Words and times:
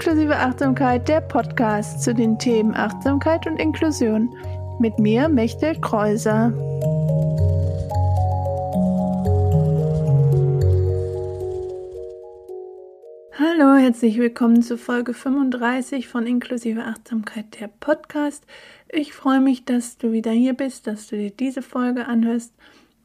Inklusive 0.00 0.36
Achtsamkeit, 0.36 1.08
der 1.08 1.20
Podcast 1.20 2.04
zu 2.04 2.14
den 2.14 2.38
Themen 2.38 2.72
Achtsamkeit 2.72 3.48
und 3.48 3.56
Inklusion. 3.56 4.32
Mit 4.78 4.96
mir, 5.00 5.28
Mechtel 5.28 5.74
Kreuser. 5.80 6.52
Hallo, 13.32 13.74
herzlich 13.76 14.18
willkommen 14.18 14.62
zu 14.62 14.78
Folge 14.78 15.14
35 15.14 16.06
von 16.06 16.28
Inklusive 16.28 16.84
Achtsamkeit, 16.84 17.60
der 17.60 17.66
Podcast. 17.66 18.44
Ich 18.88 19.12
freue 19.12 19.40
mich, 19.40 19.64
dass 19.64 19.98
du 19.98 20.12
wieder 20.12 20.30
hier 20.30 20.54
bist, 20.54 20.86
dass 20.86 21.08
du 21.08 21.16
dir 21.16 21.32
diese 21.32 21.60
Folge 21.60 22.06
anhörst 22.06 22.54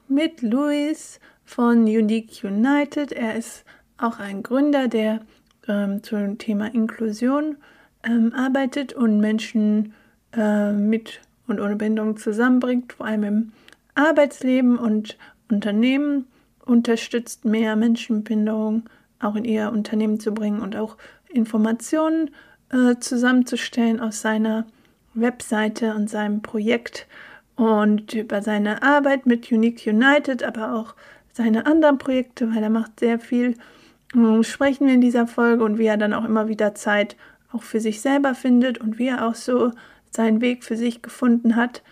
mit 0.08 0.44
Luis 0.44 1.20
von 1.44 1.86
Unique 1.86 2.44
United. 2.44 3.12
Er 3.12 3.36
ist 3.36 3.66
auch 3.98 4.20
ein 4.20 4.44
Gründer, 4.44 4.88
der 4.88 5.22
ähm, 5.68 6.04
zum 6.04 6.38
Thema 6.38 6.74
Inklusion 6.74 7.58
ähm, 8.04 8.34
arbeitet 8.36 8.94
und 8.94 9.20
Menschen 9.20 9.94
äh, 10.36 10.72
mit 10.72 11.22
und 11.48 11.60
ohne 11.60 11.76
Behinderung 11.76 12.18
zusammenbringt, 12.18 12.94
vor 12.94 13.06
allem 13.06 13.24
im 13.24 13.52
Arbeitsleben 13.96 14.78
und 14.78 15.18
Unternehmen 15.50 16.26
unterstützt, 16.66 17.46
mehr 17.46 17.76
Menschen 17.76 18.18
mit 18.18 18.26
Behinderung 18.26 18.84
auch 19.20 19.36
in 19.36 19.46
ihr 19.46 19.72
Unternehmen 19.72 20.20
zu 20.20 20.34
bringen 20.34 20.62
und 20.62 20.76
auch 20.76 20.98
Informationen 21.30 22.32
äh, 22.72 22.96
zusammenzustellen 23.00 24.00
aus 24.00 24.22
seiner 24.22 24.66
Webseite 25.14 25.94
und 25.96 26.10
seinem 26.10 26.42
Projekt 26.42 27.08
und 27.56 28.14
über 28.14 28.42
seine 28.42 28.82
Arbeit 28.82 29.26
mit 29.26 29.52
Unique 29.52 29.86
United, 29.86 30.44
aber 30.44 30.74
auch 30.74 30.96
seine 31.34 31.66
anderen 31.66 31.98
Projekte, 31.98 32.54
weil 32.54 32.64
er 32.64 32.70
macht 32.70 33.00
sehr 33.00 33.20
viel 33.20 33.56
sprechen 34.42 34.88
wir 34.88 34.94
in 34.94 35.02
dieser 35.02 35.28
Folge 35.28 35.64
und 35.64 35.78
wie 35.78 35.86
er 35.86 35.98
dann 35.98 36.14
auch 36.14 36.26
immer 36.26 36.48
wieder 36.48 36.76
Zeit 36.76 37.16
auch 37.52 37.64
für 37.64 37.80
sich 37.80 38.02
selber 38.02 38.36
findet 38.36 38.78
und 38.78 38.98
wie 38.98 39.08
er 39.08 39.28
auch 39.28 39.36
so 39.36 39.72
seinen 40.12 40.42
Weg 40.42 40.64
für 40.64 40.76
sich 40.76 41.02
gefunden 41.02 41.56
hat. 41.56 41.84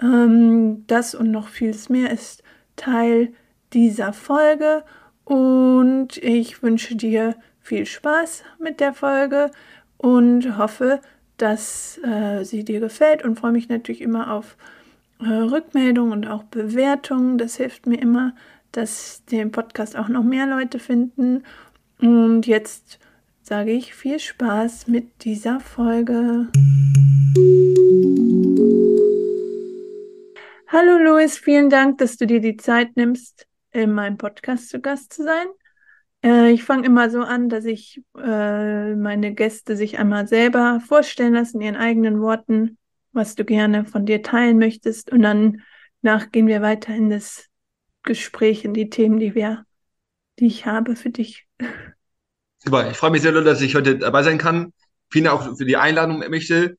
Ähm, 0.00 0.84
das 0.86 1.14
und 1.14 1.30
noch 1.30 1.48
vieles 1.48 1.88
mehr 1.88 2.10
ist 2.10 2.42
Teil 2.76 3.32
dieser 3.72 4.12
Folge 4.12 4.84
und 5.24 6.16
ich 6.18 6.62
wünsche 6.62 6.96
dir 6.96 7.36
viel 7.60 7.84
Spaß 7.84 8.44
mit 8.58 8.80
der 8.80 8.94
Folge 8.94 9.50
und 9.98 10.56
hoffe, 10.56 11.00
dass 11.36 12.00
äh, 12.02 12.44
sie 12.44 12.64
dir 12.64 12.80
gefällt 12.80 13.24
und 13.24 13.38
freue 13.38 13.52
mich 13.52 13.68
natürlich 13.68 14.00
immer 14.00 14.32
auf 14.32 14.56
äh, 15.20 15.28
Rückmeldungen 15.28 16.12
und 16.12 16.26
auch 16.28 16.44
Bewertungen. 16.44 17.38
Das 17.38 17.56
hilft 17.56 17.86
mir 17.86 18.00
immer, 18.00 18.34
dass 18.72 19.24
den 19.26 19.52
Podcast 19.52 19.96
auch 19.96 20.08
noch 20.08 20.24
mehr 20.24 20.46
Leute 20.46 20.78
finden 20.78 21.42
und 22.00 22.46
jetzt 22.46 22.98
sage 23.42 23.72
ich 23.72 23.94
viel 23.94 24.18
Spaß 24.18 24.88
mit 24.88 25.24
dieser 25.24 25.60
Folge. 25.60 26.48
Hallo 30.68 30.98
Luis, 30.98 31.38
vielen 31.38 31.70
Dank, 31.70 31.98
dass 31.98 32.16
du 32.16 32.26
dir 32.26 32.40
die 32.40 32.56
Zeit 32.56 32.96
nimmst, 32.96 33.46
in 33.72 33.92
meinem 33.92 34.18
Podcast 34.18 34.68
zu 34.68 34.80
Gast 34.80 35.12
zu 35.14 35.24
sein. 35.24 35.46
Äh, 36.22 36.52
ich 36.52 36.62
fange 36.62 36.86
immer 36.86 37.10
so 37.10 37.22
an, 37.22 37.48
dass 37.48 37.64
ich 37.64 38.02
äh, 38.16 38.94
meine 38.94 39.34
Gäste 39.34 39.76
sich 39.76 39.98
einmal 39.98 40.28
selber 40.28 40.80
vorstellen 40.86 41.34
lassen, 41.34 41.60
in 41.60 41.66
ihren 41.68 41.76
eigenen 41.76 42.20
Worten, 42.20 42.76
was 43.12 43.34
du 43.34 43.44
gerne 43.44 43.84
von 43.84 44.04
dir 44.04 44.22
teilen 44.22 44.58
möchtest. 44.58 45.10
Und 45.10 45.22
dann 45.22 45.62
nach 46.02 46.30
gehen 46.30 46.46
wir 46.46 46.62
weiter 46.62 46.94
in 46.94 47.08
das 47.10 47.46
Gespräch, 48.02 48.64
in 48.64 48.74
die 48.74 48.90
Themen, 48.90 49.18
die 49.18 49.34
wir, 49.34 49.64
die 50.38 50.46
ich 50.46 50.66
habe 50.66 50.96
für 50.96 51.10
dich. 51.10 51.47
Super, 52.58 52.90
ich 52.90 52.96
freue 52.96 53.10
mich 53.10 53.22
sehr, 53.22 53.32
dass 53.32 53.60
ich 53.60 53.74
heute 53.74 53.98
dabei 53.98 54.22
sein 54.22 54.38
kann. 54.38 54.72
Vielen 55.10 55.24
Dank 55.24 55.40
auch 55.40 55.56
für 55.56 55.64
die 55.64 55.76
Einladung, 55.76 56.18
möchte. 56.18 56.76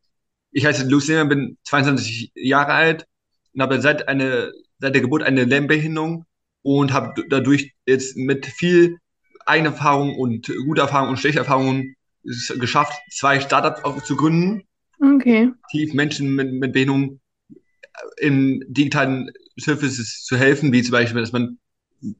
Ich 0.51 0.66
heiße 0.66 0.88
Lucien, 0.88 1.29
bin 1.29 1.57
22 1.63 2.31
Jahre 2.35 2.73
alt 2.73 3.06
und 3.53 3.62
habe 3.62 3.81
seit, 3.81 4.07
eine, 4.07 4.51
seit 4.79 4.94
der 4.94 5.01
Geburt 5.01 5.23
eine 5.23 5.45
Lernbehinderung 5.45 6.25
und 6.62 6.94
habe 6.94 7.23
dadurch 7.29 7.73
jetzt 7.85 8.18
mit 8.18 8.45
viel 8.45 8.97
eigener 9.45 9.69
Erfahrung 9.69 10.16
und 10.16 10.51
gute 10.66 10.81
Erfahrung 10.81 11.09
und 11.09 11.18
schlechte 11.18 11.39
Erfahrungen 11.39 11.95
geschafft, 12.23 13.00
zwei 13.12 13.39
Startups 13.39 14.06
zu 14.06 14.16
gründen. 14.16 14.63
Okay. 15.01 15.51
Tief 15.72 15.94
Menschen 15.94 16.35
mit, 16.35 16.51
mit 16.51 16.73
Behinderung 16.73 17.19
in 18.18 18.66
digitalen 18.68 19.31
Services 19.57 20.23
zu 20.23 20.38
helfen, 20.38 20.72
wie 20.72 20.84
zum 20.84 20.91
Beispiel, 20.91 21.22
dass 21.22 21.31
man 21.31 21.57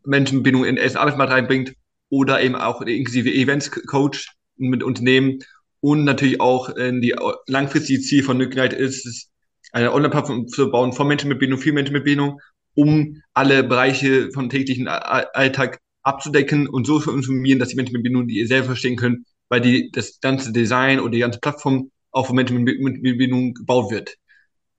Menschen 0.06 0.38
mit 0.38 0.44
Behinderung 0.44 0.68
in 0.68 0.76
den 0.76 0.84
ersten 0.84 0.98
Arbeitsmarkt 0.98 1.34
reinbringt 1.34 1.74
oder 2.10 2.42
eben 2.42 2.56
auch 2.56 2.82
inklusive 2.82 3.30
Events 3.30 3.72
Coach 3.72 4.32
mit 4.58 4.84
Unternehmen 4.84 5.40
und 5.82 6.04
natürlich 6.04 6.42
auch 6.42 6.70
in 6.70 7.02
die 7.02 7.16
langfristige 7.48 8.02
Ziel 8.02 8.24
von 8.24 8.38
Nugnite 8.38 8.76
ist 8.76 9.06
es, 9.06 9.30
eine 9.72 9.94
Online-Plattform 9.94 10.48
zu 10.48 10.72
bauen 10.72 10.94
von 10.94 11.08
Menschen 11.08 11.30
mit 11.30 11.40
Behinderung, 11.40 11.62
für 11.62 11.72
Menschen 11.72 11.94
mit 11.94 12.04
Behinderung, 12.04 12.42
um 12.74 13.22
alle 13.34 13.64
Bereiche 13.64 14.32
von 14.32 14.50
täglichen 14.50 14.88
Alltag 14.88 15.80
abzudecken 16.02 16.68
und 16.68 16.88
so 16.88 17.00
zu 17.00 17.14
informieren, 17.14 17.60
dass 17.60 17.70
die 17.70 17.76
Menschen 17.76 17.94
mit 17.94 18.04
Behinderung 18.04 18.28
die 18.28 18.46
selber 18.46 18.68
verstehen 18.68 18.96
können, 18.96 19.26
weil 19.48 19.62
die, 19.62 19.92
das 19.92 20.20
ganze 20.22 20.52
Design 20.52 21.00
oder 21.00 21.12
die 21.12 21.20
ganze 21.20 21.40
Plattform 21.40 21.92
auch 22.12 22.28
von 22.28 22.36
Menschen 22.36 22.64
mit, 22.64 22.80
mit 22.80 23.02
Behinderung 23.02 23.54
gebaut 23.54 23.92
wird. 23.92 24.16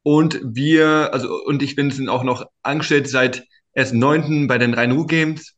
Und 0.03 0.41
wir, 0.43 1.11
also, 1.13 1.43
und 1.45 1.63
ich 1.63 1.77
bin 1.77 2.09
auch 2.09 2.25
noch 2.25 2.47
angestellt 2.63 3.09
seit 3.09 3.47
1.9. 3.77 4.49
bei 4.49 4.59
den 4.59 4.75
Rhein-Ruhr 4.75 5.07
Games 5.07 5.55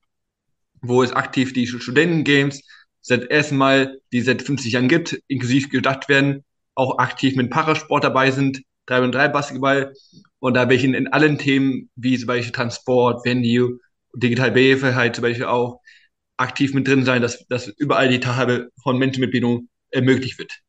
wo 0.82 1.02
es 1.02 1.12
aktiv 1.12 1.52
die 1.52 1.66
Studentengames 1.66 2.62
seit 3.00 3.30
erstmal, 3.30 3.98
die 4.12 4.20
seit 4.20 4.42
50 4.42 4.72
Jahren 4.72 4.88
gibt, 4.88 5.20
inklusiv 5.26 5.70
gedacht 5.70 6.08
werden, 6.08 6.44
auch 6.74 6.98
aktiv 6.98 7.36
mit 7.36 7.50
Parasport 7.50 8.04
dabei 8.04 8.30
sind, 8.30 8.62
3 8.86 9.02
und 9.02 9.12
3 9.12 9.28
Basketball. 9.28 9.92
Und 10.38 10.54
da 10.54 10.64
bin 10.64 10.76
ich 10.76 10.84
in, 10.84 10.94
in 10.94 11.08
allen 11.08 11.38
Themen, 11.38 11.90
wie 11.96 12.18
zum 12.18 12.26
Beispiel 12.26 12.52
Transport, 12.52 13.24
Venue, 13.24 13.78
Digital 14.14 14.50
Behilfe 14.52 14.94
halt 14.94 15.16
zum 15.16 15.22
Beispiel 15.22 15.46
auch 15.46 15.80
aktiv 16.36 16.74
mit 16.74 16.86
drin 16.88 17.04
sein, 17.04 17.22
dass, 17.22 17.46
dass 17.48 17.68
überall 17.68 18.08
die 18.08 18.20
Teilhabe 18.20 18.70
von 18.82 18.98
Menschen 18.98 19.20
mit 19.20 19.30
Behinderung 19.30 19.68
ermöglicht 19.90 20.38
wird. 20.38 20.60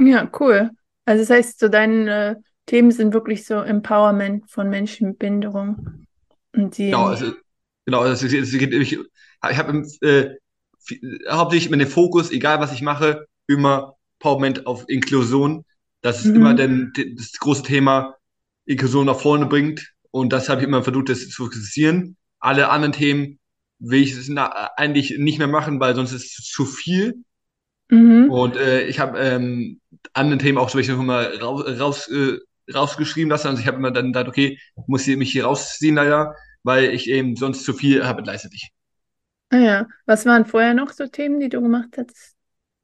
Ja, 0.00 0.30
cool. 0.40 0.70
Also 1.04 1.22
das 1.22 1.30
heißt, 1.30 1.60
so 1.60 1.68
deine 1.68 2.30
äh, 2.30 2.34
Themen 2.66 2.90
sind 2.90 3.12
wirklich 3.12 3.44
so 3.44 3.54
Empowerment 3.54 4.50
von 4.50 4.68
Menschen 4.68 5.08
mit 5.08 5.18
Behinderung. 5.18 6.06
Und 6.54 6.78
die 6.78 6.86
genau, 6.86 7.06
also, 7.06 7.32
genau, 7.86 8.00
also 8.00 8.26
es, 8.26 8.32
es 8.32 8.58
geht 8.58 8.70
nämlich 8.70 8.98
ich 9.50 9.58
habe 9.58 9.86
äh, 10.00 10.30
hauptsächlich 11.30 11.68
immer 11.68 11.76
den 11.76 11.88
Fokus, 11.88 12.30
egal 12.30 12.60
was 12.60 12.72
ich 12.72 12.82
mache, 12.82 13.26
immer 13.46 13.94
Empowerment 14.24 14.66
auf 14.66 14.88
Inklusion. 14.88 15.64
Das 16.00 16.20
ist 16.20 16.26
mhm. 16.26 16.36
immer 16.36 16.54
denn, 16.54 16.92
das 17.16 17.32
große 17.32 17.62
Thema, 17.62 18.16
Inklusion 18.64 19.06
nach 19.06 19.20
vorne 19.20 19.46
bringt. 19.46 19.92
Und 20.10 20.32
das 20.32 20.48
habe 20.48 20.62
ich 20.62 20.66
immer 20.66 20.82
versucht, 20.82 21.10
das 21.10 21.28
zu 21.28 21.44
fokussieren. 21.44 22.16
Alle 22.38 22.70
anderen 22.70 22.92
Themen 22.92 23.38
will 23.78 24.02
ich 24.02 24.12
es 24.12 24.30
eigentlich 24.76 25.18
nicht 25.18 25.38
mehr 25.38 25.48
machen, 25.48 25.80
weil 25.80 25.94
sonst 25.94 26.12
ist 26.12 26.38
es 26.38 26.48
zu 26.48 26.64
viel. 26.64 27.22
Mhm. 27.90 28.30
Und 28.30 28.56
äh, 28.56 28.86
ich 28.86 28.98
habe 28.98 29.18
ähm, 29.18 29.80
andere 30.14 30.38
Themen 30.38 30.58
auch 30.58 30.70
zum 30.70 30.78
Beispiel 30.78 30.96
mal 30.96 31.36
raus, 31.36 31.64
raus, 31.78 32.08
äh, 32.08 32.38
rausgeschrieben 32.72 33.28
lassen. 33.28 33.48
Also 33.48 33.60
ich 33.60 33.66
habe 33.66 33.76
immer 33.76 33.90
dann 33.90 34.06
gedacht, 34.06 34.28
okay, 34.28 34.58
muss 34.86 35.06
ich 35.06 35.16
mich 35.18 35.32
hier 35.32 35.44
rausziehen 35.44 35.96
leider, 35.96 36.34
weil 36.64 36.92
ich 36.92 37.08
eben 37.08 37.36
sonst 37.36 37.64
zu 37.64 37.72
viel 37.72 38.04
habe 38.04 38.22
gleichzeitig. 38.22 38.70
Ah 39.50 39.58
ja, 39.58 39.88
was 40.06 40.26
waren 40.26 40.46
vorher 40.46 40.74
noch 40.74 40.90
so 40.90 41.06
Themen, 41.06 41.38
die 41.38 41.48
du 41.48 41.62
gemacht 41.62 41.90
hast? 41.96 42.34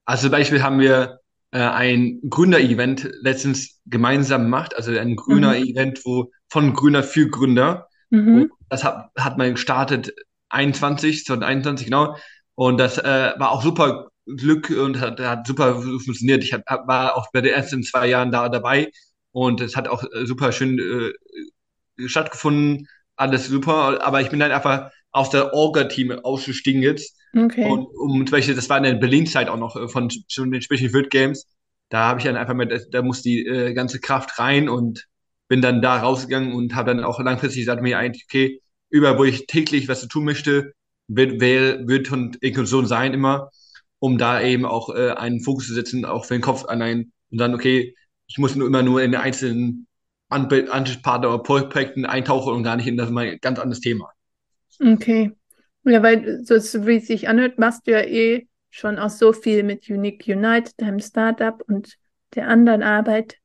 Also 0.05 0.29
zum 0.29 0.33
Beispiel 0.33 0.63
haben 0.63 0.79
wir 0.79 1.21
äh, 1.51 1.59
ein 1.59 2.21
Gründer-Event 2.29 3.11
letztens 3.23 3.81
gemeinsam 3.87 4.43
gemacht, 4.45 4.77
also 4.77 4.97
ein 4.97 5.17
Gründer-Event, 5.17 5.99
mhm. 5.99 6.03
wo 6.05 6.31
von 6.49 6.75
Gründer 6.75 7.03
für 7.03 7.29
Gründer. 7.29 7.89
Mhm. 8.11 8.53
Das 8.69 8.85
hat, 8.85 9.11
hat 9.17 9.39
man 9.39 9.53
gestartet 9.53 10.13
21, 10.51 11.25
2021, 11.25 11.87
genau. 11.87 12.17
Und 12.55 12.79
das 12.79 12.99
äh, 12.99 13.33
war 13.39 13.51
auch 13.51 13.63
super 13.63 14.11
Glück 14.27 14.71
und 14.71 15.01
hat, 15.01 15.19
hat 15.21 15.47
super 15.47 15.81
funktioniert. 15.81 16.45
Ich 16.45 16.53
hab, 16.53 16.63
war 16.87 17.17
auch 17.17 17.29
bei 17.33 17.41
den 17.41 17.55
ersten 17.55 17.83
zwei 17.83 18.07
Jahren 18.07 18.31
da 18.31 18.49
dabei 18.49 18.91
und 19.33 19.61
es 19.61 19.77
hat 19.77 19.89
auch 19.89 20.05
äh, 20.13 20.27
super 20.27 20.53
schön 20.53 20.79
äh, 20.79 22.09
stattgefunden. 22.09 22.87
Alles 23.21 23.49
super, 23.49 24.03
aber 24.03 24.23
ich 24.23 24.31
bin 24.31 24.41
dann 24.41 24.51
einfach 24.51 24.91
aus 25.13 25.29
der 25.29 25.53
Orga-Team 25.53 26.13
ausgestiegen 26.13 26.81
jetzt. 26.81 27.19
Okay. 27.37 27.67
Und 27.67 27.87
um 27.97 28.27
zum 28.27 28.31
Beispiel, 28.31 28.55
das 28.55 28.71
war 28.71 28.79
in 28.79 28.85
der 28.85 28.95
Berlin-Zeit 28.95 29.49
auch 29.51 29.59
noch 29.59 29.77
äh, 29.77 29.89
von 29.89 30.09
schon 30.29 30.51
den 30.51 30.63
Special 30.63 30.93
Wild 30.95 31.11
Games. 31.11 31.47
Da 31.91 32.07
habe 32.07 32.21
ich 32.21 32.25
dann 32.25 32.37
einfach 32.37 32.55
mit, 32.55 32.73
da 32.93 33.03
muss 33.03 33.21
die 33.21 33.47
äh, 33.47 33.75
ganze 33.75 34.01
Kraft 34.01 34.39
rein 34.39 34.71
und 34.71 35.07
bin 35.49 35.61
dann 35.61 35.83
da 35.83 35.99
rausgegangen 35.99 36.55
und 36.55 36.75
habe 36.75 36.95
dann 36.95 37.05
auch 37.05 37.21
langfristig 37.21 37.63
gesagt 37.63 37.83
mir 37.83 37.99
eigentlich, 37.99 38.25
okay, 38.27 38.63
über 38.89 39.19
wo 39.19 39.25
ich 39.25 39.47
täglich 39.47 39.87
was 39.87 40.01
zu 40.01 40.09
tun 40.09 40.25
möchte, 40.25 40.73
wird, 41.09 41.41
wer, 41.41 41.87
wird 41.87 42.11
und 42.13 42.37
Inklusion 42.37 42.87
sein 42.87 43.13
immer, 43.13 43.51
um 43.99 44.17
da 44.17 44.41
eben 44.41 44.65
auch 44.65 44.95
äh, 44.95 45.11
einen 45.11 45.43
Fokus 45.43 45.67
zu 45.67 45.75
setzen, 45.75 46.07
auch 46.07 46.25
für 46.25 46.35
den 46.35 46.43
Kopf 46.43 46.65
an 46.65 46.81
einen 46.81 47.13
und 47.31 47.39
dann, 47.39 47.55
okay, 47.55 47.95
ich 48.29 48.39
muss 48.39 48.57
nur 48.57 48.67
immer 48.67 48.83
nur 48.83 49.03
in 49.03 49.13
den 49.13 49.21
einzelnen 50.31 50.71
Ansprechpartner 50.71 51.29
oder 51.29 51.43
Projekten 51.43 52.07
eintauchen 52.07 52.55
und 52.55 52.63
gar 52.63 52.77
nicht 52.77 52.87
in 52.87 52.97
das 52.97 53.11
mal 53.11 53.39
ganz 53.39 53.59
anderes 53.59 53.81
Thema. 53.81 54.11
Okay. 54.81 55.33
Ja, 55.85 56.03
weil 56.03 56.45
so 56.45 56.55
wie 56.87 56.97
es 56.97 57.07
sich 57.07 57.29
anhört, 57.29 57.59
machst 57.59 57.87
du 57.87 57.93
ja 57.93 58.01
eh 58.01 58.47
schon 58.71 58.99
auch 58.99 59.11
so 59.11 59.33
viel 59.33 59.63
mit 59.63 59.89
Unique 59.89 60.27
United, 60.27 60.81
deinem 60.81 61.01
Startup 61.01 61.63
und 61.67 61.97
der 62.35 62.49
anderen 62.49 62.83
Arbeit. 62.83 63.37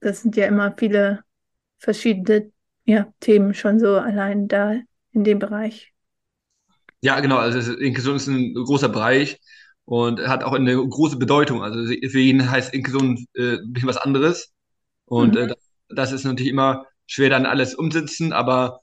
Das 0.00 0.22
sind 0.22 0.36
ja 0.36 0.46
immer 0.46 0.74
viele 0.76 1.20
verschiedene 1.78 2.50
ja, 2.84 3.12
Themen 3.20 3.54
schon 3.54 3.78
so 3.78 3.96
allein 3.96 4.48
da 4.48 4.80
in 5.12 5.24
dem 5.24 5.38
Bereich. 5.38 5.92
Ja, 7.02 7.20
genau. 7.20 7.36
Also 7.36 7.72
Inklusion 7.74 8.16
ist 8.16 8.26
ein 8.26 8.54
großer 8.54 8.88
Bereich 8.88 9.40
und 9.84 10.20
hat 10.26 10.44
auch 10.44 10.52
eine 10.52 10.76
große 10.76 11.16
Bedeutung. 11.16 11.62
Also 11.62 11.84
für 11.84 12.20
ihn 12.20 12.50
heißt 12.50 12.72
Inklusion 12.74 13.24
äh, 13.34 13.56
ein 13.56 13.72
bisschen 13.72 13.88
was 13.88 13.96
anderes. 13.96 14.52
Und 15.04 15.34
mhm. 15.34 15.50
äh, 15.50 15.54
das 15.94 16.12
ist 16.12 16.24
natürlich 16.24 16.50
immer 16.52 16.86
schwer 17.06 17.30
dann 17.30 17.46
alles 17.46 17.74
umsetzen, 17.74 18.32
aber 18.32 18.80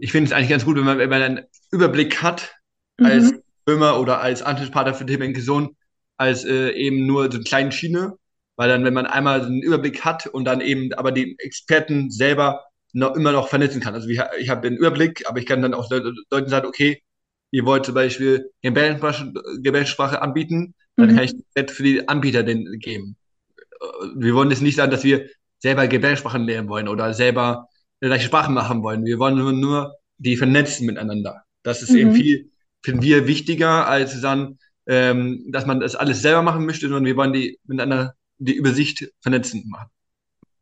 ich 0.00 0.12
finde 0.12 0.28
es 0.28 0.32
eigentlich 0.32 0.50
ganz 0.50 0.64
gut, 0.64 0.76
wenn 0.76 0.84
man, 0.84 0.98
wenn 0.98 1.10
man 1.10 1.22
einen 1.22 1.44
Überblick 1.70 2.22
hat 2.22 2.54
als 2.98 3.32
mhm. 3.32 3.42
Firma 3.66 3.96
oder 3.96 4.20
als 4.20 4.42
Ansprechpartner 4.42 4.94
für 4.94 5.06
Thema 5.06 5.24
Inklusion, 5.24 5.76
als 6.16 6.44
äh, 6.44 6.70
eben 6.70 7.06
nur 7.06 7.30
so 7.30 7.38
eine 7.38 7.44
kleine 7.44 7.72
Schiene, 7.72 8.14
weil 8.56 8.68
dann, 8.68 8.84
wenn 8.84 8.94
man 8.94 9.06
einmal 9.06 9.42
einen 9.44 9.62
Überblick 9.62 10.04
hat 10.04 10.26
und 10.26 10.44
dann 10.44 10.60
eben 10.60 10.92
aber 10.94 11.12
die 11.12 11.36
Experten 11.38 12.10
selber 12.10 12.64
noch, 12.92 13.14
immer 13.14 13.32
noch 13.32 13.48
vernetzen 13.48 13.80
kann. 13.80 13.94
Also 13.94 14.08
ich, 14.08 14.20
ich 14.38 14.48
habe 14.48 14.68
den 14.68 14.78
Überblick, 14.78 15.28
aber 15.28 15.38
ich 15.38 15.46
kann 15.46 15.62
dann 15.62 15.74
auch 15.74 15.90
Leuten 15.90 16.48
sagen, 16.48 16.66
okay, 16.66 17.02
ihr 17.50 17.64
wollt 17.66 17.84
zum 17.84 17.94
Beispiel 17.94 18.50
Gebärdensprache 18.62 20.22
anbieten, 20.22 20.74
dann 20.96 21.10
mhm. 21.10 21.14
kann 21.14 21.24
ich 21.24 21.34
das 21.54 21.72
für 21.72 21.82
die 21.82 22.08
Anbieter 22.08 22.42
den 22.42 22.78
geben. 22.78 23.16
Wir 24.16 24.34
wollen 24.34 24.50
jetzt 24.50 24.62
nicht 24.62 24.76
sagen, 24.76 24.90
dass 24.90 25.04
wir 25.04 25.28
selber 25.58 25.88
Gebärdensprachen 25.88 26.44
lernen 26.44 26.68
wollen 26.68 26.88
oder 26.88 27.14
selber 27.14 27.68
gleiche 28.00 28.26
Sprachen 28.26 28.54
machen 28.54 28.82
wollen. 28.82 29.04
Wir 29.04 29.18
wollen 29.18 29.36
nur, 29.36 29.52
nur 29.52 29.96
die 30.18 30.36
vernetzen 30.36 30.86
miteinander. 30.86 31.44
Das 31.62 31.82
ist 31.82 31.90
mhm. 31.90 31.96
eben 31.96 32.12
viel, 32.14 32.50
finden 32.82 33.02
wir 33.02 33.26
wichtiger, 33.26 33.86
als 33.88 34.20
dann, 34.20 34.58
ähm, 34.86 35.44
dass 35.48 35.66
man 35.66 35.80
das 35.80 35.96
alles 35.96 36.22
selber 36.22 36.42
machen 36.42 36.66
möchte, 36.66 36.86
sondern 36.86 37.04
wir 37.04 37.16
wollen 37.16 37.32
die 37.32 37.58
miteinander 37.64 38.14
die 38.38 38.54
Übersicht 38.54 39.10
vernetzen 39.20 39.64
machen. 39.68 39.90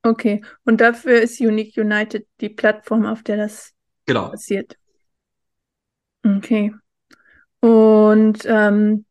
Okay, 0.02 0.44
und 0.64 0.80
dafür 0.80 1.22
ist 1.22 1.40
Unique 1.40 1.76
United 1.78 2.26
die 2.40 2.50
Plattform, 2.50 3.06
auf 3.06 3.22
der 3.22 3.38
das 3.38 3.72
genau. 4.06 4.28
passiert. 4.28 4.76
Okay. 6.24 6.74
Und 7.60 8.44
ähm, 8.44 9.06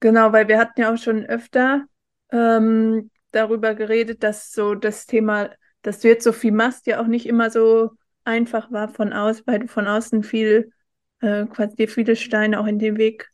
genau, 0.00 0.32
weil 0.32 0.48
wir 0.48 0.58
hatten 0.58 0.80
ja 0.80 0.92
auch 0.92 0.98
schon 0.98 1.24
öfter 1.24 1.86
ähm, 2.30 3.10
darüber 3.34 3.74
geredet, 3.74 4.22
dass 4.22 4.52
so 4.52 4.74
das 4.74 5.06
Thema, 5.06 5.50
dass 5.82 6.00
du 6.00 6.08
jetzt 6.08 6.24
so 6.24 6.32
viel 6.32 6.52
machst, 6.52 6.86
ja 6.86 7.00
auch 7.00 7.06
nicht 7.06 7.26
immer 7.26 7.50
so 7.50 7.90
einfach 8.24 8.72
war 8.72 8.88
von 8.88 9.12
aus, 9.12 9.46
weil 9.46 9.60
du 9.60 9.68
von 9.68 9.86
außen 9.86 10.22
viel, 10.22 10.72
äh, 11.20 11.46
quasi 11.46 11.76
dir 11.76 11.88
viele 11.88 12.16
Steine 12.16 12.60
auch 12.60 12.66
in 12.66 12.78
den 12.78 12.96
Weg 12.96 13.30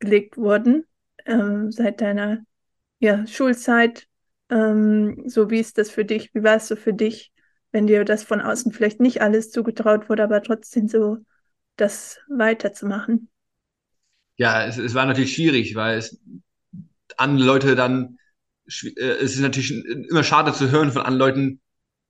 gelegt 0.00 0.36
wurden, 0.36 0.86
äh, 1.24 1.70
seit 1.70 2.00
deiner 2.00 2.38
ja, 3.00 3.26
Schulzeit 3.26 4.08
ähm, 4.50 5.24
so 5.26 5.50
wie 5.50 5.60
ist 5.60 5.78
das 5.78 5.90
für 5.90 6.04
dich? 6.04 6.34
Wie 6.34 6.42
war 6.42 6.56
es 6.56 6.68
so 6.68 6.76
für 6.76 6.92
dich, 6.94 7.32
wenn 7.72 7.86
dir 7.86 8.04
das 8.04 8.24
von 8.24 8.40
außen 8.40 8.72
vielleicht 8.72 9.00
nicht 9.00 9.20
alles 9.20 9.50
zugetraut 9.50 10.08
wurde, 10.08 10.24
aber 10.24 10.42
trotzdem 10.42 10.88
so 10.88 11.18
das 11.76 12.18
weiterzumachen? 12.28 13.28
Ja, 14.36 14.64
es, 14.64 14.78
es 14.78 14.94
war 14.94 15.06
natürlich 15.06 15.34
schwierig, 15.34 15.74
weil 15.74 15.98
es 15.98 16.20
andere 17.16 17.46
Leute 17.46 17.74
dann, 17.74 18.18
es 18.68 19.34
ist 19.34 19.40
natürlich 19.40 19.72
immer 20.10 20.22
schade 20.22 20.52
zu 20.52 20.70
hören 20.70 20.92
von 20.92 21.02
anderen 21.02 21.18
Leuten, 21.18 21.60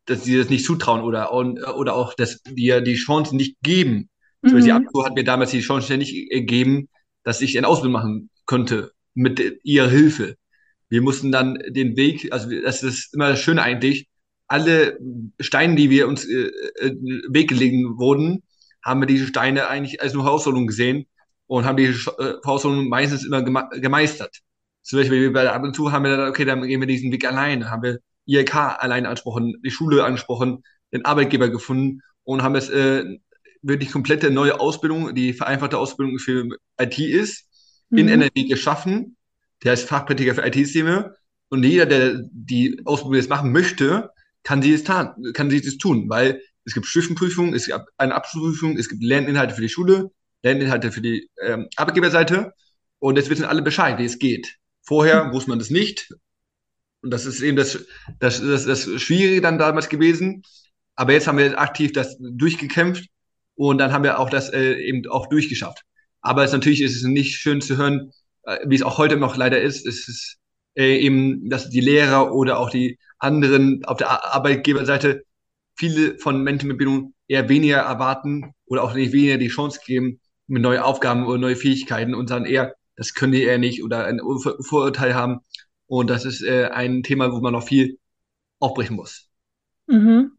dass 0.06 0.25
sie 0.25 0.37
das 0.37 0.50
nicht 0.50 0.64
zutrauen 0.64 1.02
oder, 1.02 1.32
oder 1.32 1.94
auch, 1.94 2.14
dass 2.14 2.40
wir 2.49 2.81
die 2.81 2.96
Chance 2.96 3.37
nicht 3.37 3.56
geben. 3.62 4.10
Mhm. 4.43 4.49
Zum 4.49 4.56
Beispiel 4.56 4.64
die 4.64 4.72
Abfuhr 4.72 5.06
hat 5.06 5.14
mir 5.14 5.25
damals 5.25 5.50
die 5.50 5.60
Chance 5.60 5.96
nicht 5.96 6.31
gegeben, 6.31 6.88
dass 7.22 7.40
ich 7.40 7.56
eine 7.56 7.69
Ausbildung 7.69 7.93
machen 7.93 8.31
könnte 8.46 8.93
mit 9.14 9.60
ihrer 9.62 9.88
Hilfe 9.88 10.37
wir 10.88 11.02
mussten 11.02 11.32
dann 11.32 11.58
den 11.69 11.96
Weg, 11.96 12.32
also 12.32 12.49
das 12.62 12.82
ist 12.82 13.14
immer 13.14 13.31
das 13.31 13.40
Schöne 13.40 13.62
eigentlich, 13.62 14.08
alle 14.46 14.99
Steine, 15.38 15.76
die 15.76 15.90
wir 15.90 16.08
uns 16.08 16.25
äh, 16.25 16.50
äh, 16.81 16.94
Weg 17.28 17.49
gelegen 17.49 17.99
wurden, 17.99 18.43
haben 18.82 19.00
wir 19.00 19.06
diese 19.06 19.26
Steine 19.26 19.69
eigentlich 19.69 20.00
als 20.00 20.14
nur 20.14 20.25
Herausforderung 20.25 20.66
gesehen 20.66 21.06
und 21.46 21.66
haben 21.66 21.76
die 21.76 21.84
äh, 21.84 21.94
Herausforderung 22.43 22.88
meistens 22.88 23.26
immer 23.26 23.43
geme 23.43 23.69
gemeistert. 23.72 24.38
Zum 24.88 24.99
Beispiel 24.99 25.31
bei 25.31 25.43
der 25.43 25.55
ab 25.55 25.62
und 25.62 25.76
zu 25.76 25.93
haben 25.93 26.05
wir 26.05 26.17
dann, 26.17 26.31
okay, 26.31 26.46
dann 26.46 26.67
gehen 26.67 26.81
wir 26.81 26.87
diesen 26.87 27.12
Weg 27.12 27.26
alleine, 27.26 27.70
haben 27.70 27.82
wir 27.82 27.99
ILK 28.25 28.55
alleine 28.55 29.08
angesprochen, 29.08 29.61
die 29.62 29.70
Schule 29.70 30.02
angesprochen, 30.02 30.62
den 30.94 31.05
Arbeitgeber 31.05 31.50
gefunden 31.50 32.00
und 32.25 32.43
haben 32.43 32.55
es 32.55 32.70
äh, 32.70 33.05
wirklich 33.61 33.93
komplette 33.93 34.31
neue 34.31 34.58
Ausbildung, 34.61 35.14
die 35.14 35.35
vereinfachte 35.35 35.76
Ausbildung 35.76 36.19
für 36.19 36.49
IT 36.81 36.99
ist, 36.99 37.46
mhm. 37.90 37.99
in 37.99 38.08
NRW 38.08 38.44
geschaffen. 38.44 39.19
Der 39.62 39.75
ist 39.75 39.87
Fachprediger 39.87 40.35
für 40.35 40.46
IT-Systeme 40.46 41.14
und 41.50 41.64
jeder, 41.64 41.85
der 41.85 42.23
die 42.32 42.81
Ausbildung 42.87 43.17
jetzt 43.17 43.29
machen 43.29 43.52
möchte, 43.52 44.08
kann 44.43 44.62
sie 44.62 44.70
jetzt 44.70 44.87
kann 44.87 45.50
sie 45.50 45.61
das 45.61 45.76
tun, 45.76 46.08
weil 46.08 46.40
es 46.64 46.73
gibt 46.73 46.87
Schriftprüfungen, 46.87 47.52
es 47.52 47.67
gibt 47.67 47.79
eine 47.99 48.14
Abschlussprüfung, 48.14 48.79
es 48.79 48.88
gibt 48.88 49.02
Lerninhalte 49.02 49.55
für 49.55 49.61
die 49.61 49.69
Schule, 49.69 50.12
Lerninhalte 50.43 50.93
für 50.93 51.02
die 51.02 51.29
ähm, 51.44 51.69
Arbeitgeberseite. 51.76 52.55
Und 53.00 53.17
jetzt 53.17 53.29
wissen 53.29 53.44
alle 53.44 53.61
Bescheid, 53.61 53.99
wie 53.99 54.06
es 54.06 54.19
geht. 54.19 54.56
Vorher 54.88 55.31
wusste 55.35 55.50
man 55.50 55.58
das 55.58 55.69
nicht 55.69 56.08
und 57.02 57.11
das 57.11 57.26
ist 57.26 57.43
eben 57.43 57.58
das, 57.58 57.85
das, 58.20 58.40
das, 58.40 58.64
das 58.64 59.02
Schwierige 59.02 59.43
dann 59.43 59.58
damals 59.58 59.90
gewesen. 59.90 60.43
Aber 60.96 61.12
jetzt 61.12 61.26
haben 61.26 61.37
wir 61.37 61.61
aktiv 61.61 61.93
das 61.93 62.17
durchgekämpft 62.19 63.05
und 63.55 63.76
dann 63.76 63.93
haben 63.93 64.02
wir 64.02 64.19
auch 64.19 64.31
das 64.31 64.50
äh, 64.50 64.76
eben 64.76 65.06
auch 65.08 65.26
durchgeschafft. 65.26 65.82
Aber 66.23 66.43
es 66.43 66.52
natürlich 66.52 66.81
ist 66.81 66.96
es 66.96 67.02
nicht 67.02 67.37
schön 67.37 67.61
zu 67.61 67.76
hören, 67.76 68.12
äh, 68.44 68.61
wie 68.67 68.76
es 68.76 68.82
auch 68.82 68.96
heute 68.96 69.19
noch 69.19 69.37
leider 69.37 69.61
ist, 69.61 69.87
ist 69.87 70.08
es 70.08 70.37
äh, 70.75 70.96
eben, 70.96 71.50
dass 71.50 71.69
die 71.69 71.81
Lehrer 71.81 72.35
oder 72.35 72.58
auch 72.58 72.70
die 72.70 72.99
anderen 73.19 73.85
auf 73.85 73.99
der 73.99 74.35
Arbeitgeberseite 74.35 75.23
viele 75.76 76.19
von 76.19 76.43
Menschen 76.43 76.69
mit 76.69 76.79
Bildung 76.79 77.12
eher 77.29 77.50
weniger 77.50 77.81
erwarten 77.81 78.55
oder 78.64 78.85
auch 78.85 78.94
nicht 78.94 79.12
weniger 79.12 79.37
die 79.37 79.49
Chance 79.49 79.81
geben 79.85 80.19
mit 80.46 80.62
neuen 80.62 80.81
Aufgaben 80.81 81.26
oder 81.26 81.37
neue 81.37 81.56
Fähigkeiten 81.56 82.14
und 82.14 82.29
sagen 82.29 82.46
eher, 82.46 82.75
das 82.99 83.15
können 83.15 83.33
die 83.33 83.45
eher 83.45 83.59
nicht 83.59 83.85
oder 83.85 84.06
ein 84.06 84.21
Vorurteil 84.21 85.15
haben. 85.15 85.39
Und 85.87 86.11
das 86.11 86.25
ist 86.25 86.43
äh, 86.43 86.67
ein 86.67 87.05
Thema, 87.05 87.33
wo 87.33 87.41
man 87.41 87.53
noch 87.53 87.67
viel 87.67 87.99
aufbrechen 88.59 88.97
muss. 88.97 89.31
Mhm. 89.87 90.33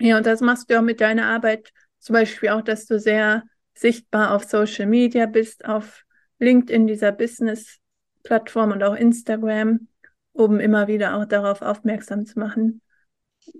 Ja, 0.00 0.16
und 0.16 0.26
das 0.26 0.40
machst 0.40 0.70
du 0.70 0.78
auch 0.78 0.82
mit 0.82 1.02
deiner 1.02 1.26
Arbeit, 1.26 1.72
zum 1.98 2.14
Beispiel 2.14 2.48
auch, 2.48 2.62
dass 2.62 2.86
du 2.86 2.98
sehr 2.98 3.44
sichtbar 3.74 4.34
auf 4.34 4.44
Social 4.44 4.86
Media 4.86 5.26
bist, 5.26 5.66
auf 5.66 6.02
LinkedIn, 6.38 6.86
dieser 6.86 7.12
Business-Plattform 7.12 8.72
und 8.72 8.82
auch 8.82 8.94
Instagram, 8.94 9.88
um 10.32 10.58
immer 10.60 10.88
wieder 10.88 11.16
auch 11.16 11.26
darauf 11.26 11.60
aufmerksam 11.60 12.24
zu 12.24 12.38
machen, 12.38 12.80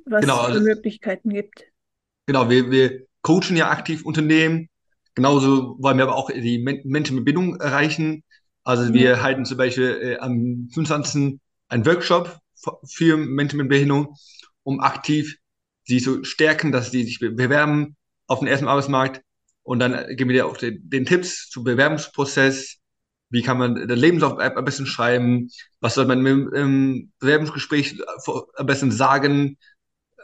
was 0.06 0.22
genau, 0.22 0.40
es 0.40 0.46
für 0.46 0.52
also, 0.52 0.64
Möglichkeiten 0.64 1.28
gibt. 1.28 1.64
Genau, 2.26 2.48
wir, 2.48 2.70
wir 2.70 3.06
coachen 3.20 3.56
ja 3.56 3.70
aktiv 3.70 4.06
Unternehmen. 4.06 4.70
Genauso 5.16 5.76
wollen 5.80 5.98
wir 5.98 6.04
aber 6.04 6.14
auch 6.14 6.30
die 6.30 6.58
Menschen 6.58 7.16
mit 7.16 7.24
Bindung 7.24 7.56
erreichen. 7.56 8.22
Also 8.62 8.84
ja. 8.84 8.92
wir 8.94 9.22
halten 9.22 9.44
zum 9.44 9.58
Beispiel 9.58 9.98
äh, 10.00 10.18
am 10.18 10.68
25. 10.72 11.40
einen 11.68 11.86
Workshop 11.86 12.38
für 12.88 13.16
Menschen 13.16 13.56
mit 13.56 13.68
Behinderung, 13.68 14.14
um 14.62 14.80
aktiv 14.80 15.36
sie 15.84 16.00
zu 16.00 16.22
stärken, 16.22 16.70
dass 16.70 16.92
sie 16.92 17.02
sich 17.02 17.18
bewerben 17.18 17.96
auf 18.28 18.38
den 18.38 18.48
ersten 18.48 18.68
Arbeitsmarkt, 18.68 19.22
und 19.66 19.80
dann 19.80 20.14
geben 20.14 20.30
wir 20.30 20.36
dir 20.36 20.46
auch 20.46 20.56
den, 20.56 20.88
den 20.88 21.06
Tipps 21.06 21.50
zum 21.50 21.64
Bewerbungsprozess. 21.64 22.76
Wie 23.30 23.42
kann 23.42 23.58
man 23.58 23.74
den 23.74 23.98
Lebenslauf 23.98 24.38
am 24.38 24.64
besten 24.64 24.86
schreiben? 24.86 25.50
Was 25.80 25.94
soll 25.94 26.06
man 26.06 26.24
im, 26.24 26.52
im 26.54 27.12
Bewerbungsgespräch 27.18 28.00
am 28.54 28.66
besten 28.66 28.92
sagen? 28.92 29.58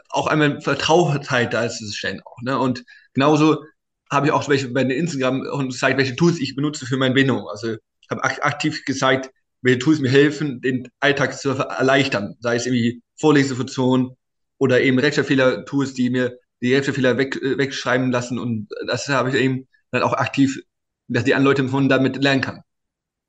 Auch 0.07 0.27
einmal 0.27 0.61
Vertrautheit 0.61 1.53
da 1.53 1.65
ist 1.65 1.81
es 1.81 1.93
stellen 1.93 2.21
auch. 2.23 2.41
Ne? 2.41 2.57
Und 2.57 2.85
genauso 3.13 3.65
habe 4.13 4.27
ich 4.27 4.31
auch 4.31 4.47
welche 4.49 4.69
bei 4.69 4.81
Instagram 4.81 5.41
und 5.41 5.69
gezeigt, 5.69 5.97
welche 5.97 6.15
Tools 6.15 6.39
ich 6.39 6.55
benutze 6.55 6.85
für 6.85 6.97
meine 6.97 7.13
Bindung. 7.13 7.47
Also 7.47 7.73
ich 7.73 8.09
habe 8.09 8.23
aktiv 8.23 8.85
gezeigt, 8.85 9.31
welche 9.61 9.79
Tools 9.79 9.99
mir 9.99 10.09
helfen, 10.09 10.61
den 10.61 10.89
Alltag 10.99 11.37
zu 11.37 11.49
erleichtern. 11.49 12.35
Sei 12.39 12.55
es 12.55 12.65
irgendwie 12.65 13.01
Vorlesefunktion 13.19 14.15
oder 14.57 14.81
eben 14.81 14.99
Rechtschreibfehler-Tools, 14.99 15.93
die 15.93 16.09
mir 16.09 16.37
die 16.61 16.73
Rechtschreibfehler 16.73 17.17
weg, 17.17 17.35
äh, 17.41 17.57
wegschreiben 17.57 18.11
lassen 18.11 18.39
und 18.39 18.69
das 18.87 19.09
habe 19.09 19.29
ich 19.29 19.35
eben 19.35 19.67
dann 19.91 20.03
auch 20.03 20.13
aktiv, 20.13 20.61
dass 21.07 21.23
die 21.23 21.35
anderen 21.35 21.57
Leute 21.57 21.69
von 21.69 21.89
damit 21.89 22.21
lernen 22.21 22.41
kann. 22.41 22.61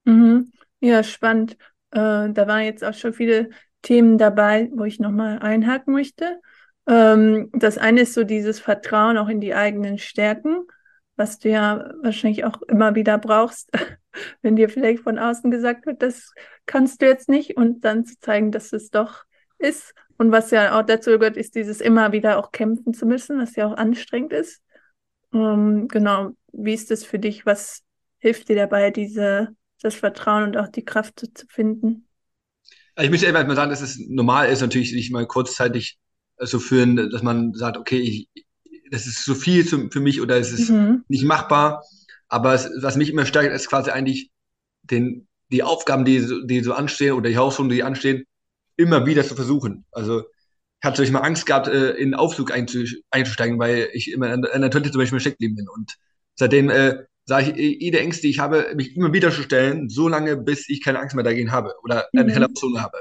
Mhm. 0.05 0.53
Ja, 0.81 1.03
spannend. 1.03 1.57
Äh, 1.91 2.31
da 2.31 2.47
waren 2.47 2.65
jetzt 2.65 2.85
auch 2.85 2.95
schon 2.95 3.13
viele 3.13 3.51
Themen 3.83 4.19
dabei, 4.19 4.71
wo 4.75 4.85
ich 4.85 5.01
nochmal 5.01 5.39
einhaken 5.39 5.93
möchte. 5.93 6.41
Ähm, 6.87 7.51
das 7.53 7.79
eine 7.79 8.03
ist 8.03 8.15
so 8.15 8.25
dieses 8.25 8.61
Vertrauen 8.61 9.19
auch 9.19 9.29
in 9.29 9.41
die 9.41 9.55
eigenen 9.55 9.99
Stärken, 9.99 10.67
was 11.17 11.39
du 11.39 11.51
ja 11.51 11.93
wahrscheinlich 12.03 12.45
auch 12.45 12.61
immer 12.63 12.95
wieder 12.95 13.19
brauchst, 13.19 13.71
wenn 14.43 14.57
dir 14.57 14.69
vielleicht 14.69 15.03
von 15.03 15.19
außen 15.19 15.51
gesagt 15.51 15.87
wird, 15.87 16.03
das 16.03 16.33
kannst 16.67 17.03
du 17.03 17.07
jetzt 17.07 17.29
nicht 17.29 17.57
und 17.57 17.85
dann 17.85 18.05
zu 18.05 18.19
zeigen, 18.21 18.53
dass 18.53 18.73
es 18.73 18.91
doch 18.91 19.25
ist. 19.59 19.95
Und 20.17 20.31
was 20.31 20.51
ja 20.51 20.79
auch 20.79 20.85
dazu 20.85 21.11
gehört, 21.19 21.37
ist 21.37 21.55
dieses 21.55 21.81
immer 21.81 22.13
wieder 22.13 22.39
auch 22.39 22.53
kämpfen 22.53 22.95
zu 22.95 23.07
müssen, 23.07 23.41
was 23.41 23.57
ja 23.57 23.67
auch 23.67 23.77
anstrengend 23.77 24.33
ist. 24.33 24.63
Ähm, 25.33 25.89
genau, 25.89 26.31
wie 26.53 26.75
ist 26.75 26.91
das 26.91 27.05
für 27.05 27.19
dich? 27.19 27.47
Was 27.47 27.83
hilft 28.19 28.49
dir 28.49 28.57
dabei, 28.57 28.91
diese 28.91 29.55
das 29.85 29.95
Vertrauen 29.95 30.45
und 30.45 30.57
auch 30.57 30.69
die 30.69 30.85
Kraft 30.85 31.21
zu, 31.21 31.33
zu 31.33 31.47
finden. 31.47 32.09
Ich 32.97 33.11
möchte 33.11 33.29
einfach 33.29 33.47
mal 33.47 33.57
sagen, 33.57 33.71
dass 33.71 33.81
es 33.83 33.99
normal 34.09 34.49
ist, 34.49 34.61
natürlich 34.61 34.91
sich 34.91 35.11
mal 35.11 35.27
kurzzeitig 35.27 35.99
äh, 36.39 36.47
so 36.47 36.59
führen, 36.59 36.97
dass 37.11 37.23
man 37.23 37.53
sagt, 37.53 37.77
okay, 37.77 37.99
ich, 37.99 38.29
das 38.91 39.07
ist 39.07 39.25
zu 39.25 39.35
viel 39.35 39.67
zu, 39.67 39.89
für 39.91 40.01
mich 40.01 40.21
oder 40.21 40.37
es 40.39 40.53
ist 40.53 40.71
mhm. 40.71 41.05
nicht 41.09 41.25
machbar. 41.25 41.83
Aber 42.29 42.55
es, 42.55 42.71
was 42.81 42.97
mich 42.97 43.11
immer 43.11 43.27
stärkt, 43.27 43.55
ist 43.55 43.69
quasi 43.69 43.91
eigentlich 43.91 44.31
den, 44.83 45.29
die 45.51 45.63
Aufgaben, 45.63 46.05
die, 46.05 46.27
die 46.47 46.61
so 46.61 46.73
anstehen 46.73 47.13
oder 47.13 47.29
die 47.29 47.37
Herausforderungen, 47.37 47.77
die 47.77 47.83
anstehen, 47.83 48.25
immer 48.77 49.07
wieder 49.07 49.25
zu 49.25 49.35
versuchen. 49.35 49.85
Also 49.93 50.21
ich 50.21 50.87
hatte 50.87 51.11
mal 51.13 51.21
Angst 51.21 51.47
gehabt, 51.47 51.69
äh, 51.69 51.93
in 51.93 52.11
den 52.11 52.15
Aufzug 52.15 52.53
einzusteigen, 52.53 53.59
weil 53.59 53.89
ich 53.93 54.11
immer 54.11 54.33
in 54.35 54.43
der 54.43 54.71
Toilette 54.71 54.91
zum 54.91 55.01
Beispiel 55.01 55.21
stecken 55.21 55.37
geblieben 55.39 55.57
bin. 55.57 55.69
Und 55.69 55.95
seitdem 56.35 56.69
äh, 56.69 57.05
sage 57.25 57.53
ich, 57.53 57.81
jede 57.81 58.01
Ängste, 58.01 58.23
die 58.23 58.31
ich 58.31 58.39
habe, 58.39 58.73
mich 58.75 58.97
immer 58.97 59.13
wieder 59.13 59.31
zu 59.31 59.43
stellen, 59.43 59.89
so 59.89 60.09
lange, 60.09 60.37
bis 60.37 60.69
ich 60.69 60.83
keine 60.83 60.99
Angst 60.99 61.15
mehr 61.15 61.25
dagegen 61.25 61.53
habe 61.53 61.73
oder 61.83 62.07
eine 62.13 62.25
mhm. 62.25 62.31
Herausforderung 62.31 62.83
habe. 62.83 62.99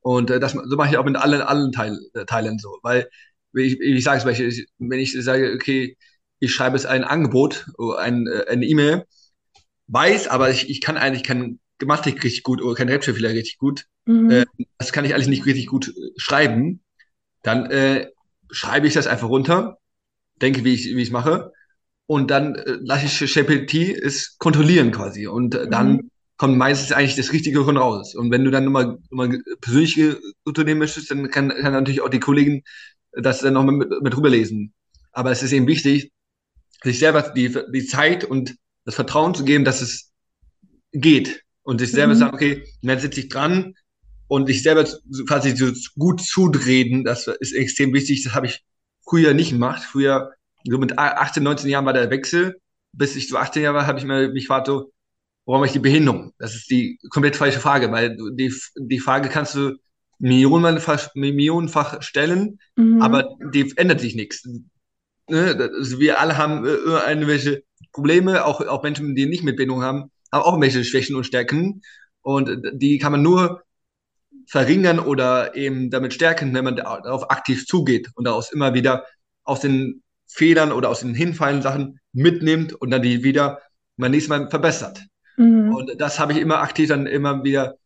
Und 0.00 0.30
äh, 0.30 0.40
das, 0.40 0.52
so 0.52 0.76
mache 0.76 0.90
ich 0.90 0.96
auch 0.96 1.04
mit 1.04 1.16
allen, 1.16 1.42
allen 1.42 1.72
Teil, 1.72 1.98
äh, 2.14 2.24
Teilen 2.24 2.58
so. 2.58 2.78
Weil, 2.82 3.10
ich, 3.64 3.78
wie 3.78 3.96
ich 3.96 4.04
sage 4.04 4.20
zum 4.20 4.30
Beispiel, 4.30 4.66
wenn 4.78 5.00
ich 5.00 5.12
sage, 5.12 5.52
okay, 5.54 5.96
ich 6.38 6.52
schreibe 6.52 6.76
jetzt 6.76 6.86
ein 6.86 7.04
Angebot, 7.04 7.66
ein, 7.98 8.26
äh, 8.26 8.44
eine 8.48 8.66
E-Mail, 8.66 9.04
weiß, 9.88 10.28
aber 10.28 10.50
ich, 10.50 10.68
ich 10.68 10.80
kann 10.80 10.96
eigentlich 10.96 11.22
kein 11.22 11.58
Grammatik 11.78 12.22
richtig 12.24 12.42
gut 12.42 12.62
oder 12.62 12.74
kein 12.74 12.88
Rechtschreibfehler 12.88 13.30
richtig 13.30 13.58
gut. 13.58 13.86
Mhm. 14.06 14.30
Äh, 14.30 14.44
das 14.78 14.92
kann 14.92 15.04
ich 15.04 15.14
alles 15.14 15.26
nicht 15.26 15.46
richtig 15.46 15.66
gut 15.66 15.88
äh, 15.88 15.92
schreiben. 16.16 16.80
Dann 17.42 17.66
äh, 17.70 18.08
schreibe 18.50 18.86
ich 18.86 18.94
das 18.94 19.06
einfach 19.06 19.28
runter, 19.28 19.78
denke, 20.40 20.64
wie 20.64 20.74
ich 20.74 20.86
wie 20.96 21.02
ich 21.02 21.10
mache 21.10 21.52
und 22.06 22.30
dann 22.30 22.54
äh, 22.54 22.78
lasse 22.80 23.06
ich 23.06 23.32
ChatGPT 23.32 23.74
es 23.74 24.38
kontrollieren 24.38 24.92
quasi 24.92 25.26
und 25.26 25.54
äh, 25.54 25.68
dann 25.68 25.92
mhm. 25.92 26.10
kommt 26.36 26.56
meistens 26.56 26.92
eigentlich 26.92 27.16
das 27.16 27.32
Richtige 27.32 27.64
von 27.64 27.76
raus. 27.76 28.14
Und 28.14 28.30
wenn 28.30 28.44
du 28.44 28.50
dann 28.50 28.64
nochmal 28.64 28.98
mal 29.10 29.38
persönlich 29.60 30.16
unternehmen 30.44 30.80
möchtest, 30.80 31.10
dann 31.10 31.30
kann, 31.30 31.48
kann 31.50 31.72
natürlich 31.72 32.00
auch 32.00 32.08
die 32.08 32.20
Kollegen 32.20 32.62
das 33.16 33.40
dann 33.40 33.54
nochmal 33.54 33.76
mit, 33.76 33.90
mit 34.02 34.16
rüberlesen. 34.16 34.72
Aber 35.12 35.30
es 35.30 35.42
ist 35.42 35.52
eben 35.52 35.66
wichtig, 35.66 36.12
sich 36.82 36.98
selber 36.98 37.22
die, 37.22 37.56
die 37.72 37.86
Zeit 37.86 38.24
und 38.24 38.56
das 38.84 38.94
Vertrauen 38.94 39.34
zu 39.34 39.44
geben, 39.44 39.64
dass 39.64 39.80
es 39.80 40.12
geht. 40.92 41.42
Und 41.62 41.80
sich 41.80 41.90
selber 41.90 42.14
mhm. 42.14 42.18
sagen, 42.18 42.34
okay, 42.34 42.64
dann 42.82 43.00
sitze 43.00 43.20
ich 43.20 43.28
dran 43.28 43.74
und 44.28 44.46
sich 44.46 44.62
selber 44.62 44.84
quasi 45.26 45.56
so 45.56 45.72
gut 45.98 46.20
zudrehen, 46.20 47.04
das 47.04 47.26
ist 47.26 47.52
extrem 47.52 47.92
wichtig. 47.92 48.22
Das 48.22 48.34
habe 48.34 48.46
ich 48.46 48.62
früher 49.04 49.34
nicht 49.34 49.50
gemacht. 49.50 49.82
Früher 49.82 50.32
so 50.64 50.78
mit 50.78 50.98
18, 50.98 51.42
19 51.42 51.70
Jahren 51.70 51.86
war 51.86 51.92
der 51.92 52.10
Wechsel. 52.10 52.60
Bis 52.92 53.16
ich 53.16 53.28
so 53.28 53.36
18 53.36 53.62
Jahre 53.62 53.78
war, 53.78 53.86
habe 53.86 53.98
ich 53.98 54.04
mir 54.04 54.28
mich 54.28 54.44
gefragt, 54.44 54.68
so, 54.68 54.92
warum 55.44 55.60
habe 55.60 55.66
ich 55.66 55.72
die 55.72 55.80
Behinderung? 55.80 56.32
Das 56.38 56.54
ist 56.54 56.70
die 56.70 56.98
komplett 57.10 57.36
falsche 57.36 57.60
Frage, 57.60 57.90
weil 57.90 58.16
die, 58.36 58.52
die 58.76 59.00
Frage 59.00 59.28
kannst 59.28 59.54
du 59.54 59.76
millionenfach, 60.18 61.14
millionenfach 61.14 62.02
stellen, 62.02 62.58
mhm. 62.76 63.02
aber 63.02 63.36
die 63.52 63.72
ändert 63.76 64.00
sich 64.00 64.14
nichts. 64.14 64.48
Ne? 65.28 65.70
Also 65.78 65.98
wir 65.98 66.20
alle 66.20 66.36
haben 66.36 66.64
äh, 66.66 66.70
irgendwelche 66.70 67.62
Probleme, 67.92 68.44
auch, 68.44 68.60
auch 68.60 68.82
Menschen, 68.82 69.14
die 69.14 69.26
nicht 69.26 69.42
mit 69.42 69.56
Behinderung 69.56 69.82
haben, 69.82 70.10
haben 70.32 70.42
auch 70.42 70.52
irgendwelche 70.52 70.84
Schwächen 70.84 71.16
und 71.16 71.24
Stärken. 71.24 71.82
Und 72.22 72.62
die 72.72 72.98
kann 72.98 73.12
man 73.12 73.22
nur 73.22 73.62
verringern 74.46 74.98
oder 74.98 75.54
eben 75.56 75.90
damit 75.90 76.14
stärken, 76.14 76.54
wenn 76.54 76.64
man 76.64 76.76
darauf 76.76 77.30
aktiv 77.30 77.66
zugeht 77.66 78.08
und 78.14 78.24
daraus 78.24 78.52
immer 78.52 78.74
wieder 78.74 79.06
aus 79.44 79.60
den 79.60 80.02
Fehlern 80.26 80.72
oder 80.72 80.88
aus 80.88 81.00
den 81.00 81.14
hinfallen 81.14 81.62
Sachen 81.62 82.00
mitnimmt 82.12 82.72
und 82.72 82.90
dann 82.90 83.02
die 83.02 83.22
wieder 83.22 83.60
beim 83.96 84.10
nächsten 84.10 84.30
Mal 84.30 84.50
verbessert. 84.50 85.02
Mhm. 85.36 85.74
Und 85.74 86.00
das 86.00 86.18
habe 86.18 86.32
ich 86.32 86.38
immer 86.38 86.60
aktiv 86.60 86.88
dann 86.88 87.06
immer 87.06 87.44
wieder 87.44 87.76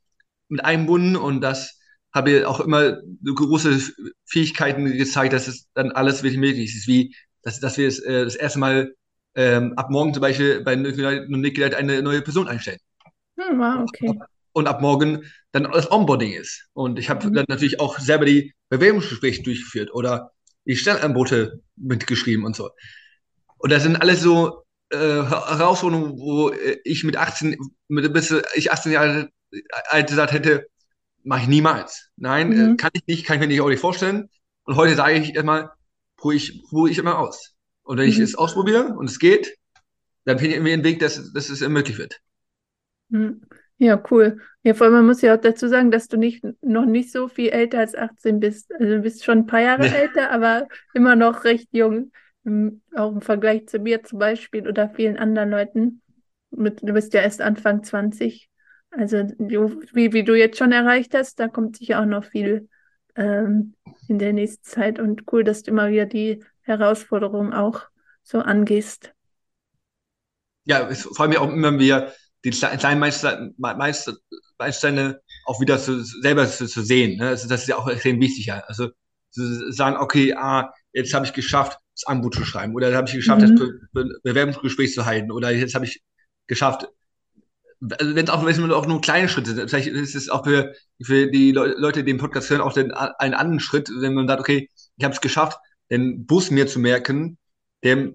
mit 0.48 0.64
einbunden 0.64 1.16
und 1.16 1.40
das 1.40 1.79
habe 2.12 2.30
ich 2.30 2.44
auch 2.44 2.60
immer 2.60 2.98
große 3.24 3.92
Fähigkeiten 4.26 4.84
gezeigt, 4.84 5.32
dass 5.32 5.48
es 5.48 5.68
dann 5.74 5.92
alles 5.92 6.22
wirklich 6.22 6.40
möglich 6.40 6.74
ist, 6.74 6.86
wie 6.86 7.14
dass, 7.42 7.60
dass 7.60 7.78
wir 7.78 7.88
es, 7.88 7.98
äh, 8.00 8.24
das 8.24 8.36
erste 8.36 8.58
Mal 8.58 8.94
ähm, 9.34 9.74
ab 9.76 9.90
morgen 9.90 10.12
zum 10.12 10.20
Beispiel 10.20 10.62
bei 10.62 10.76
Nick 10.76 11.62
eine 11.74 12.02
neue 12.02 12.22
Person 12.22 12.48
einstellen. 12.48 12.80
Hm, 13.38 13.58
wow, 13.58 13.82
okay. 13.82 14.18
Und 14.52 14.66
ab 14.66 14.80
morgen 14.80 15.24
dann 15.52 15.64
das 15.64 15.90
Onboarding 15.90 16.32
ist. 16.32 16.68
Und 16.72 16.98
ich 16.98 17.08
habe 17.08 17.26
mhm. 17.26 17.34
dann 17.34 17.44
natürlich 17.48 17.80
auch 17.80 17.98
selber 17.98 18.24
die 18.24 18.54
Bewerbungsgespräche 18.68 19.42
durchgeführt 19.42 19.92
oder 19.94 20.32
die 20.64 20.76
Stellenangebote 20.76 21.62
mitgeschrieben 21.76 22.44
und 22.44 22.56
so. 22.56 22.70
Und 23.58 23.72
das 23.72 23.82
sind 23.82 23.96
alles 23.96 24.20
so 24.20 24.64
äh, 24.90 24.96
Herausforderungen, 24.98 26.18
wo 26.18 26.52
ich 26.84 27.04
mit 27.04 27.16
18, 27.16 27.56
mit, 27.88 28.12
bis 28.12 28.34
ich 28.54 28.72
18 28.72 28.92
Jahre 28.92 29.30
alt 29.88 30.08
gesagt 30.08 30.32
hätte, 30.32 30.66
mache 31.22 31.42
ich 31.42 31.48
niemals. 31.48 32.10
Nein, 32.16 32.48
mhm. 32.48 32.76
kann 32.76 32.90
ich 32.94 33.06
nicht, 33.06 33.26
kann 33.26 33.36
ich 33.36 33.40
mir 33.40 33.46
nicht 33.46 33.60
auch 33.60 33.68
nicht 33.68 33.80
vorstellen. 33.80 34.28
Und 34.64 34.76
heute 34.76 34.94
sage 34.94 35.18
ich 35.18 35.34
immer, 35.34 35.72
probiere 36.16 36.36
ich, 36.36 36.62
probiere 36.68 36.90
ich 36.90 36.98
immer 36.98 37.18
aus. 37.18 37.54
Und 37.82 37.98
wenn 37.98 38.06
mhm. 38.06 38.12
ich 38.12 38.18
es 38.18 38.34
ausprobiere 38.34 38.94
und 38.96 39.10
es 39.10 39.18
geht, 39.18 39.56
dann 40.24 40.38
finde 40.38 40.50
ich 40.50 40.56
irgendwie 40.56 40.72
einen 40.72 40.84
Weg, 40.84 41.00
dass, 41.00 41.32
dass 41.32 41.48
es 41.48 41.66
möglich 41.66 41.98
wird. 41.98 42.20
Mhm. 43.08 43.42
Ja, 43.78 44.02
cool. 44.10 44.38
Ja, 44.62 44.74
vor 44.74 44.86
allem, 44.86 44.96
man 44.96 45.06
muss 45.06 45.22
ja 45.22 45.34
auch 45.34 45.40
dazu 45.40 45.66
sagen, 45.66 45.90
dass 45.90 46.06
du 46.06 46.18
nicht, 46.18 46.44
noch 46.60 46.84
nicht 46.84 47.10
so 47.10 47.28
viel 47.28 47.48
älter 47.48 47.78
als 47.78 47.94
18 47.94 48.38
bist. 48.38 48.70
Also 48.74 48.96
du 48.96 49.00
bist 49.00 49.24
schon 49.24 49.38
ein 49.38 49.46
paar 49.46 49.62
Jahre 49.62 49.86
ja. 49.86 49.92
älter, 49.94 50.30
aber 50.30 50.68
immer 50.92 51.16
noch 51.16 51.44
recht 51.44 51.68
jung. 51.72 52.12
Auch 52.94 53.12
im 53.12 53.22
Vergleich 53.22 53.68
zu 53.68 53.78
mir 53.78 54.02
zum 54.02 54.18
Beispiel 54.18 54.68
oder 54.68 54.90
vielen 54.90 55.16
anderen 55.16 55.50
Leuten. 55.50 56.02
Mit, 56.50 56.82
du 56.82 56.92
bist 56.92 57.14
ja 57.14 57.22
erst 57.22 57.40
Anfang 57.40 57.82
20. 57.82 58.49
Also 58.90 59.18
wie, 59.38 60.12
wie 60.12 60.24
du 60.24 60.34
jetzt 60.34 60.58
schon 60.58 60.72
erreicht 60.72 61.14
hast, 61.14 61.38
da 61.38 61.48
kommt 61.48 61.76
sicher 61.76 62.00
auch 62.00 62.06
noch 62.06 62.24
viel 62.24 62.68
ähm, 63.14 63.74
in 64.08 64.18
der 64.18 64.32
nächsten 64.32 64.64
Zeit. 64.64 64.98
Und 64.98 65.32
cool, 65.32 65.44
dass 65.44 65.62
du 65.62 65.70
immer 65.70 65.90
wieder 65.90 66.06
die 66.06 66.42
Herausforderungen 66.62 67.52
auch 67.52 67.82
so 68.22 68.40
angehst. 68.40 69.12
Ja, 70.64 70.88
es 70.88 71.02
freut 71.02 71.30
mich 71.30 71.38
auch 71.38 71.50
immer 71.50 71.78
wieder, 71.78 72.12
die 72.44 72.50
kleinen 72.50 73.00
Meilensteine 73.00 75.20
auch 75.44 75.60
wieder 75.60 75.78
zu, 75.78 76.02
selber 76.02 76.46
zu, 76.46 76.66
zu 76.66 76.82
sehen. 76.82 77.18
Ne? 77.18 77.28
Also 77.28 77.48
das 77.48 77.62
ist 77.62 77.68
ja 77.68 77.76
auch 77.76 77.88
extrem 77.88 78.20
wichtig. 78.20 78.46
Ja. 78.46 78.60
Also 78.66 78.90
zu 79.30 79.72
sagen, 79.72 79.96
okay, 79.96 80.34
ah, 80.34 80.72
jetzt 80.92 81.14
habe 81.14 81.26
ich 81.26 81.32
geschafft, 81.32 81.78
das 81.94 82.06
Angebot 82.06 82.34
zu 82.34 82.44
schreiben 82.44 82.74
oder 82.74 82.94
habe 82.94 83.08
ich 83.08 83.14
geschafft, 83.14 83.42
mhm. 83.42 83.56
das 83.56 83.60
Be 83.60 83.80
Be 83.92 84.20
Bewerbungsgespräch 84.22 84.92
zu 84.92 85.04
halten 85.04 85.30
oder 85.30 85.50
jetzt 85.50 85.74
habe 85.74 85.84
ich 85.84 86.02
geschafft, 86.46 86.88
also 87.80 88.14
wenn 88.14 88.24
es 88.24 88.30
auch, 88.30 88.44
wenn 88.44 88.72
auch 88.72 88.86
nur 88.86 89.00
kleine 89.00 89.28
Schritte 89.28 89.54
sind, 89.54 89.70
vielleicht 89.70 89.88
ist 89.88 90.14
es 90.14 90.28
auch 90.28 90.44
für, 90.44 90.74
für 91.02 91.30
die 91.30 91.52
Le 91.52 91.74
Leute, 91.78 92.04
die 92.04 92.12
den 92.12 92.18
Podcast 92.18 92.50
hören, 92.50 92.60
auch 92.60 92.72
den, 92.72 92.92
einen 92.92 93.34
anderen 93.34 93.60
Schritt, 93.60 93.90
wenn 94.00 94.14
man 94.14 94.28
sagt, 94.28 94.40
okay, 94.40 94.68
ich 94.96 95.04
habe 95.04 95.14
es 95.14 95.20
geschafft, 95.20 95.58
den 95.90 96.26
Bus 96.26 96.50
mir 96.50 96.66
zu 96.66 96.78
merken, 96.78 97.38
der, 97.82 98.12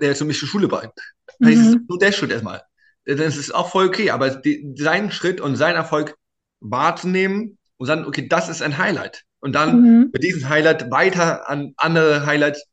der 0.00 0.14
zu 0.14 0.24
mich 0.24 0.38
zur 0.38 0.48
Schule 0.48 0.68
bringt. 0.68 0.92
Vielleicht 1.38 1.58
mhm. 1.58 1.64
ist 1.64 1.76
es 1.76 1.88
nur 1.88 1.98
der 1.98 2.12
Schritt 2.12 2.30
erstmal 2.30 2.62
das 3.06 3.36
ist 3.36 3.54
auch 3.54 3.70
voll 3.70 3.86
okay, 3.86 4.10
aber 4.10 4.30
die, 4.30 4.74
seinen 4.76 5.10
Schritt 5.10 5.40
und 5.40 5.56
seinen 5.56 5.76
Erfolg 5.76 6.16
wahrzunehmen 6.60 7.58
und 7.76 7.86
sagen, 7.86 8.04
okay, 8.04 8.26
das 8.28 8.48
ist 8.48 8.62
ein 8.62 8.78
Highlight. 8.78 9.22
Und 9.40 9.52
dann 9.52 9.80
mhm. 9.80 10.10
mit 10.12 10.22
diesem 10.22 10.48
Highlight 10.48 10.90
weiter 10.90 11.48
an 11.48 11.72
andere 11.76 12.26
Highlights 12.26 12.66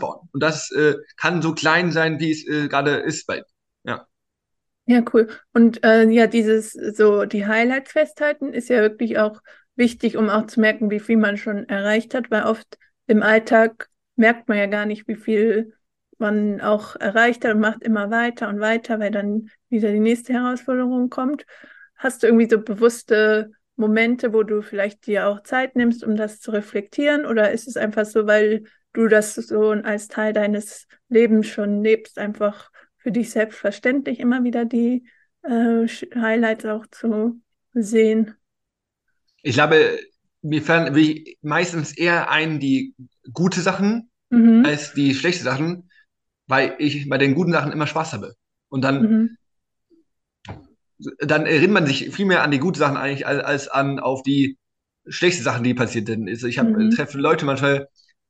bauen. 0.00 0.26
Und 0.32 0.42
das 0.42 0.70
äh, 0.70 0.94
kann 1.18 1.42
so 1.42 1.52
klein 1.52 1.92
sein, 1.92 2.18
wie 2.18 2.30
es 2.30 2.46
äh, 2.46 2.68
gerade 2.68 2.96
ist 2.96 3.26
bei. 3.26 3.42
Ja, 4.88 5.02
cool. 5.12 5.28
Und 5.52 5.82
äh, 5.84 6.04
ja, 6.10 6.26
dieses 6.28 6.72
so 6.72 7.24
die 7.24 7.46
Highlights 7.46 7.92
festhalten 7.92 8.52
ist 8.54 8.68
ja 8.68 8.80
wirklich 8.82 9.18
auch 9.18 9.40
wichtig, 9.74 10.16
um 10.16 10.28
auch 10.30 10.46
zu 10.46 10.60
merken, 10.60 10.90
wie 10.90 11.00
viel 11.00 11.16
man 11.16 11.36
schon 11.36 11.68
erreicht 11.68 12.14
hat, 12.14 12.30
weil 12.30 12.44
oft 12.44 12.78
im 13.06 13.22
Alltag 13.22 13.88
merkt 14.14 14.48
man 14.48 14.58
ja 14.58 14.66
gar 14.66 14.86
nicht, 14.86 15.08
wie 15.08 15.16
viel 15.16 15.74
man 16.18 16.60
auch 16.60 16.94
erreicht 16.96 17.44
hat 17.44 17.54
und 17.54 17.60
macht 17.60 17.82
immer 17.82 18.10
weiter 18.10 18.48
und 18.48 18.60
weiter, 18.60 19.00
weil 19.00 19.10
dann 19.10 19.50
wieder 19.68 19.90
die 19.90 20.00
nächste 20.00 20.32
Herausforderung 20.32 21.10
kommt. 21.10 21.44
Hast 21.96 22.22
du 22.22 22.28
irgendwie 22.28 22.48
so 22.48 22.60
bewusste 22.60 23.50
Momente, 23.74 24.32
wo 24.32 24.42
du 24.44 24.62
vielleicht 24.62 25.06
dir 25.06 25.26
auch 25.28 25.42
Zeit 25.42 25.74
nimmst, 25.76 26.04
um 26.04 26.16
das 26.16 26.40
zu 26.40 26.52
reflektieren? 26.52 27.26
Oder 27.26 27.50
ist 27.50 27.66
es 27.68 27.76
einfach 27.76 28.04
so, 28.06 28.26
weil 28.26 28.64
du 28.92 29.08
das 29.08 29.34
so 29.34 29.70
als 29.72 30.08
Teil 30.08 30.32
deines 30.32 30.86
Lebens 31.08 31.48
schon 31.48 31.82
lebst, 31.82 32.18
einfach 32.18 32.70
für 33.06 33.12
dich 33.12 33.30
selbstverständlich 33.30 34.18
immer 34.18 34.42
wieder 34.42 34.64
die 34.64 35.06
äh, 35.42 35.86
Highlights 36.16 36.64
auch 36.66 36.86
zu 36.88 37.40
sehen? 37.72 38.34
Ich 39.42 39.54
glaube, 39.54 39.98
mir 40.42 40.62
fallen 40.62 40.92
meistens 41.42 41.96
eher 41.96 42.30
ein 42.30 42.58
die 42.58 42.94
gute 43.32 43.60
Sachen 43.60 44.10
mhm. 44.30 44.64
als 44.66 44.92
die 44.94 45.14
schlechten 45.14 45.44
Sachen 45.44 45.88
weil 46.46 46.74
ich 46.78 47.08
bei 47.08 47.18
den 47.18 47.34
guten 47.34 47.52
Sachen 47.52 47.72
immer 47.72 47.86
Spaß 47.86 48.12
habe. 48.12 48.34
Und 48.68 48.82
dann, 48.82 49.36
mhm. 50.48 50.58
dann 51.18 51.46
erinnert 51.46 51.70
man 51.70 51.86
sich 51.86 52.10
viel 52.10 52.26
mehr 52.26 52.42
an 52.42 52.50
die 52.50 52.58
guten 52.58 52.78
Sachen 52.78 52.96
eigentlich 52.96 53.26
als, 53.26 53.42
als 53.44 53.68
an 53.68 53.98
auf 53.98 54.22
die 54.22 54.58
schlechten 55.08 55.42
Sachen, 55.42 55.64
die 55.64 55.74
passiert 55.74 56.06
sind. 56.06 56.28
Also 56.28 56.46
ich 56.46 56.58
habe 56.58 56.70
mhm. 56.70 56.90
treffe 56.90 57.18
Leute 57.18 57.44
manchmal, 57.44 57.88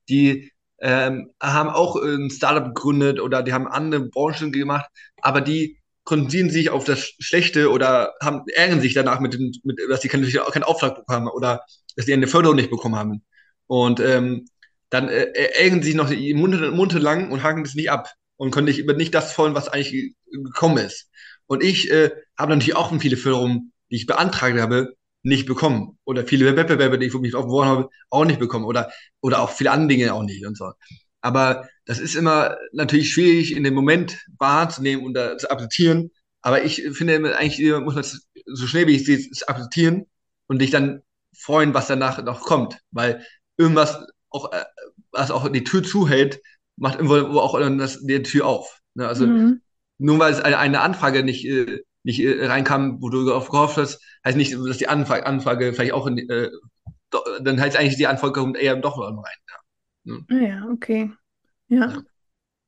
die 0.09 0.53
ähm, 0.81 1.31
haben 1.41 1.71
auch 1.71 1.97
ein 1.97 2.31
Startup 2.31 2.67
gegründet 2.75 3.21
oder 3.21 3.43
die 3.43 3.53
haben 3.53 3.67
andere 3.67 4.09
Branchen 4.09 4.53
gemacht, 4.53 4.87
aber 5.23 5.41
die 5.41 5.79
konzentrieren 6.05 6.51
sich 6.51 6.71
auf 6.71 6.85
das 6.85 7.13
Schlechte 7.19 7.71
oder 7.71 8.15
haben, 8.23 8.43
ärgern 8.55 8.81
sich 8.81 8.95
danach, 8.95 9.21
mit, 9.21 9.35
dem, 9.35 9.53
mit 9.65 9.81
dass 9.91 10.03
sie 10.03 10.09
keinen, 10.09 10.31
keinen 10.31 10.63
Auftrag 10.63 10.95
bekommen 10.95 11.27
haben 11.27 11.29
oder 11.29 11.63
dass 11.97 12.07
sie 12.07 12.13
eine 12.13 12.29
Förderung 12.29 12.57
nicht 12.57 12.71
bekommen 12.71 12.97
haben. 12.97 13.25
Und 13.67 14.01
ähm, 14.01 14.47
dann 14.91 15.09
äh, 15.09 15.33
ärgern 15.33 15.83
sie 15.83 15.93
sich 15.93 15.97
noch 15.97 16.11
monatelang 16.37 17.31
und 17.33 17.43
haken 17.43 17.65
das 17.65 17.75
nicht 17.75 17.91
ab 17.91 18.09
und 18.37 18.53
können 18.53 18.67
nicht, 18.67 18.87
nicht 18.87 19.15
das 19.15 19.33
folgen, 19.33 19.55
was 19.57 19.69
eigentlich 19.69 20.15
gekommen 20.31 20.79
ist. 20.79 21.11
Und 21.47 21.63
ich 21.63 21.91
äh, 21.91 22.11
habe 22.39 22.53
natürlich 22.53 22.77
auch 22.77 22.97
viele 23.01 23.17
Förderungen, 23.17 23.73
die 23.91 23.97
ich 23.97 24.07
beantragt 24.07 24.61
habe, 24.61 24.95
nicht 25.23 25.47
bekommen. 25.47 25.99
Oder 26.05 26.27
viele 26.27 26.57
Wettbewerbe, 26.57 26.99
die 26.99 27.07
ich 27.07 27.15
mich 27.15 27.35
aufgeworfen 27.35 27.71
habe, 27.71 27.89
auch 28.11 28.25
nicht 28.25 28.39
bekommen. 28.39 28.65
Oder, 28.65 28.91
oder 29.21 29.41
auch 29.41 29.51
viele 29.51 29.71
andere 29.71 29.89
Dinge 29.89 30.15
auch 30.15 30.23
nicht 30.23 30.47
und 30.47 30.57
so. 30.57 30.73
Aber 31.21 31.69
das 31.85 31.99
ist 31.99 32.15
immer 32.15 32.57
natürlich 32.73 33.11
schwierig 33.11 33.57
in 33.57 33.65
dem 33.65 33.75
Moment 33.75 34.25
wahrzunehmen 34.39 35.05
und 35.05 35.15
da 35.15 35.37
zu 35.37 35.51
akzeptieren. 35.51 36.11
Aber 36.43 36.65
ich 36.65 36.83
finde, 36.93 37.37
eigentlich 37.37 37.61
muss 37.81 37.95
man 37.95 38.03
es 38.05 38.29
so 38.45 38.67
schnell 38.67 38.87
wie 38.87 38.97
ich 38.97 39.05
sehe, 39.05 39.19
akzeptieren 39.49 40.07
und 40.47 40.61
dich 40.61 40.71
dann 40.71 41.03
freuen, 41.37 41.75
was 41.75 41.89
danach 41.89 42.23
noch 42.23 42.43
kommt. 42.43 42.79
Weil 42.93 43.27
irgendwas 43.57 44.07
auch, 44.31 44.53
äh, 44.53 44.65
was 45.11 45.31
auch 45.31 45.49
die 45.49 45.65
Tür 45.65 45.83
zuhält, 45.83 46.41
macht 46.77 47.01
irgendwo 47.01 47.41
auch 47.41 47.59
das, 47.59 48.01
die 48.03 48.23
Tür 48.23 48.47
auf. 48.47 48.81
Ne? 48.95 49.09
Also 49.09 49.27
mhm. 49.27 49.63
nur 49.99 50.19
weil 50.19 50.33
es 50.33 50.41
eine, 50.41 50.59
eine 50.59 50.81
Anfrage 50.81 51.25
nicht, 51.25 51.45
äh, 51.47 51.83
nicht 52.07 52.21
äh, 52.21 52.47
reinkam, 52.47 53.03
wo 53.03 53.11
du 53.11 53.27
darauf 53.27 53.51
gehofft 53.51 53.77
hast, 53.77 54.01
heißt 54.25 54.37
nicht, 54.37 54.55
dass 54.55 54.79
die 54.79 54.89
Anfrage, 54.89 55.27
Anfrage 55.27 55.73
vielleicht 55.73 55.93
auch 55.93 56.07
in, 56.07 56.19
äh, 56.19 56.51
dann 57.41 57.61
heißt 57.61 57.77
eigentlich 57.77 57.97
die 57.97 58.07
Anfrage 58.07 58.33
kommt 58.33 58.57
eher 58.57 58.77
doch 58.77 58.99
rein. 58.99 59.19
Ja, 60.05 60.15
hm. 60.15 60.27
ja 60.43 60.67
okay. 60.71 61.11
Ja. 61.69 61.89
ja. 61.89 62.03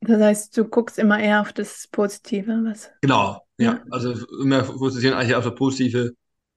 Das 0.01 0.21
heißt, 0.21 0.57
du 0.57 0.65
guckst 0.65 0.99
immer 0.99 1.21
eher 1.21 1.41
auf 1.41 1.53
das 1.53 1.89
Positive, 1.89 2.65
was. 2.65 2.91
Genau, 3.01 3.41
ja. 3.59 3.75
ja. 3.75 3.85
Also 3.91 4.15
immer 4.41 4.65
fokussieren 4.65 5.17
eigentlich 5.17 5.37
auf 5.37 5.45
das 5.45 5.55
Positive, 5.55 6.13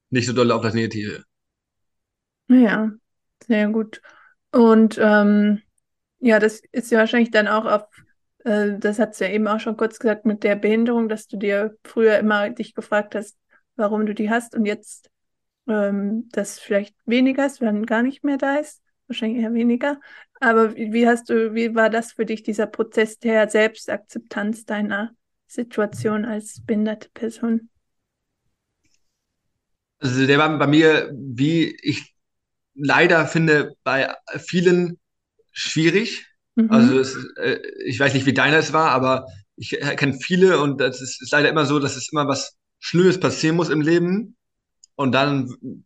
nicht 0.09 0.27
so 0.27 0.33
doll 0.33 0.51
auf 0.51 0.61
das 0.61 0.73
Negative. 0.73 1.23
Ja, 2.47 2.91
sehr 3.45 3.69
gut. 3.69 4.01
Und 4.51 4.97
ähm, 4.99 5.61
ja, 6.19 6.39
das 6.39 6.61
ist 6.71 6.91
ja 6.91 6.99
wahrscheinlich 6.99 7.31
dann 7.31 7.47
auch 7.47 7.65
auf, 7.65 7.83
äh, 8.45 8.77
das 8.77 8.99
hat 8.99 9.13
es 9.13 9.19
ja 9.19 9.27
eben 9.29 9.47
auch 9.47 9.59
schon 9.59 9.77
kurz 9.77 9.99
gesagt, 9.99 10.25
mit 10.25 10.43
der 10.43 10.55
Behinderung, 10.55 11.09
dass 11.09 11.27
du 11.27 11.37
dir 11.37 11.75
früher 11.83 12.17
immer 12.19 12.49
dich 12.49 12.73
gefragt 12.73 13.15
hast, 13.15 13.37
warum 13.75 14.05
du 14.05 14.13
die 14.13 14.29
hast 14.29 14.55
und 14.55 14.65
jetzt 14.65 15.09
ähm, 15.67 16.29
das 16.31 16.59
vielleicht 16.59 16.95
weniger 17.05 17.45
ist, 17.45 17.61
wenn 17.61 17.85
gar 17.85 18.03
nicht 18.03 18.23
mehr 18.23 18.37
da 18.37 18.55
ist. 18.55 18.81
Wahrscheinlich 19.07 19.43
eher 19.43 19.53
weniger. 19.53 19.99
Aber 20.39 20.75
wie 20.75 21.07
hast 21.07 21.29
du, 21.29 21.53
wie 21.53 21.75
war 21.75 21.89
das 21.89 22.13
für 22.13 22.25
dich, 22.25 22.43
dieser 22.43 22.67
Prozess 22.67 23.19
der 23.19 23.49
Selbstakzeptanz 23.49 24.65
deiner 24.65 25.11
Situation 25.47 26.25
als 26.25 26.63
behinderte 26.65 27.09
Person? 27.13 27.69
Also 29.99 30.25
der 30.25 30.39
war 30.39 30.57
bei 30.57 30.67
mir, 30.67 31.11
wie 31.13 31.75
ich 31.81 32.15
leider 32.73 33.27
finde, 33.27 33.75
bei 33.83 34.15
vielen 34.37 34.99
schwierig. 35.51 36.25
Mhm. 36.63 36.71
Also 36.71 36.99
es, 36.99 37.15
äh, 37.37 37.59
ich 37.85 37.99
weiß 37.99 38.13
nicht, 38.13 38.25
wie 38.25 38.33
deiner 38.33 38.57
es 38.57 38.73
war, 38.73 38.91
aber 38.91 39.27
ich 39.55 39.69
kenne 39.97 40.13
viele 40.13 40.59
und 40.59 40.79
das 40.79 41.01
ist, 41.01 41.21
ist 41.21 41.31
leider 41.31 41.49
immer 41.49 41.65
so, 41.65 41.79
dass 41.79 41.95
es 41.95 42.11
immer 42.11 42.27
was 42.27 42.57
Schlimmes 42.79 43.19
passieren 43.19 43.55
muss 43.55 43.69
im 43.69 43.81
Leben 43.81 44.35
und 44.95 45.11
dann 45.11 45.83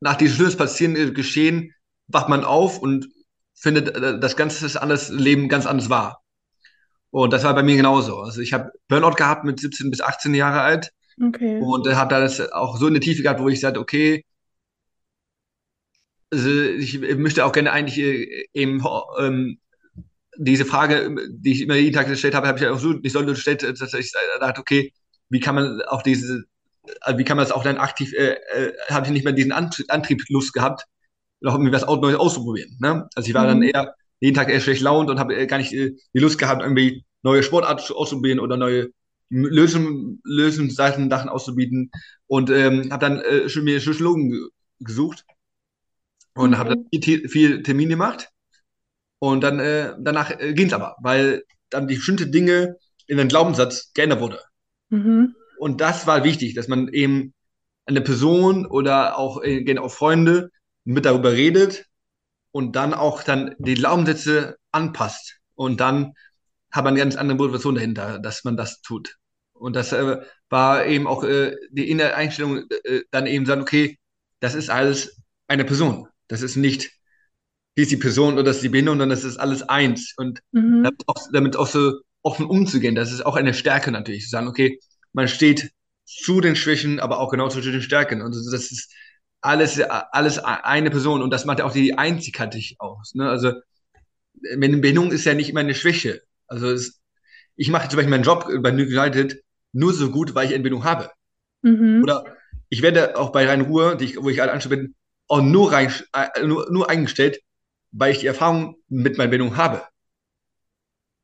nach 0.00 0.16
diesem 0.16 0.36
Schlimmes 0.36 0.56
passieren 0.56 0.96
äh, 0.96 1.10
geschehen 1.12 1.74
wacht 2.08 2.28
man 2.28 2.44
auf 2.44 2.78
und 2.78 3.08
findet 3.54 3.94
äh, 3.94 4.18
das 4.18 4.36
ganze 4.36 4.80
alles 4.80 5.10
Leben 5.10 5.48
ganz 5.48 5.66
anders 5.66 5.90
wahr. 5.90 6.22
Und 7.10 7.32
das 7.32 7.44
war 7.44 7.54
bei 7.54 7.62
mir 7.62 7.76
genauso. 7.76 8.20
Also 8.20 8.40
ich 8.40 8.52
habe 8.52 8.70
Burnout 8.88 9.14
gehabt 9.14 9.44
mit 9.44 9.60
17 9.60 9.90
bis 9.90 10.00
18 10.00 10.34
Jahre 10.34 10.60
alt. 10.60 10.90
Okay. 11.22 11.60
Und 11.60 11.86
habe 11.94 12.14
das 12.14 12.40
auch 12.52 12.78
so 12.78 12.86
in 12.86 12.94
der 12.94 13.02
Tiefe 13.02 13.22
gehabt, 13.22 13.40
wo 13.40 13.48
ich 13.48 13.60
sagte, 13.60 13.80
okay, 13.80 14.24
also 16.32 16.48
ich 16.50 17.00
möchte 17.16 17.44
auch 17.44 17.52
gerne 17.52 17.72
eigentlich 17.72 17.98
äh, 17.98 18.46
eben 18.54 18.82
ähm, 19.18 19.58
diese 20.36 20.64
Frage, 20.64 21.14
die 21.30 21.52
ich 21.52 21.60
immer 21.62 21.74
jeden 21.74 21.94
Tag 21.94 22.08
gestellt 22.08 22.34
habe, 22.34 22.48
habe 22.48 22.58
ich 22.58 22.66
auch 22.66 22.78
so 22.78 22.92
nicht 22.92 23.12
so 23.12 23.24
gestellt, 23.24 23.62
dass 23.62 23.94
ich 23.94 24.12
dachte, 24.38 24.60
okay, 24.60 24.92
wie 25.28 25.40
kann 25.40 25.54
man 25.54 25.82
auch 25.82 26.02
diese, 26.02 26.44
wie 27.14 27.24
kann 27.24 27.36
man 27.36 27.44
das 27.44 27.52
auch 27.52 27.62
dann 27.62 27.78
aktiv, 27.78 28.12
äh, 28.14 28.36
äh, 28.52 28.72
habe 28.88 29.06
ich 29.06 29.12
nicht 29.12 29.24
mehr 29.24 29.32
diesen 29.32 29.52
Antrieb 29.52 30.22
Lust 30.28 30.52
gehabt, 30.52 30.84
noch 31.40 31.54
irgendwie 31.54 31.72
was 31.72 31.86
Neues 31.86 32.16
auszuprobieren. 32.16 32.76
Ne? 32.80 33.08
Also 33.14 33.28
ich 33.28 33.34
war 33.34 33.44
mhm. 33.44 33.48
dann 33.48 33.62
eher 33.62 33.94
jeden 34.20 34.36
Tag 34.36 34.50
eher 34.50 34.60
schlecht 34.60 34.82
launt 34.82 35.10
und 35.10 35.18
habe 35.18 35.34
äh, 35.34 35.46
gar 35.46 35.58
nicht 35.58 35.72
äh, 35.72 35.96
die 36.14 36.18
Lust 36.18 36.38
gehabt, 36.38 36.62
irgendwie 36.62 37.04
neue 37.22 37.42
Sportarten 37.42 37.92
auszuprobieren 37.92 38.40
oder 38.40 38.56
neue 38.56 38.90
Lösungen, 39.30 40.20
Lösungsseiten 40.24 41.08
Sachen 41.10 41.28
auszubieten 41.28 41.90
und 42.26 42.50
ähm, 42.50 42.90
habe 42.90 43.06
dann 43.06 43.20
äh, 43.20 43.48
schon 43.48 43.64
mir 43.64 43.78
Psychologen 43.78 44.48
gesucht 44.80 45.24
und 46.34 46.50
mhm. 46.50 46.58
habe 46.58 46.70
dann 46.70 47.02
viel, 47.02 47.28
viel 47.28 47.62
Termin 47.62 47.88
gemacht 47.88 48.30
und 49.18 49.42
dann 49.42 49.60
äh, 49.60 49.94
danach 49.98 50.30
äh, 50.30 50.54
ging 50.54 50.68
es 50.68 50.72
aber, 50.72 50.96
weil 51.00 51.44
dann 51.68 51.86
die 51.86 51.96
bestimmte 51.96 52.28
Dinge 52.28 52.76
in 53.06 53.18
den 53.18 53.28
Glaubenssatz 53.28 53.92
geändert 53.92 54.20
wurde. 54.20 54.40
Mhm. 54.88 55.34
Und 55.58 55.80
das 55.80 56.06
war 56.06 56.24
wichtig, 56.24 56.54
dass 56.54 56.68
man 56.68 56.88
eben 56.88 57.34
eine 57.86 58.00
Person 58.00 58.66
oder 58.66 59.18
auch 59.18 59.42
äh, 59.42 59.62
gerne 59.62 59.82
auch 59.82 59.92
Freunde 59.92 60.50
mit 60.84 61.04
darüber 61.04 61.32
redet 61.32 61.86
und 62.50 62.76
dann 62.76 62.94
auch 62.94 63.22
dann 63.22 63.54
die 63.58 63.74
Glaubenssätze 63.74 64.56
anpasst. 64.72 65.38
Und 65.54 65.80
dann 65.80 66.14
hat 66.70 66.84
man 66.84 66.94
eine 66.94 67.00
ganz 67.00 67.16
andere 67.16 67.36
Motivation 67.36 67.74
dahinter, 67.74 68.18
dass 68.18 68.44
man 68.44 68.56
das 68.56 68.80
tut. 68.80 69.16
Und 69.52 69.76
das 69.76 69.92
äh, 69.92 70.16
war 70.48 70.86
eben 70.86 71.06
auch 71.06 71.24
äh, 71.24 71.56
die 71.70 71.90
innere 71.90 72.14
Einstellung, 72.14 72.64
äh, 72.84 73.02
dann 73.10 73.26
eben 73.26 73.44
sagen, 73.44 73.60
okay, 73.60 73.98
das 74.40 74.54
ist 74.54 74.70
alles 74.70 75.20
eine 75.46 75.64
Person. 75.64 76.08
Das 76.30 76.42
ist 76.42 76.56
nicht, 76.56 76.92
wie 77.74 77.82
ist 77.82 77.90
die 77.90 77.96
Person 77.96 78.34
oder 78.34 78.44
das 78.44 78.56
ist 78.56 78.62
die 78.62 78.68
Behinderung, 78.68 79.00
sondern 79.00 79.16
das 79.16 79.24
ist 79.24 79.36
alles 79.36 79.68
eins. 79.68 80.14
Und 80.16 80.40
mhm. 80.52 80.84
damit, 80.84 81.02
auch, 81.08 81.28
damit 81.32 81.56
auch 81.56 81.66
so 81.66 82.00
offen 82.22 82.46
umzugehen, 82.46 82.94
das 82.94 83.12
ist 83.12 83.26
auch 83.26 83.34
eine 83.34 83.52
Stärke 83.52 83.90
natürlich, 83.90 84.24
zu 84.24 84.30
sagen, 84.30 84.46
okay, 84.46 84.78
man 85.12 85.26
steht 85.26 85.72
zu 86.04 86.40
den 86.40 86.54
Schwächen, 86.54 87.00
aber 87.00 87.18
auch 87.18 87.30
genau 87.30 87.48
zu 87.48 87.60
den 87.60 87.82
Stärken. 87.82 88.22
Und 88.22 88.34
das 88.34 88.70
ist 88.70 88.94
alles, 89.40 89.80
alles 89.80 90.38
eine 90.38 90.90
Person 90.90 91.20
und 91.20 91.30
das 91.30 91.46
macht 91.46 91.60
auch 91.60 91.72
die 91.72 91.98
Einzigartig 91.98 92.76
aus. 92.78 93.14
Ne? 93.14 93.28
Also 93.28 93.52
eine 94.52 94.78
Behinderung 94.78 95.10
ist 95.10 95.24
ja 95.24 95.34
nicht 95.34 95.50
immer 95.50 95.60
eine 95.60 95.74
Schwäche. 95.74 96.22
Also 96.46 96.70
es, 96.70 97.00
ich 97.56 97.70
mache 97.70 97.88
zum 97.88 97.96
Beispiel 97.96 98.10
meinen 98.10 98.22
Job 98.22 98.48
bei 98.60 98.70
New 98.70 98.84
United 98.84 99.42
nur 99.72 99.92
so 99.92 100.10
gut, 100.10 100.34
weil 100.34 100.46
ich 100.46 100.54
eine 100.54 100.62
Bindung 100.62 100.84
habe. 100.84 101.10
Mhm. 101.62 102.02
Oder 102.04 102.24
ich 102.68 102.82
werde 102.82 103.16
auch 103.18 103.32
bei 103.32 103.46
Rhein 103.46 103.62
Ruhr, 103.62 103.96
die 103.96 104.04
ich, 104.04 104.16
wo 104.22 104.28
ich 104.28 104.40
alle 104.40 104.52
anstelle 104.52 104.76
bin, 104.76 104.94
auch 105.30 105.42
nur, 105.42 105.72
rein, 105.72 105.92
äh, 106.12 106.44
nur, 106.44 106.70
nur 106.70 106.90
eingestellt, 106.90 107.40
weil 107.92 108.12
ich 108.12 108.18
die 108.18 108.26
Erfahrung 108.26 108.76
mit 108.88 109.16
meiner 109.16 109.30
Bindung 109.30 109.56
habe. 109.56 109.82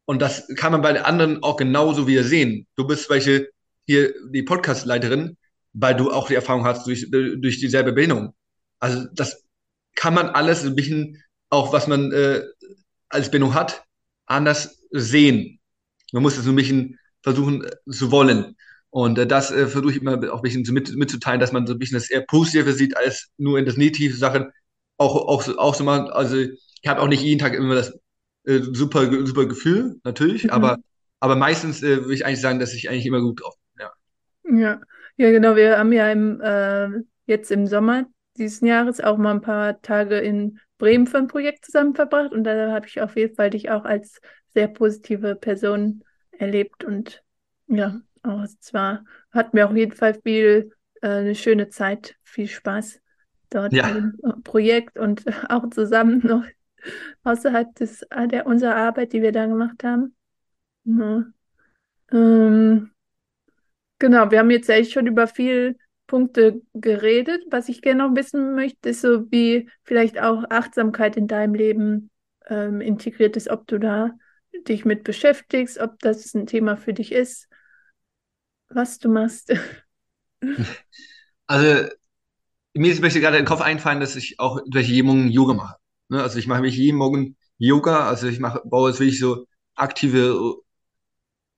Und 0.04 0.22
das 0.22 0.46
kann 0.54 0.72
man 0.72 0.82
bei 0.82 0.92
den 0.92 1.02
anderen 1.02 1.42
auch 1.42 1.56
genauso 1.56 2.06
wieder 2.06 2.22
sehen. 2.22 2.66
Du 2.76 2.86
bist 2.86 3.10
welche 3.10 3.48
hier 3.84 4.14
die 4.30 4.44
Podcast-Leiterin, 4.44 5.36
weil 5.72 5.96
du 5.96 6.12
auch 6.12 6.28
die 6.28 6.36
Erfahrung 6.36 6.64
hast 6.64 6.86
durch, 6.86 7.10
durch 7.10 7.58
dieselbe 7.58 7.92
Behinderung. 7.92 8.32
Also 8.78 9.06
das 9.12 9.44
kann 9.96 10.14
man 10.14 10.28
alles 10.28 10.64
ein 10.64 10.76
bisschen, 10.76 11.22
auch 11.50 11.72
was 11.72 11.88
man 11.88 12.12
äh, 12.12 12.42
als 13.08 13.30
Behinderung 13.30 13.54
hat, 13.54 13.84
anders 14.26 14.82
sehen. 14.90 15.58
Man 16.12 16.22
muss 16.22 16.38
es 16.38 16.46
ein 16.46 16.54
bisschen 16.54 16.98
versuchen 17.22 17.64
äh, 17.64 17.90
zu 17.90 18.12
wollen. 18.12 18.56
Und 18.90 19.18
äh, 19.18 19.26
das 19.26 19.50
äh, 19.50 19.66
versuche 19.66 19.92
ich 19.92 20.00
immer 20.00 20.14
auch 20.32 20.38
ein 20.38 20.42
bisschen 20.42 20.62
mit, 20.72 20.94
mitzuteilen, 20.96 21.40
dass 21.40 21.52
man 21.52 21.66
so 21.66 21.74
ein 21.74 21.78
bisschen 21.78 21.96
das 21.98 22.10
eher 22.10 22.22
Positive 22.22 22.72
sieht, 22.72 22.96
als 22.96 23.30
nur 23.36 23.58
in 23.58 23.66
das 23.66 23.76
negative 23.76 24.16
Sachen. 24.16 24.50
Auch, 24.98 25.14
auch, 25.14 25.58
auch 25.58 25.74
so 25.74 25.84
mal, 25.84 26.10
also 26.10 26.36
ich 26.38 26.88
habe 26.88 27.00
auch 27.02 27.08
nicht 27.08 27.22
jeden 27.22 27.38
Tag 27.38 27.54
immer 27.54 27.74
das 27.74 27.98
äh, 28.44 28.60
super, 28.60 29.26
super 29.26 29.46
Gefühl, 29.46 30.00
natürlich, 30.04 30.44
mhm. 30.44 30.50
aber, 30.50 30.78
aber 31.20 31.36
meistens 31.36 31.82
äh, 31.82 32.02
würde 32.02 32.14
ich 32.14 32.24
eigentlich 32.24 32.40
sagen, 32.40 32.60
dass 32.60 32.72
ich 32.72 32.88
eigentlich 32.88 33.06
immer 33.06 33.20
gut 33.20 33.42
drauf 33.42 33.54
bin. 33.74 33.86
Ja. 33.86 34.58
ja. 34.58 34.80
Ja, 35.18 35.30
genau. 35.30 35.56
Wir 35.56 35.78
haben 35.78 35.92
ja 35.92 36.10
im, 36.12 36.40
äh, 36.42 36.88
jetzt 37.26 37.50
im 37.50 37.66
Sommer 37.66 38.06
diesen 38.36 38.68
Jahres 38.68 39.00
auch 39.00 39.16
mal 39.16 39.32
ein 39.32 39.40
paar 39.40 39.80
Tage 39.80 40.18
in 40.18 40.60
Bremen 40.78 41.06
für 41.06 41.16
ein 41.16 41.26
Projekt 41.26 41.64
zusammen 41.64 41.94
verbracht 41.94 42.32
und 42.32 42.44
da 42.44 42.70
habe 42.70 42.86
ich 42.86 43.00
auf 43.00 43.16
jeden 43.16 43.34
Fall 43.34 43.48
dich 43.48 43.70
auch 43.70 43.84
als 43.84 44.20
sehr 44.52 44.68
positive 44.68 45.34
Person 45.34 46.04
erlebt 46.32 46.84
und 46.84 47.22
ja, 47.66 48.00
auch 48.26 48.46
zwar 48.60 49.04
hatten 49.30 49.56
wir 49.56 49.68
auf 49.68 49.76
jeden 49.76 49.92
Fall 49.92 50.14
viel 50.22 50.72
äh, 51.02 51.08
eine 51.08 51.34
schöne 51.34 51.68
Zeit, 51.68 52.16
viel 52.22 52.48
Spaß 52.48 53.00
dort 53.50 53.72
ja. 53.72 53.88
im 53.88 54.42
Projekt 54.42 54.98
und 54.98 55.24
auch 55.48 55.68
zusammen 55.70 56.20
noch 56.24 56.44
außerhalb 57.24 57.74
des, 57.74 58.04
der 58.30 58.46
unserer 58.46 58.76
Arbeit, 58.76 59.12
die 59.12 59.22
wir 59.22 59.32
da 59.32 59.46
gemacht 59.46 59.82
haben. 59.82 60.14
Ja. 60.84 61.24
Ähm, 62.12 62.90
Genau, 63.98 64.30
wir 64.30 64.38
haben 64.40 64.50
jetzt 64.50 64.68
eigentlich 64.68 64.92
schon 64.92 65.06
über 65.06 65.26
viele 65.26 65.76
Punkte 66.06 66.60
geredet. 66.74 67.42
Was 67.50 67.68
ich 67.68 67.80
gerne 67.80 68.06
noch 68.06 68.14
wissen 68.14 68.54
möchte, 68.54 68.90
ist 68.90 69.00
so, 69.00 69.30
wie 69.30 69.68
vielleicht 69.84 70.20
auch 70.20 70.44
Achtsamkeit 70.50 71.16
in 71.16 71.26
deinem 71.26 71.54
Leben 71.54 72.10
ähm, 72.46 72.80
integriert 72.80 73.36
ist, 73.36 73.48
ob 73.48 73.66
du 73.66 73.78
da 73.78 74.12
dich 74.68 74.84
mit 74.84 75.04
beschäftigst, 75.04 75.78
ob 75.78 75.98
das 76.00 76.34
ein 76.34 76.46
Thema 76.46 76.76
für 76.76 76.92
dich 76.92 77.12
ist. 77.12 77.48
Was 78.68 78.98
du 78.98 79.08
machst. 79.08 79.52
Also, 81.48 81.88
mir 82.74 82.92
ist 82.92 83.00
möchte 83.00 83.20
gerade 83.20 83.36
in 83.36 83.44
den 83.44 83.48
Kopf 83.48 83.60
einfallen, 83.60 84.00
dass 84.00 84.16
ich 84.16 84.38
auch 84.38 84.60
durch 84.66 84.88
jeden 84.88 85.06
Morgen 85.06 85.28
Yoga 85.28 85.54
mache. 85.54 85.76
Ne? 86.08 86.22
Also 86.22 86.38
ich 86.38 86.46
mache 86.46 86.60
mich 86.60 86.76
jeden 86.76 86.98
Morgen 86.98 87.36
Yoga, 87.58 88.08
also 88.08 88.26
ich 88.26 88.38
mache, 88.38 88.62
baue 88.64 88.90
jetzt 88.90 89.00
wirklich 89.00 89.18
so 89.18 89.46
aktive 89.74 90.56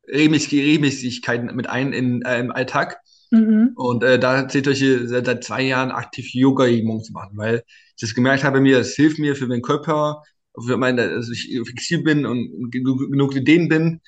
Regelmäßigkeiten 0.06 1.54
mit 1.54 1.68
ein 1.68 1.92
in, 1.92 2.22
äh, 2.22 2.38
im 2.38 2.52
Alltag. 2.52 2.98
Mhm. 3.30 3.72
Und 3.74 4.04
äh, 4.04 4.18
da 4.18 4.48
zählt 4.48 4.68
euch 4.68 4.82
seit, 5.04 5.26
seit 5.26 5.44
zwei 5.44 5.62
Jahren 5.62 5.90
aktiv 5.90 6.32
Yoga 6.32 6.66
jeden 6.66 6.86
Morgen 6.86 7.04
zu 7.04 7.12
machen, 7.12 7.36
weil 7.36 7.62
ich 7.96 8.00
das 8.00 8.14
gemerkt 8.14 8.44
habe 8.44 8.60
mir, 8.60 8.78
es 8.78 8.94
hilft 8.94 9.18
mir 9.18 9.36
für 9.36 9.46
meinen 9.46 9.62
Körper, 9.62 10.22
für 10.58 10.76
meine, 10.76 11.10
dass 11.10 11.28
ich 11.28 11.60
flexibel 11.64 12.04
bin 12.04 12.26
und 12.26 12.70
genug, 12.70 13.10
genug 13.10 13.36
Ideen 13.36 13.68
bin. 13.68 14.00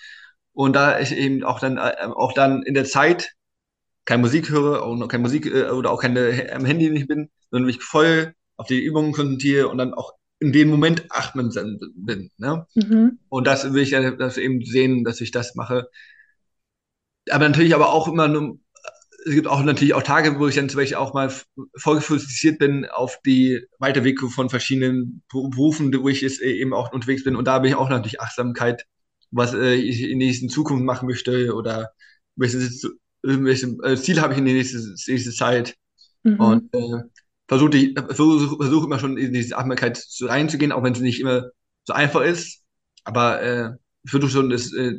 Und 0.52 0.74
da 0.74 0.98
ich 0.98 1.12
eben 1.12 1.44
auch 1.44 1.60
dann, 1.60 1.78
äh, 1.78 1.94
auch 2.14 2.32
dann 2.32 2.62
in 2.62 2.74
der 2.74 2.84
Zeit 2.84 3.32
keine 4.04 4.22
Musik 4.22 4.50
höre 4.50 4.84
und 4.86 5.06
keine 5.08 5.22
Musik 5.22 5.46
äh, 5.46 5.70
oder 5.70 5.90
auch 5.90 6.00
keine 6.02 6.52
am 6.52 6.64
Handy 6.64 6.90
nicht 6.90 7.08
bin, 7.08 7.30
sondern 7.50 7.66
mich 7.66 7.82
voll 7.82 8.34
auf 8.56 8.66
die 8.66 8.82
Übungen 8.82 9.12
konzentriere 9.12 9.68
und 9.68 9.78
dann 9.78 9.94
auch 9.94 10.14
in 10.40 10.52
dem 10.52 10.68
Moment 10.68 11.04
achtsam 11.10 11.50
bin. 11.94 12.30
Ne? 12.38 12.66
Mhm. 12.74 13.18
Und 13.28 13.46
das 13.46 13.72
will 13.72 13.82
ich 13.82 13.90
ja 13.90 14.10
das 14.10 14.38
eben 14.38 14.64
sehen, 14.64 15.04
dass 15.04 15.20
ich 15.20 15.30
das 15.30 15.54
mache. 15.54 15.88
Aber 17.30 17.48
natürlich 17.48 17.74
aber 17.74 17.92
auch 17.92 18.08
immer 18.08 18.26
nur, 18.26 18.58
es 19.26 19.34
gibt 19.34 19.46
auch 19.46 19.62
natürlich 19.62 19.94
auch 19.94 20.02
Tage, 20.02 20.38
wo 20.38 20.48
ich 20.48 20.54
dann 20.54 20.70
zum 20.70 20.80
Beispiel 20.80 20.96
auch 20.96 21.12
mal 21.12 21.30
voll 21.76 22.00
fokussiert 22.00 22.58
bin 22.58 22.86
auf 22.86 23.20
die 23.24 23.66
Weiterwege 23.78 24.28
von 24.28 24.48
verschiedenen 24.48 25.22
Berufen, 25.30 25.92
wo 26.02 26.08
ich 26.08 26.22
jetzt 26.22 26.40
eben 26.40 26.72
auch 26.72 26.92
unterwegs 26.92 27.24
bin. 27.24 27.36
Und 27.36 27.44
da 27.46 27.58
bin 27.58 27.70
ich 27.70 27.76
auch 27.76 27.90
natürlich 27.90 28.20
Achtsamkeit, 28.20 28.86
was 29.30 29.54
äh, 29.54 29.74
ich 29.74 30.02
in 30.02 30.18
der 30.18 30.28
nächsten 30.28 30.48
Zukunft 30.48 30.84
machen 30.84 31.08
möchte 31.08 31.54
oder 31.54 31.90
welches, 32.36 32.88
welches 33.22 33.78
äh, 33.82 33.96
Ziel 33.96 34.20
habe 34.20 34.32
ich 34.32 34.38
in 34.38 34.44
der 34.44 34.54
nächsten, 34.54 34.96
nächsten 35.06 35.32
Zeit. 35.32 35.76
Mhm. 36.22 36.40
Und 36.40 36.74
äh, 36.74 37.02
versuche 37.48 37.92
versuch, 38.08 38.56
versuch 38.56 38.84
immer 38.84 38.98
schon 38.98 39.16
in 39.16 39.32
diese 39.32 39.56
Achtsamkeit 39.56 40.04
reinzugehen, 40.20 40.72
auch 40.72 40.82
wenn 40.82 40.92
es 40.92 41.00
nicht 41.00 41.20
immer 41.20 41.50
so 41.84 41.92
einfach 41.92 42.22
ist. 42.22 42.62
Aber 43.04 43.42
äh, 43.42 43.70
ich 44.02 44.10
versuche 44.10 44.30
schon, 44.30 44.50
das 44.50 44.72
äh, 44.72 44.94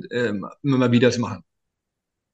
immer 0.63 0.77
mal 0.77 0.91
wieder 0.91 1.11
zu 1.11 1.21
machen. 1.21 1.43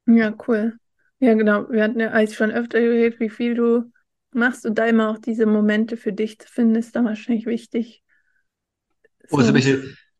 Ja, 0.07 0.35
cool. 0.47 0.77
Ja, 1.19 1.33
genau. 1.33 1.69
Wir 1.69 1.83
hatten 1.83 1.99
ja 1.99 2.11
eigentlich 2.11 2.37
schon 2.37 2.51
öfter 2.51 2.79
geredet, 2.79 3.19
wie 3.19 3.29
viel 3.29 3.55
du 3.55 3.91
machst 4.31 4.65
und 4.65 4.77
da 4.77 4.85
immer 4.85 5.09
auch 5.09 5.17
diese 5.17 5.45
Momente 5.45 5.97
für 5.97 6.13
dich 6.13 6.39
zu 6.39 6.47
finden, 6.47 6.75
ist 6.75 6.95
dann 6.95 7.05
wahrscheinlich 7.05 7.45
wichtig. 7.45 8.03
So. 9.27 9.37
Also, 9.37 9.53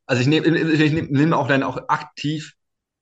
also 0.07 0.21
ich 0.21 0.27
nehme 0.27 0.47
ich 0.47 0.93
nehm, 0.93 1.07
nehm 1.11 1.33
auch 1.33 1.47
dann 1.47 1.63
auch 1.63 1.77
aktiv 1.89 2.53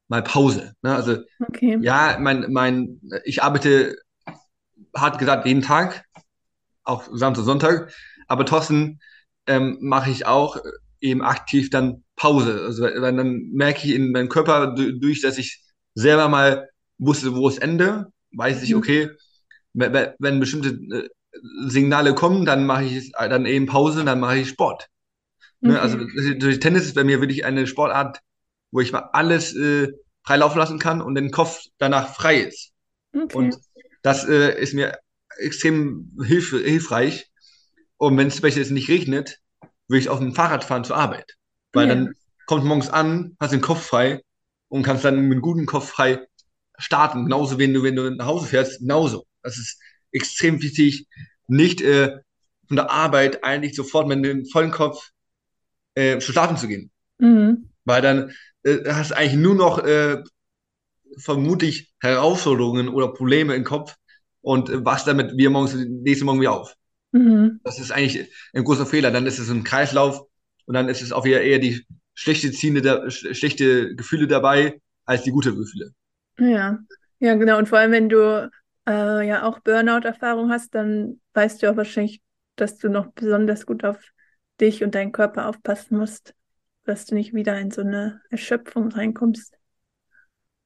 mal 0.08 0.24
Pause. 0.24 0.74
Ne? 0.82 0.94
Also 0.94 1.18
okay. 1.40 1.78
ja, 1.82 2.18
mein, 2.20 2.52
mein, 2.52 3.00
ich 3.24 3.44
arbeite 3.44 3.98
hart 4.96 5.20
gesagt 5.20 5.46
jeden 5.46 5.62
Tag, 5.62 6.04
auch 6.84 7.08
Samstag, 7.12 7.46
Sonntag, 7.46 7.94
aber 8.28 8.46
trotzdem 8.46 9.00
ähm, 9.48 9.78
mache 9.82 10.10
ich 10.10 10.26
auch 10.26 10.58
eben 11.00 11.22
aktiv 11.22 11.70
dann 11.70 12.04
Pause. 12.16 12.64
Also 12.66 12.88
dann 12.88 13.50
merke 13.54 13.88
ich 13.88 13.94
in 13.94 14.12
meinem 14.12 14.30
Körper 14.30 14.74
durch, 14.76 15.22
dass 15.22 15.38
ich 15.38 15.62
selber 15.94 16.28
mal 16.30 16.70
wusste, 16.98 17.36
wo 17.36 17.48
es 17.48 17.58
Ende, 17.58 18.08
weiß 18.32 18.64
ich, 18.64 18.72
mhm. 18.72 18.78
okay, 18.78 19.10
wenn, 19.74 20.40
bestimmte 20.40 20.70
äh, 20.70 21.10
Signale 21.68 22.16
kommen, 22.16 22.46
dann 22.46 22.66
mache 22.66 22.86
ich 22.86 23.12
dann 23.12 23.46
eben 23.46 23.66
Pause, 23.66 24.06
dann 24.06 24.20
mache 24.20 24.38
ich 24.38 24.50
Sport. 24.50 24.88
Ne? 25.62 25.80
Also 25.80 25.98
durch 25.98 26.60
Tennis 26.60 26.86
ist 26.86 26.96
bei 26.96 27.04
mir 27.04 27.22
wirklich 27.22 27.46
eine 27.46 27.68
Sportart, 27.68 28.20
wo 28.72 28.82
ich 28.82 28.92
mal 28.92 29.10
alles 29.14 29.56
äh, 29.56 29.92
frei 30.24 30.38
laufen 30.38 30.58
lassen 30.58 30.80
kann 30.80 31.02
und 31.02 31.16
den 31.16 31.32
Kopf 31.32 31.64
danach 31.78 32.14
frei 32.14 32.38
ist. 32.38 32.72
Okay. 33.14 33.36
Und 33.36 33.58
das 34.04 34.28
äh, 34.28 34.60
ist 34.60 34.74
mir 34.74 35.00
extrem 35.38 36.12
hilf 36.24 36.52
hilfreich. 36.52 37.32
Und 37.98 38.18
wenn 38.18 38.28
es 38.28 38.36
zum 38.36 38.44
Beispiel 38.44 38.64
jetzt 38.64 38.72
nicht 38.72 38.90
regnet, 38.90 39.40
würde 39.88 40.00
ich 40.00 40.10
auf 40.10 40.20
dem 40.20 40.34
Fahrrad 40.34 40.64
fahren 40.64 40.84
zur 40.84 40.98
Arbeit. 40.98 41.36
Weil 41.74 41.88
ja. 41.88 41.96
dann 41.96 42.14
kommt 42.46 42.66
morgens 42.66 42.90
an, 42.90 43.36
hast 43.40 43.54
den 43.54 43.62
Kopf 43.62 43.86
frei 43.86 44.22
und 44.68 44.84
kannst 44.84 45.06
dann 45.06 45.16
mit 45.16 45.32
einem 45.32 45.42
guten 45.42 45.66
Kopf 45.66 45.90
frei 45.90 46.26
starten. 46.78 47.24
Genauso, 47.24 47.58
wenn 47.58 47.74
du, 47.74 47.84
wenn 47.84 47.96
du 47.96 48.10
nach 48.12 48.26
Hause 48.26 48.48
fährst, 48.48 48.80
genauso. 48.80 49.26
Das 49.42 49.58
ist 49.58 49.80
extrem 50.12 50.62
wichtig, 50.62 51.08
nicht 51.48 51.82
äh, 51.82 52.18
von 52.68 52.78
der 52.78 52.90
Arbeit 52.90 53.44
eigentlich 53.44 53.76
sofort 53.76 54.08
mit 54.08 54.24
dem 54.26 54.46
vollen 54.46 54.72
Kopf 54.72 55.12
äh, 55.96 56.22
schlafen 56.22 56.58
zu 56.58 56.68
gehen. 56.68 56.92
Mhm. 57.18 57.70
Weil 57.86 58.02
dann 58.02 58.32
äh, 58.64 58.78
hast 58.88 59.12
du 59.12 59.18
eigentlich 59.18 59.36
nur 59.36 59.56
noch 59.56 59.80
äh, 59.80 60.24
vermutlich 61.18 61.94
Herausforderungen 62.00 62.90
oder 62.90 63.10
Probleme 63.10 63.56
im 63.56 63.64
Kopf 63.64 63.96
und 64.42 64.70
äh, 64.70 64.84
wachst 64.86 65.08
damit 65.08 65.38
wir 65.38 65.50
morgens 65.50 65.76
nächsten 65.76 66.26
Morgen 66.26 66.42
wieder 66.42 66.54
auf. 66.54 66.76
Mhm. 67.12 67.60
Das 67.64 67.80
ist 67.80 67.92
eigentlich 67.92 68.30
ein 68.54 68.64
großer 68.64 68.86
Fehler. 68.86 69.12
Dann 69.12 69.26
ist 69.26 69.40
es 69.40 69.50
ein 69.50 69.64
Kreislauf 69.64 70.22
und 70.66 70.74
dann 70.74 70.90
ist 70.90 71.02
es 71.02 71.12
auch 71.12 71.26
wieder 71.26 71.42
eher 71.42 71.60
die 71.60 71.86
schlechte 72.14 72.52
Ziele, 72.52 72.82
da, 72.82 73.10
schlechte 73.10 73.96
Gefühle 73.96 74.28
dabei 74.28 74.82
als 75.06 75.24
die 75.24 75.32
gute 75.32 75.56
Gefühle. 75.56 75.92
Ja, 76.40 76.80
ja, 77.20 77.36
genau. 77.36 77.58
Und 77.58 77.70
vor 77.70 77.78
allem, 77.78 77.92
wenn 77.92 78.10
du 78.10 78.50
äh, 78.88 79.28
ja 79.28 79.44
auch 79.44 79.60
Burnout-Erfahrung 79.60 80.50
hast, 80.50 80.76
dann 80.76 81.20
weißt 81.34 81.62
du 81.62 81.72
auch 81.72 81.78
wahrscheinlich, 81.78 82.22
dass 82.56 82.78
du 82.78 82.90
noch 82.90 83.08
besonders 83.14 83.66
gut 83.66 83.84
auf 83.84 83.98
dich 84.62 84.84
und 84.84 84.96
deinen 84.96 85.12
Körper 85.12 85.48
aufpassen 85.48 85.98
musst, 85.98 86.34
dass 86.86 87.06
du 87.06 87.16
nicht 87.16 87.34
wieder 87.34 87.60
in 87.60 87.72
so 87.72 87.82
eine 87.82 88.22
Erschöpfung 88.30 88.92
reinkommst. 88.92 89.56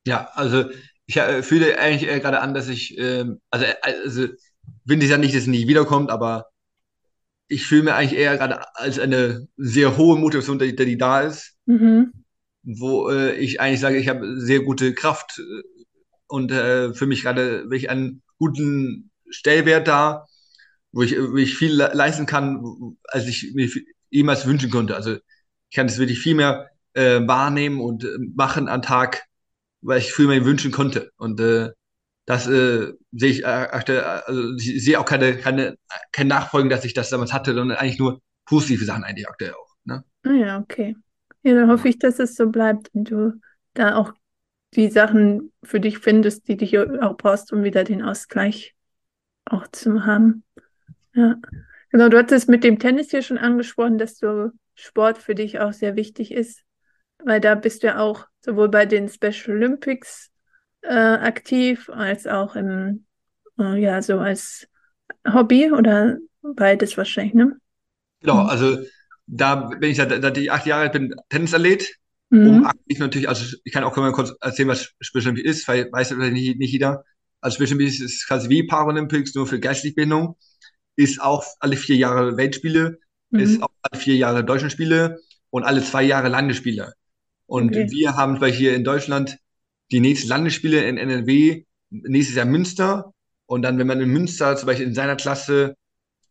Ja, 0.06 0.30
also 0.34 0.66
ich 1.06 1.18
äh, 1.18 1.44
fühle 1.44 1.80
eigentlich 1.80 2.10
äh, 2.10 2.20
gerade 2.20 2.42
an, 2.42 2.54
dass 2.54 2.68
ich, 2.68 2.98
ähm, 2.98 3.42
äh, 3.52 3.74
also, 3.82 4.06
also 4.06 4.28
will 4.86 5.04
ich 5.04 5.10
ja 5.10 5.18
nicht, 5.18 5.34
dass 5.34 5.42
es 5.42 5.48
nie 5.48 5.68
wiederkommt, 5.68 6.12
aber 6.12 6.50
ich 7.48 7.66
fühle 7.66 7.84
mir 7.84 7.96
eigentlich 7.96 8.20
eher 8.20 8.38
gerade 8.38 8.62
als 8.76 9.00
eine 9.00 9.48
sehr 9.58 9.98
hohe 9.98 10.18
Motivation, 10.18 10.60
die, 10.60 10.76
die 10.76 10.98
da 10.98 11.22
ist, 11.22 11.58
mhm. 11.66 12.14
wo 12.64 13.10
äh, 13.10 13.36
ich 13.38 13.60
eigentlich 13.60 13.80
sage, 13.80 13.98
ich 13.98 14.08
habe 14.08 14.40
sehr 14.40 14.60
gute 14.62 14.94
Kraft 14.94 15.40
äh, 15.40 15.86
und 16.28 16.52
äh, 16.52 16.94
für 16.94 17.08
mich 17.08 17.24
gerade 17.24 17.64
wirklich 17.64 17.90
einen 17.90 18.22
guten 18.38 19.10
Stellwert 19.30 19.88
da, 19.88 20.28
wo 20.92 21.04
ich, 21.04 21.18
wo 21.18 21.38
ich 21.38 21.56
viel 21.56 21.74
leisten 21.74 22.26
kann, 22.26 22.96
als 23.08 23.28
ich 23.28 23.52
mir 23.54 23.70
jemals 24.10 24.46
wünschen 24.46 24.72
konnte. 24.72 24.96
Also 24.96 25.16
ich 25.16 25.76
kann 25.76 25.88
das 25.88 26.00
wirklich 26.00 26.20
viel 26.20 26.36
mehr 26.36 26.70
äh, 26.94 27.20
wahrnehmen 27.28 27.80
und 27.80 28.04
äh, 28.04 28.18
machen 28.36 28.68
am 28.68 28.82
Tag, 28.82 29.24
weil 29.82 30.00
ich 30.00 30.14
viel 30.14 30.28
mehr 30.28 30.46
wünschen 30.46 30.72
konnte. 30.72 31.12
Und 31.18 31.40
äh, 31.40 31.70
das 32.26 32.48
äh, 32.48 32.94
sehe 33.12 33.32
ich 33.32 33.48
aktuell, 33.48 34.04
also 34.04 34.56
ich 34.58 34.84
sehe 34.84 35.00
auch 35.00 35.06
keine, 35.06 35.38
keine, 35.38 35.78
kein 36.12 36.28
Nachfolgen, 36.28 36.70
dass 36.70 36.86
ich 36.86 36.94
das 36.94 37.10
damals 37.10 37.34
hatte, 37.34 37.54
sondern 37.54 37.78
eigentlich 37.78 38.00
nur 38.00 38.22
positive 38.46 38.86
Sachen 38.86 39.04
eigentlich 39.04 39.28
aktuell 39.28 39.54
auch. 39.54 39.76
Ne? 39.84 40.04
Ah 40.24 40.32
ja, 40.32 40.60
okay. 40.60 40.96
Ja, 41.42 41.56
dann 41.56 41.70
hoffe 41.72 41.88
ich, 41.88 41.98
dass 41.98 42.20
es 42.20 42.36
so 42.36 42.50
bleibt 42.50 42.90
und 42.94 43.10
du 43.10 43.40
da 43.74 43.96
auch 43.96 44.14
die 44.76 44.90
Sachen 44.90 45.52
für 45.64 45.80
dich 45.80 46.00
findest, 46.00 46.48
die 46.48 46.58
dich 46.58 46.78
auch 46.78 47.18
brauchst, 47.18 47.52
um 47.52 47.64
wieder 47.64 47.84
den 47.84 48.04
Ausgleich 48.04 48.76
auch 49.46 49.68
zu 49.72 50.06
haben. 50.06 50.44
Ja. 51.14 51.36
Genau, 51.92 52.10
du 52.10 52.18
hattest 52.18 52.50
mit 52.50 52.64
dem 52.64 52.80
Tennis 52.80 53.10
hier 53.10 53.22
schon 53.22 53.38
angesprochen, 53.38 53.98
dass 53.98 54.18
du 54.18 54.52
Sport 54.76 55.18
für 55.18 55.36
dich 55.36 55.60
auch 55.60 55.74
sehr 55.74 55.96
wichtig 55.96 56.32
ist, 56.32 56.64
weil 57.24 57.42
da 57.42 57.56
bist 57.56 57.84
du 57.84 57.88
ja 57.88 58.00
auch 58.00 58.28
sowohl 58.42 58.70
bei 58.70 58.86
den 58.86 59.10
Special 59.10 59.58
Olympics 59.58 60.32
äh, 60.82 60.94
aktiv 60.94 61.90
als 61.90 62.28
auch 62.28 62.56
im, 62.56 63.06
äh, 63.58 63.82
ja, 63.82 64.02
so 64.02 64.20
als 64.20 64.68
Hobby 65.28 65.72
oder 65.72 66.18
beides 66.42 66.98
wahrscheinlich, 66.98 67.34
ne? 67.34 67.58
Genau, 68.22 68.44
mhm. 68.44 68.50
also 68.50 68.78
da 69.26 69.56
bin 69.56 69.92
ich 69.92 69.98
ja, 69.98 70.08
seit 70.08 70.38
ich 70.38 70.52
acht 70.52 70.66
Jahre 70.66 70.84
alt 70.84 70.94
bin, 70.94 71.16
Tennisathlet, 71.30 71.90
mhm. 72.30 72.48
um 72.48 72.66
aktiv 72.66 73.00
natürlich, 73.00 73.28
also 73.28 73.58
ich 73.64 73.74
kann 73.74 73.84
auch 73.84 73.96
mal 73.98 74.12
kurz 74.12 74.34
erzählen, 74.42 74.70
was 74.70 74.94
Special 75.02 75.26
Olympics 75.26 75.50
ist, 75.50 75.68
weil 75.68 75.92
weiß 75.92 76.10
vielleicht 76.10 76.34
nicht, 76.34 76.58
nicht 76.58 76.72
jeder. 76.72 77.04
Also 77.42 77.56
Special 77.56 77.78
Olympics 77.78 78.00
ist 78.00 78.28
quasi 78.28 78.50
wie 78.50 78.64
Paralympics, 78.64 79.36
nur 79.36 79.48
für 79.48 79.60
geistige 79.60 79.96
Bindung, 79.96 80.38
ist 81.00 81.22
auch 81.22 81.46
alle 81.60 81.78
vier 81.78 81.96
Jahre 81.96 82.36
Weltspiele, 82.36 83.00
mhm. 83.30 83.40
ist 83.40 83.64
auch 83.64 83.70
alle 83.82 84.00
vier 84.00 84.16
Jahre 84.16 84.44
Deutschlandspiele 84.44 85.20
und 85.50 85.64
alle 85.64 85.82
zwei 85.82 86.04
Jahre 86.04 86.28
Landesspiele. 86.28 86.94
Und 87.46 87.70
okay. 87.70 87.90
wir 87.90 88.18
haben 88.18 88.36
vielleicht 88.36 88.58
hier 88.58 88.76
in 88.76 88.84
Deutschland 88.84 89.38
die 89.92 90.02
nächsten 90.02 90.28
Landesspiele 90.28 90.84
in 90.84 90.98
NRW, 90.98 91.64
nächstes 91.90 92.36
Jahr 92.36 92.46
Münster. 92.46 93.14
Und 93.46 93.62
dann, 93.62 93.80
wenn 93.80 93.88
man 93.88 94.02
in 94.02 94.10
Münster 94.10 94.58
zum 94.58 94.68
Beispiel 94.68 94.88
in 94.88 94.94
seiner 94.94 95.16
Klasse, 95.16 95.76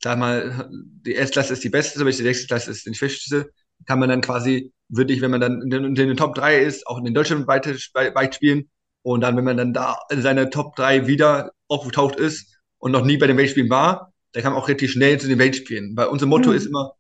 sag 0.03 0.19
mal, 0.19 0.69
die 0.71 1.13
erste 1.13 1.33
Klasse 1.33 1.55
ist 1.55 1.65
die 1.65 1.71
beste, 1.71 1.99
zum 1.99 2.05
Beispiel 2.05 2.25
die 2.25 2.29
sechste 2.29 2.47
Klasse 2.47 2.71
ist 2.71 2.87
die 2.87 2.95
schwächste, 2.95 3.51
kann 3.87 3.99
man 3.99 4.11
dann 4.11 4.21
quasi 4.21 4.71
wirklich, 4.91 5.23
wenn 5.23 5.31
man 5.31 5.41
dann 5.41 5.63
in 5.63 5.71
den, 5.71 5.85
in 5.85 5.95
den 5.95 6.17
Top 6.17 6.35
3 6.35 6.59
ist, 6.61 6.87
auch 6.87 6.99
in 6.99 7.05
den 7.05 7.15
Deutschland 7.15 7.49
weit 7.49 8.35
spielen. 8.35 8.69
Und 9.03 9.23
dann, 9.23 9.37
wenn 9.37 9.45
man 9.45 9.57
dann 9.57 9.73
da 9.73 9.97
in 10.11 10.21
seiner 10.21 10.51
Top 10.51 10.77
3 10.77 11.07
wieder 11.07 11.53
aufgetaucht 11.69 12.17
ist 12.17 12.61
und 12.79 12.93
noch 12.93 13.05
nie 13.05 13.17
bei 13.17 13.27
den 13.27 13.39
Weltspielen 13.39 13.71
war, 13.71 14.13
kann 14.33 14.53
man 14.53 14.63
auch 14.63 14.69
richtig 14.69 14.91
schnell 14.91 15.19
zu 15.19 15.29
den 15.29 15.39
Weltspielen. 15.39 15.97
Weil 15.97 16.09
unser 16.09 16.27
Motto 16.27 16.51
mhm. 16.51 16.57
ist 16.57 16.67
immer, 16.67 16.93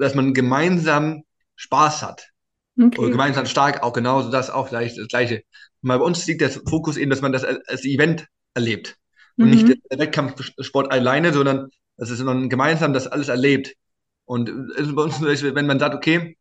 dass 0.00 0.14
man 0.14 0.34
gemeinsam 0.34 1.22
Spaß 1.56 2.02
hat. 2.02 2.28
Okay. 2.80 2.98
Oder 2.98 3.10
gemeinsam 3.10 3.46
stark 3.46 3.82
auch 3.82 3.92
genauso 3.92 4.30
das 4.30 4.50
auch 4.50 4.68
gleich 4.68 4.94
das 4.94 5.08
gleiche. 5.08 5.42
Und 5.82 5.88
bei 5.88 5.96
uns 5.96 6.26
liegt 6.26 6.40
der 6.40 6.50
Fokus 6.50 6.96
eben, 6.96 7.10
dass 7.10 7.20
man 7.20 7.32
das 7.32 7.44
als 7.44 7.84
Event 7.84 8.26
erlebt 8.54 8.96
und 9.36 9.46
mhm. 9.46 9.50
nicht 9.50 9.68
der 9.68 9.98
Wettkampfsport 9.98 10.92
alleine, 10.92 11.32
sondern 11.32 11.70
dass 11.96 12.10
es 12.10 12.22
man 12.22 12.48
gemeinsam 12.48 12.92
das 12.92 13.06
alles 13.06 13.28
erlebt. 13.28 13.74
Und 14.24 14.50
bei 14.94 15.02
uns, 15.02 15.20
wenn 15.20 15.66
man 15.66 15.78
sagt, 15.78 15.94
okay, 15.94 16.36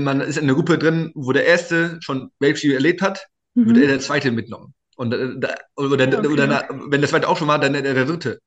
man 0.00 0.20
ist 0.20 0.36
in 0.36 0.44
einer 0.44 0.54
Gruppe 0.54 0.78
drin, 0.78 1.12
wo 1.14 1.32
der 1.32 1.46
erste 1.46 1.98
schon 2.00 2.30
Weltspiel 2.40 2.74
erlebt 2.74 3.02
hat, 3.02 3.26
mhm. 3.54 3.66
wird 3.66 3.78
er 3.78 3.86
der 3.86 4.00
zweite 4.00 4.32
mitgenommen. 4.32 4.74
Und 4.96 5.14
äh, 5.14 5.38
da, 5.38 5.54
oder, 5.76 6.06
okay. 6.06 6.26
oder 6.26 6.68
wenn 6.88 7.00
der 7.00 7.10
zweite 7.10 7.28
auch 7.28 7.36
schon 7.36 7.48
war, 7.48 7.58
dann 7.58 7.72
der, 7.72 7.82
der 7.82 8.04
dritte, 8.04 8.40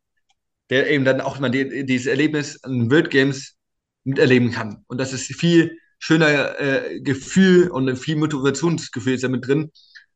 der 0.69 0.89
eben 0.89 1.05
dann 1.05 1.21
auch 1.21 1.39
mal 1.39 1.49
die, 1.49 1.85
dieses 1.85 2.07
Erlebnis 2.07 2.63
an 2.63 2.89
World 2.91 3.09
Games 3.09 3.55
miterleben 4.03 4.51
kann. 4.51 4.83
Und 4.87 4.99
das 4.99 5.13
ist 5.13 5.25
viel 5.35 5.77
schöner 5.99 6.59
äh, 6.59 7.01
Gefühl 7.01 7.69
und 7.69 7.95
viel 7.97 8.15
Motivationsgefühl 8.15 9.15
ist 9.15 9.23
da 9.23 9.27
mit 9.27 9.47
drin, 9.47 9.71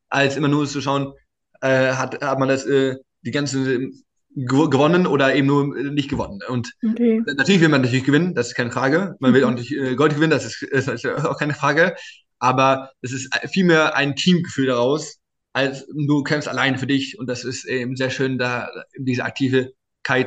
als 0.08 0.36
immer 0.36 0.48
nur 0.48 0.66
zu 0.66 0.80
schauen, 0.80 1.12
äh, 1.60 1.92
hat, 1.92 2.22
hat 2.22 2.38
man 2.38 2.48
das 2.48 2.64
äh, 2.66 2.96
die 3.22 3.30
ganze 3.30 3.90
gewonnen 4.34 5.06
oder 5.06 5.34
eben 5.34 5.46
nur 5.46 5.74
nicht 5.76 6.08
gewonnen. 6.08 6.40
Und 6.48 6.72
okay. 6.82 7.22
natürlich 7.26 7.60
will 7.60 7.68
man 7.68 7.82
natürlich 7.82 8.04
gewinnen, 8.04 8.34
das 8.34 8.48
ist 8.48 8.54
keine 8.54 8.70
Frage. 8.70 9.14
Man 9.20 9.34
will 9.34 9.42
mhm. 9.42 9.48
auch 9.48 9.54
nicht 9.54 9.72
äh, 9.72 9.94
Gold 9.94 10.14
gewinnen, 10.14 10.30
das 10.30 10.44
ist, 10.44 10.66
das 10.72 10.88
ist 10.88 11.06
auch 11.06 11.38
keine 11.38 11.54
Frage. 11.54 11.94
Aber 12.38 12.90
es 13.02 13.12
ist 13.12 13.32
vielmehr 13.52 13.94
ein 13.94 14.16
Teamgefühl 14.16 14.66
daraus, 14.66 15.18
als 15.52 15.86
du 15.86 16.22
kämpfst 16.22 16.48
allein 16.48 16.78
für 16.78 16.86
dich. 16.86 17.18
Und 17.18 17.26
das 17.26 17.44
ist 17.44 17.64
eben 17.64 17.96
sehr 17.96 18.10
schön, 18.10 18.38
da 18.38 18.68
diese 18.96 19.24
Aktivität 19.24 19.74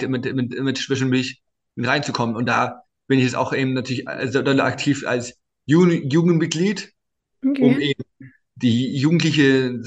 mit, 0.08 0.34
mit, 0.34 0.60
mit 0.60 0.78
zwischendurch 0.78 1.42
mit 1.76 1.88
reinzukommen. 1.88 2.36
Und 2.36 2.46
da 2.46 2.82
bin 3.08 3.20
ich 3.20 3.26
jetzt 3.26 3.36
auch 3.36 3.54
eben 3.54 3.74
natürlich 3.74 4.06
sehr 4.24 4.46
aktiv 4.64 5.06
als 5.06 5.38
Jugendmitglied, 5.66 6.94
okay. 7.44 7.62
um 7.62 7.80
eben 7.80 8.04
die 8.56 8.96
jugendliche 8.98 9.82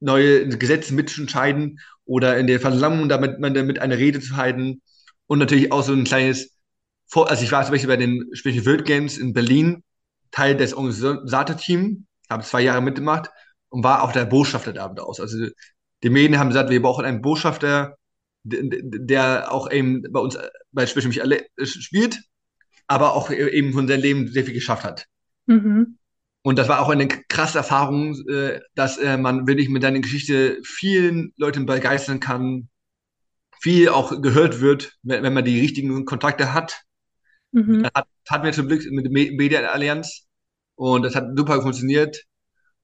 neue 0.00 0.48
Gesetze 0.48 0.94
mitzuentscheiden 0.94 1.80
oder 2.04 2.38
in 2.38 2.46
der 2.46 2.60
Versammlung 2.60 3.08
damit 3.08 3.40
man 3.40 3.54
damit 3.54 3.78
eine 3.78 3.98
Rede 3.98 4.20
zu 4.20 4.36
halten 4.36 4.82
und 5.26 5.38
natürlich 5.38 5.72
auch 5.72 5.82
so 5.82 5.92
ein 5.92 6.04
kleines 6.04 6.56
Vor 7.06 7.30
also 7.30 7.42
ich 7.42 7.50
war 7.50 7.64
zum 7.64 7.72
Beispiel 7.72 7.88
bei 7.88 7.96
den 7.96 8.28
Special 8.32 8.66
World 8.66 8.84
Games 8.84 9.18
in 9.18 9.32
Berlin 9.32 9.82
Teil 10.30 10.56
des 10.56 10.74
Organisatorteams, 10.74 11.98
habe 12.28 12.44
zwei 12.44 12.60
Jahre 12.60 12.82
mitgemacht 12.82 13.30
und 13.68 13.84
war 13.84 14.02
auch 14.02 14.12
der 14.12 14.24
Botschafter 14.24 14.72
da 14.72 14.86
aus. 14.86 15.20
Also 15.20 15.48
die 16.02 16.10
Medien 16.10 16.38
haben 16.38 16.48
gesagt, 16.48 16.70
wir 16.70 16.82
brauchen 16.82 17.04
einen 17.04 17.22
Botschafter, 17.22 17.96
der 18.44 19.52
auch 19.52 19.70
eben 19.70 20.02
bei 20.10 20.20
uns 20.20 20.38
bei 20.72 20.86
Special 20.86 21.08
mich 21.08 21.22
spielt, 21.64 22.22
aber 22.86 23.14
auch 23.14 23.30
eben 23.30 23.72
von 23.72 23.88
seinem 23.88 24.02
Leben 24.02 24.28
sehr 24.28 24.44
viel 24.44 24.54
geschafft 24.54 24.84
hat. 24.84 25.06
Mhm. 25.46 25.98
Und 26.42 26.58
das 26.60 26.68
war 26.68 26.80
auch 26.80 26.90
eine 26.90 27.08
krasse 27.08 27.58
Erfahrung, 27.58 28.14
äh, 28.28 28.60
dass 28.76 28.98
äh, 28.98 29.16
man 29.16 29.48
wirklich 29.48 29.68
mit 29.68 29.82
seiner 29.82 29.98
Geschichte 29.98 30.60
vielen 30.62 31.32
Leuten 31.36 31.66
begeistern 31.66 32.20
kann, 32.20 32.68
viel 33.60 33.88
auch 33.88 34.22
gehört 34.22 34.60
wird, 34.60 34.96
wenn, 35.02 35.32
man 35.32 35.44
die 35.44 35.58
richtigen 35.60 36.04
Kontakte 36.04 36.54
hat. 36.54 36.82
Mhm. 37.50 37.82
Das 37.82 37.92
hat, 37.94 38.06
hat 38.28 38.42
mir 38.44 38.52
zum 38.52 38.68
Glück 38.68 38.84
mit 38.92 39.06
der 39.06 39.12
Media 39.12 39.60
Allianz 39.70 40.26
und 40.76 41.02
das 41.02 41.16
hat 41.16 41.36
super 41.36 41.60
funktioniert. 41.62 42.22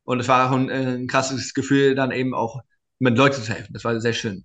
Und 0.04 0.20
es 0.20 0.28
war 0.28 0.48
auch 0.50 0.56
ein, 0.56 0.70
ein 0.70 1.06
krasses 1.06 1.54
Gefühl, 1.54 1.94
dann 1.94 2.10
eben 2.10 2.34
auch 2.34 2.60
mit 2.98 3.16
Leuten 3.16 3.42
zu 3.42 3.52
helfen. 3.52 3.72
Das 3.72 3.84
war 3.84 4.00
sehr 4.00 4.12
schön. 4.12 4.44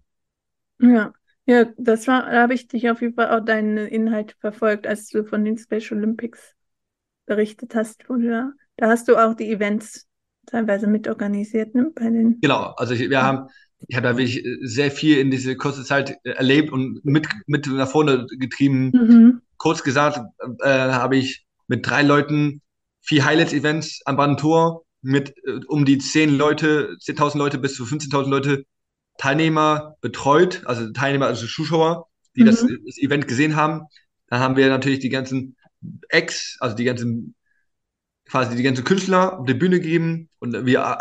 Ja, 0.79 1.13
ja, 1.45 1.65
das 1.77 2.07
war, 2.07 2.29
da 2.29 2.41
habe 2.41 2.53
ich 2.53 2.67
dich 2.67 2.89
auf 2.89 3.01
jeden 3.01 3.15
Fall 3.15 3.29
auch 3.29 3.43
deinen 3.43 3.77
Inhalt 3.77 4.35
verfolgt, 4.39 4.85
als 4.85 5.09
du 5.09 5.23
von 5.23 5.45
den 5.45 5.57
Special 5.57 5.97
Olympics 5.97 6.55
berichtet 7.25 7.75
hast, 7.75 8.03
du 8.07 8.17
da 8.17 8.51
da 8.77 8.89
hast 8.89 9.07
du 9.07 9.17
auch 9.17 9.33
die 9.33 9.51
Events 9.51 10.07
teilweise 10.45 10.87
mitorganisiert, 10.87 11.75
ne? 11.75 11.91
Bei 11.93 12.05
den 12.05 12.39
genau, 12.41 12.73
also 12.77 12.93
ich, 12.93 13.09
wir 13.09 13.23
haben, 13.23 13.47
ich 13.87 13.95
habe 13.95 14.07
da 14.07 14.17
wirklich 14.17 14.45
sehr 14.61 14.91
viel 14.91 15.17
in 15.17 15.31
diese 15.31 15.55
kurze 15.55 15.83
Zeit 15.83 16.17
erlebt 16.23 16.71
und 16.71 17.03
mit, 17.03 17.27
mit 17.47 17.67
nach 17.67 17.89
vorne 17.89 18.27
getrieben. 18.39 18.91
Mhm. 18.91 19.41
Kurz 19.57 19.83
gesagt, 19.83 20.19
äh, 20.61 20.69
habe 20.69 21.17
ich 21.17 21.45
mit 21.67 21.85
drei 21.87 22.03
Leuten 22.03 22.61
vier 23.01 23.25
Highlights-Events 23.25 24.01
am 24.05 24.15
Brandentor 24.15 24.83
mit 25.01 25.35
äh, 25.45 25.59
um 25.67 25.85
die 25.85 25.97
zehn 25.97 26.35
Leute, 26.35 26.97
10.000 26.99 27.37
Leute 27.37 27.57
bis 27.57 27.75
zu 27.75 27.83
15.000 27.83 28.29
Leute 28.29 28.65
Teilnehmer 29.17 29.95
betreut, 30.01 30.61
also 30.65 30.91
Teilnehmer, 30.91 31.25
also 31.27 31.47
Zuschauer, 31.47 32.07
die 32.35 32.41
mhm. 32.41 32.45
das, 32.47 32.61
das 32.61 32.97
Event 32.97 33.27
gesehen 33.27 33.55
haben. 33.55 33.83
Da 34.27 34.39
haben 34.39 34.55
wir 34.55 34.69
natürlich 34.69 34.99
die 34.99 35.09
ganzen 35.09 35.55
Ex, 36.09 36.57
also 36.59 36.75
die 36.75 36.83
ganzen 36.83 37.35
quasi 38.27 38.55
die 38.55 38.63
ganzen 38.63 38.83
Künstler 38.83 39.39
auf 39.39 39.45
die 39.45 39.53
Bühne 39.53 39.79
gegeben 39.79 40.29
und 40.39 40.65
wir 40.65 40.97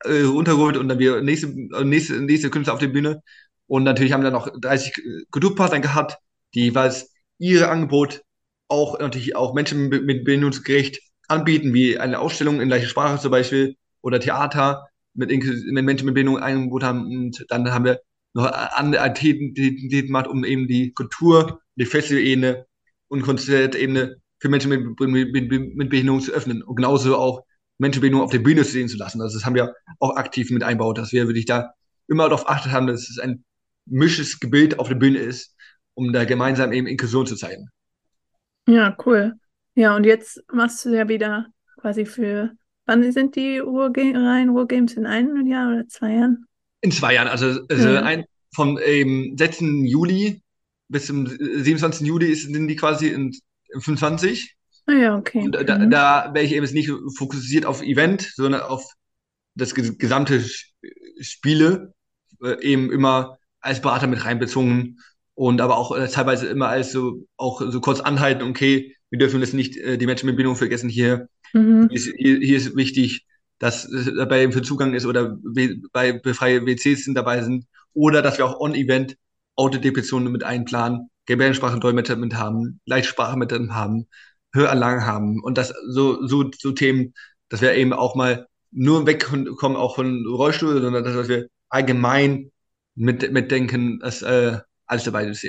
äh, 0.00 0.22
runtergeholt 0.22 0.76
und 0.76 0.88
dann 0.88 0.98
wir 0.98 1.22
nächste, 1.22 1.48
nächste, 1.84 2.20
nächste 2.20 2.50
Künstler 2.50 2.74
auf 2.74 2.80
die 2.80 2.88
Bühne. 2.88 3.22
Und 3.66 3.84
natürlich 3.84 4.12
haben 4.12 4.22
wir 4.22 4.30
dann 4.30 4.40
noch 4.40 4.50
30 4.60 4.94
Kulturpartner 5.30 5.80
gehabt, 5.80 6.18
die 6.54 6.64
jeweils 6.64 7.10
ihre 7.38 7.68
Angebot 7.68 8.22
auch 8.68 8.98
natürlich 8.98 9.36
auch 9.36 9.54
Menschen 9.54 9.88
mit, 9.88 10.24
Bildungsgerecht 10.24 11.00
anbieten, 11.28 11.74
wie 11.74 11.98
eine 11.98 12.18
Ausstellung 12.18 12.60
in 12.60 12.68
gleicher 12.68 12.88
Sprache 12.88 13.20
zum 13.20 13.30
Beispiel 13.30 13.76
oder 14.02 14.20
Theater 14.20 14.88
mit, 15.14 15.30
mit 15.30 15.84
Menschen 15.84 16.06
mit 16.06 16.14
Bildung 16.14 16.38
Angebot 16.38 16.82
haben. 16.82 17.06
Und 17.06 17.44
dann 17.48 17.70
haben 17.72 17.84
wir 17.84 18.00
noch 18.34 18.50
andere 18.50 19.02
Aktivitäten 19.02 19.88
gemacht, 19.88 20.26
um 20.26 20.44
eben 20.44 20.66
die 20.66 20.92
Kultur, 20.92 21.60
die 21.76 21.86
Festivalebene 21.86 22.66
und 23.08 23.22
Konzertebene 23.22 24.16
für 24.38 24.48
Menschen 24.48 24.70
mit, 24.70 25.00
mit, 25.00 25.74
mit 25.76 25.90
Behinderung 25.90 26.20
zu 26.20 26.32
öffnen 26.32 26.62
und 26.62 26.76
genauso 26.76 27.16
auch 27.16 27.44
Menschen 27.78 27.98
mit 27.98 28.02
Behinderung 28.02 28.24
auf 28.24 28.32
der 28.32 28.40
Bühne 28.40 28.64
sehen 28.64 28.88
zu 28.88 28.96
lassen. 28.96 29.20
Also 29.22 29.38
das 29.38 29.46
haben 29.46 29.54
wir 29.54 29.74
auch 30.00 30.16
aktiv 30.16 30.50
mit 30.50 30.62
einbaut, 30.62 30.98
dass 30.98 31.12
wir 31.12 31.26
wirklich 31.28 31.46
da 31.46 31.72
immer 32.08 32.24
darauf 32.24 32.48
achtet 32.48 32.72
haben, 32.72 32.86
dass 32.86 33.08
es 33.08 33.18
ein 33.18 33.44
misches 33.86 34.40
Gebild 34.40 34.78
auf 34.78 34.88
der 34.88 34.96
Bühne 34.96 35.18
ist, 35.18 35.56
um 35.94 36.12
da 36.12 36.24
gemeinsam 36.24 36.72
eben 36.72 36.86
Inklusion 36.86 37.26
zu 37.26 37.36
zeigen. 37.36 37.68
Ja, 38.66 38.96
cool. 39.04 39.34
Ja, 39.74 39.96
und 39.96 40.04
jetzt 40.04 40.42
machst 40.52 40.84
du 40.84 40.90
ja 40.90 41.08
wieder 41.08 41.46
quasi 41.80 42.06
für, 42.06 42.52
wann 42.86 43.10
sind 43.12 43.36
die 43.36 43.58
Ruhrgames? 43.58 44.94
In 44.94 45.06
einem 45.06 45.46
Jahr 45.46 45.72
oder 45.72 45.88
zwei 45.88 46.14
Jahren? 46.14 46.46
In 46.80 46.92
zwei 46.92 47.14
Jahren, 47.14 47.28
also, 47.28 47.60
also 47.68 47.88
ja. 47.88 48.02
ein, 48.02 48.24
vom 48.54 48.78
ähm, 48.84 49.34
6. 49.36 49.60
Juli 49.84 50.42
bis 50.88 51.06
zum 51.06 51.26
27. 51.26 52.06
Juli 52.06 52.34
sind 52.34 52.68
die 52.68 52.76
quasi 52.76 53.08
in 53.08 53.32
25. 53.78 54.54
Ah 54.86 54.92
ja, 54.92 55.16
okay. 55.16 55.40
Und 55.40 55.52
da, 55.52 55.78
mhm. 55.78 55.90
da 55.90 56.30
wäre 56.34 56.44
ich 56.44 56.52
eben 56.52 56.66
nicht 56.72 56.90
fokussiert 57.16 57.66
auf 57.66 57.82
Event, 57.82 58.22
sondern 58.34 58.60
auf 58.62 58.84
das 59.54 59.74
gesamte 59.74 60.44
Spiele 61.20 61.94
äh, 62.42 62.62
eben 62.62 62.92
immer 62.92 63.38
als 63.60 63.80
Berater 63.80 64.06
mit 64.06 64.24
reinbezogen 64.24 65.00
und 65.34 65.60
aber 65.60 65.78
auch 65.78 65.96
äh, 65.96 66.08
teilweise 66.08 66.46
immer 66.48 66.68
als 66.68 66.92
so 66.92 67.26
auch 67.36 67.62
so 67.62 67.80
kurz 67.80 68.00
anhalten, 68.00 68.42
okay, 68.42 68.94
wir 69.14 69.18
dürfen 69.18 69.40
das 69.40 69.52
nicht 69.52 69.76
äh, 69.76 69.96
die 69.96 70.06
Menschen 70.06 70.26
mit 70.26 70.34
Bindung 70.34 70.56
vergessen 70.56 70.88
hier. 70.88 71.28
Mhm. 71.52 71.86
Hier, 71.88 71.96
ist, 71.96 72.12
hier, 72.16 72.38
hier, 72.38 72.56
ist 72.56 72.74
wichtig, 72.74 73.24
dass 73.60 73.84
äh, 73.84 74.12
dabei 74.12 74.50
für 74.50 74.60
Zugang 74.60 74.92
ist 74.92 75.06
oder 75.06 75.38
bei 75.92 76.20
freie 76.32 76.66
WCs 76.66 77.04
sind 77.04 77.14
dabei 77.14 77.40
sind 77.42 77.64
oder 77.92 78.22
dass 78.22 78.38
wir 78.38 78.44
auch 78.44 78.58
on-Event 78.58 79.16
Autodepressionen 79.54 80.32
mit 80.32 80.42
einplanen 80.42 81.10
Gebärdensprachendolmetscher 81.26 82.16
mit 82.16 82.34
haben, 82.34 82.80
Leitsprache 82.86 83.38
mit 83.38 83.52
haben, 83.52 84.08
Höranlagen 84.52 85.06
haben 85.06 85.40
und 85.44 85.58
das 85.58 85.72
so, 85.86 86.26
so, 86.26 86.50
so 86.58 86.72
Themen, 86.72 87.14
dass 87.50 87.62
wir 87.62 87.72
eben 87.74 87.92
auch 87.92 88.16
mal 88.16 88.48
nur 88.72 89.06
wegkommen 89.06 89.76
auch 89.76 89.94
von 89.94 90.26
Rollstuhl, 90.26 90.82
sondern 90.82 91.04
dass 91.04 91.28
wir 91.28 91.46
allgemein 91.68 92.50
mit, 92.96 93.30
mitdenken, 93.30 94.00
dass 94.00 94.22
äh, 94.22 94.58
alles 94.86 95.04
dabei 95.04 95.26
ist. 95.26 95.46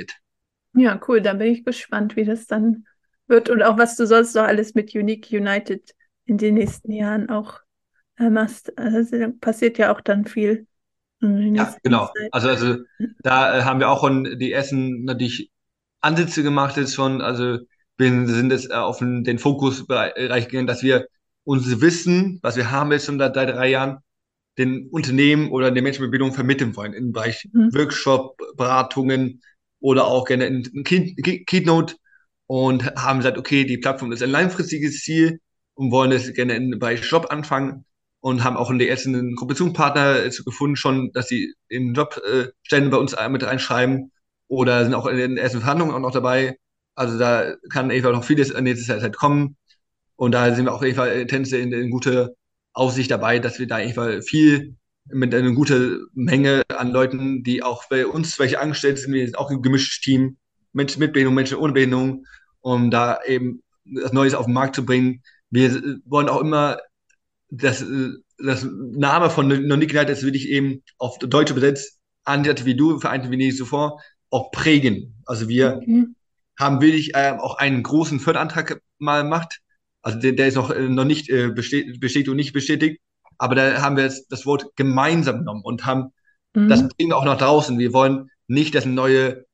Ja, 0.76 1.02
cool, 1.08 1.20
da 1.20 1.34
bin 1.34 1.48
ich 1.52 1.66
gespannt, 1.66 2.16
wie 2.16 2.26
das 2.26 2.46
dann 2.46 2.86
wird 3.28 3.50
und 3.50 3.62
auch 3.64 3.78
was 3.78 3.96
du 3.96 4.06
sonst 4.06 4.36
noch 4.36 4.44
alles 4.44 4.76
mit 4.76 4.94
Unique 4.96 5.32
United 5.32 5.94
in 6.26 6.38
den 6.38 6.56
nächsten 6.56 6.92
Jahren 6.92 7.30
auch 7.30 7.60
äh, 8.18 8.30
machst. 8.30 8.78
Also 8.78 9.32
passiert 9.40 9.78
ja 9.78 9.94
auch 9.94 10.02
dann 10.02 10.26
viel. 10.26 10.68
Ja, 11.22 11.76
genau. 11.82 12.10
Also, 12.32 12.50
also 12.50 12.78
da 13.20 13.58
äh, 13.58 13.64
haben 13.64 13.80
wir 13.80 13.90
auch 13.90 14.02
schon 14.02 14.38
die 14.38 14.52
ersten 14.52 15.06
natürlich 15.06 15.52
Ansätze 16.02 16.44
gemacht 16.44 16.78
jetzt 16.78 16.94
schon. 16.94 17.22
Also 17.22 17.60
wir 17.98 18.28
sind 18.28 18.52
jetzt 18.52 18.72
auf 18.72 19.00
den 19.00 19.40
Fokusbereich 19.40 20.48
gegangen, 20.48 20.68
dass 20.68 20.84
wir 20.84 21.08
unser 21.46 21.80
Wissen, 21.82 22.40
was 22.44 22.58
wir 22.58 22.72
haben 22.72 22.92
jetzt 22.92 23.06
schon 23.06 23.20
seit 23.20 23.36
drei 23.36 23.70
Jahren, 23.70 24.00
den 24.58 24.88
Unternehmen 24.90 25.52
oder 25.52 25.72
den 25.72 25.84
Menschen 25.84 26.02
mit 26.04 26.12
Bildung 26.12 26.34
vermitteln 26.34 26.76
wollen 26.76 26.94
im 26.94 27.12
Bereich 27.12 27.48
mhm. 27.52 27.74
Workshop, 27.74 28.38
Beratungen 28.56 29.42
oder 29.80 30.06
auch 30.06 30.26
gerne 30.26 30.46
in 30.46 30.84
Keynote 30.84 31.96
und 32.48 32.86
haben 32.96 33.20
gesagt, 33.20 33.38
okay, 33.38 33.66
die 33.66 33.78
Plattform 33.78 34.12
ist 34.12 34.24
ein 34.24 34.30
langfristiges 34.30 35.02
Ziel 35.02 35.40
und 35.74 35.92
wollen 35.92 36.12
es 36.12 36.34
gerne 36.34 36.56
in, 36.56 36.80
bei 36.80 36.96
Job 36.96 37.28
anfangen 37.30 37.86
und 38.20 38.44
haben 38.44 38.58
auch 38.58 38.72
in 38.72 38.80
der 38.80 38.90
ersten 38.90 39.36
Kooperationspartner 39.36 40.30
gefunden 40.46 40.76
schon, 40.76 41.12
dass 41.14 41.28
sie 41.28 41.54
im 41.68 41.94
Job 41.94 42.22
äh, 42.26 42.48
Stellen 42.64 42.90
bei 42.90 42.98
uns 42.98 43.16
mit 43.30 43.44
reinschreiben 43.44 44.12
oder 44.48 44.84
sind 44.84 44.94
auch 44.94 45.06
in 45.08 45.18
den 45.18 45.38
ersten 45.38 45.60
Verhandlungen 45.60 45.94
auch 45.94 46.00
noch 46.00 46.12
dabei. 46.12 46.58
Also 46.96 47.20
da 47.20 47.56
kann 47.72 47.92
Eva 47.92 48.12
noch 48.12 48.24
vieles 48.24 48.52
in 48.52 48.64
nächster 48.64 49.00
Zeit 49.00 49.16
kommen. 49.16 49.58
Und 50.16 50.32
da 50.32 50.56
sind 50.56 50.66
wir 50.66 50.74
auch 50.74 50.82
Fall 50.82 51.10
äh, 51.10 51.28
Tänze 51.28 51.58
in, 51.58 51.74
in 51.74 51.90
guter 51.90 52.32
Aussicht 52.74 53.12
dabei, 53.12 53.40
dass 53.40 53.60
wir 53.60 53.68
da 53.68 53.76
einfach 53.76 54.22
viel 54.24 54.76
mit 55.08 55.36
einer 55.36 55.52
guten 55.52 56.08
Menge 56.14 56.64
an 56.70 56.92
Leuten, 56.92 57.44
die 57.44 57.64
auch 57.64 57.88
bei 57.90 58.08
uns 58.08 58.40
welche 58.40 58.60
angestellt 58.60 58.98
sind, 58.98 59.14
wir 59.14 59.26
sind 59.26 59.38
auch 59.38 59.52
ein 59.52 59.62
gemischtes 59.62 60.02
Team, 60.02 60.38
Menschen 60.76 61.00
mit 61.00 61.14
Behinderung, 61.14 61.36
Menschen 61.36 61.58
ohne 61.58 61.74
Behinderung, 61.74 62.26
um 62.62 62.92
da 62.92 63.20
eben 63.26 63.64
das 63.86 64.14
Neues 64.14 64.34
auf 64.34 64.46
den 64.46 64.54
Markt 64.54 64.76
zu 64.76 64.86
bringen. 64.86 65.22
Wir 65.50 66.00
wollen 66.06 66.30
auch 66.30 66.42
immer 66.42 66.78
das, 67.50 67.86
das 68.38 68.68
Name 68.70 69.30
von 69.30 69.48
Non 69.48 69.80
Night 69.80 70.10
ist 70.10 70.24
wirklich 70.24 70.50
eben 70.50 70.84
auf 70.98 71.18
Deutsch 71.20 71.52
übersetzt, 71.52 72.00
Anwälte 72.24 72.66
wie 72.66 72.76
du, 72.76 73.00
Vereinte 73.00 73.32
wie 73.32 73.38
nicht 73.38 73.58
zuvor, 73.58 74.02
auch 74.30 74.52
prägen. 74.52 75.16
Also 75.26 75.48
wir 75.48 75.78
okay. 75.78 76.06
haben 76.60 76.82
wirklich 76.82 77.16
äh, 77.16 77.36
auch 77.40 77.58
einen 77.58 77.84
großen 77.84 78.20
Förderantrag 78.20 78.82
mal 78.98 79.24
gemacht. 79.24 79.62
Also 80.02 80.20
der, 80.20 80.34
der 80.34 80.48
ist 80.48 80.56
noch, 80.56 80.72
äh, 80.72 80.90
noch 80.90 81.06
nicht 81.06 81.30
äh, 81.30 81.50
bestätigt, 81.50 82.00
bestätigt 82.00 82.30
und 82.30 82.36
nicht 82.36 82.54
bestätigt. 82.54 83.00
Aber 83.38 83.56
da 83.56 83.82
haben 83.82 83.96
wir 83.96 84.04
jetzt 84.04 84.32
das 84.32 84.46
Wort 84.46 84.76
gemeinsam 84.76 85.40
genommen 85.40 85.62
und 85.64 85.86
haben, 85.86 86.12
mhm. 86.54 86.68
das 86.70 86.88
bringen 86.88 87.12
wir 87.12 87.18
auch 87.18 87.26
nach 87.26 87.38
draußen. 87.38 87.78
Wir 87.80 87.94
wollen 87.94 88.30
nicht 88.48 88.76
das 88.76 88.86
neue 88.86 89.46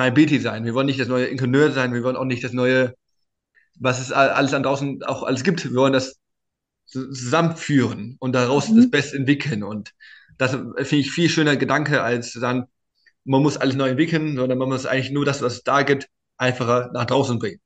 MyBT 0.00 0.40
sein. 0.42 0.64
Wir 0.64 0.74
wollen 0.74 0.86
nicht 0.86 1.00
das 1.00 1.08
neue 1.08 1.26
Ingenieur 1.26 1.72
sein. 1.72 1.92
Wir 1.92 2.02
wollen 2.02 2.16
auch 2.16 2.24
nicht 2.24 2.44
das 2.44 2.52
neue, 2.52 2.94
was 3.78 4.00
es 4.00 4.12
alles 4.12 4.54
an 4.54 4.62
draußen 4.62 5.02
auch 5.04 5.22
alles 5.22 5.44
gibt. 5.44 5.64
Wir 5.64 5.74
wollen 5.74 5.92
das 5.92 6.18
zusammenführen 6.86 8.16
und 8.18 8.32
daraus 8.32 8.68
mhm. 8.68 8.76
das 8.76 8.90
Beste 8.90 9.16
entwickeln. 9.16 9.62
Und 9.62 9.92
das 10.38 10.52
finde 10.52 10.96
ich 10.96 11.10
viel 11.10 11.28
schöner 11.28 11.56
Gedanke, 11.56 12.02
als 12.02 12.32
dann, 12.32 12.64
man 13.24 13.42
muss 13.42 13.56
alles 13.56 13.76
neu 13.76 13.90
entwickeln, 13.90 14.36
sondern 14.36 14.58
man 14.58 14.68
muss 14.68 14.86
eigentlich 14.86 15.10
nur 15.10 15.24
das, 15.24 15.42
was 15.42 15.54
es 15.54 15.62
da 15.62 15.82
gibt, 15.82 16.08
einfacher 16.36 16.90
nach 16.92 17.04
draußen 17.04 17.38
bringen. 17.38 17.60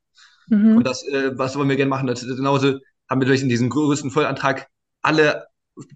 Mhm. 0.48 0.78
Und 0.78 0.86
das, 0.86 1.06
äh, 1.08 1.36
was 1.38 1.56
wollen 1.56 1.68
wir 1.68 1.76
gerne 1.76 1.90
machen? 1.90 2.06
Das 2.06 2.22
ist 2.22 2.36
genauso 2.36 2.78
haben 3.08 3.20
wir 3.20 3.26
durch 3.26 3.42
in 3.42 3.48
diesem 3.48 3.70
größten 3.70 4.10
Vollantrag 4.10 4.66
alle 5.02 5.46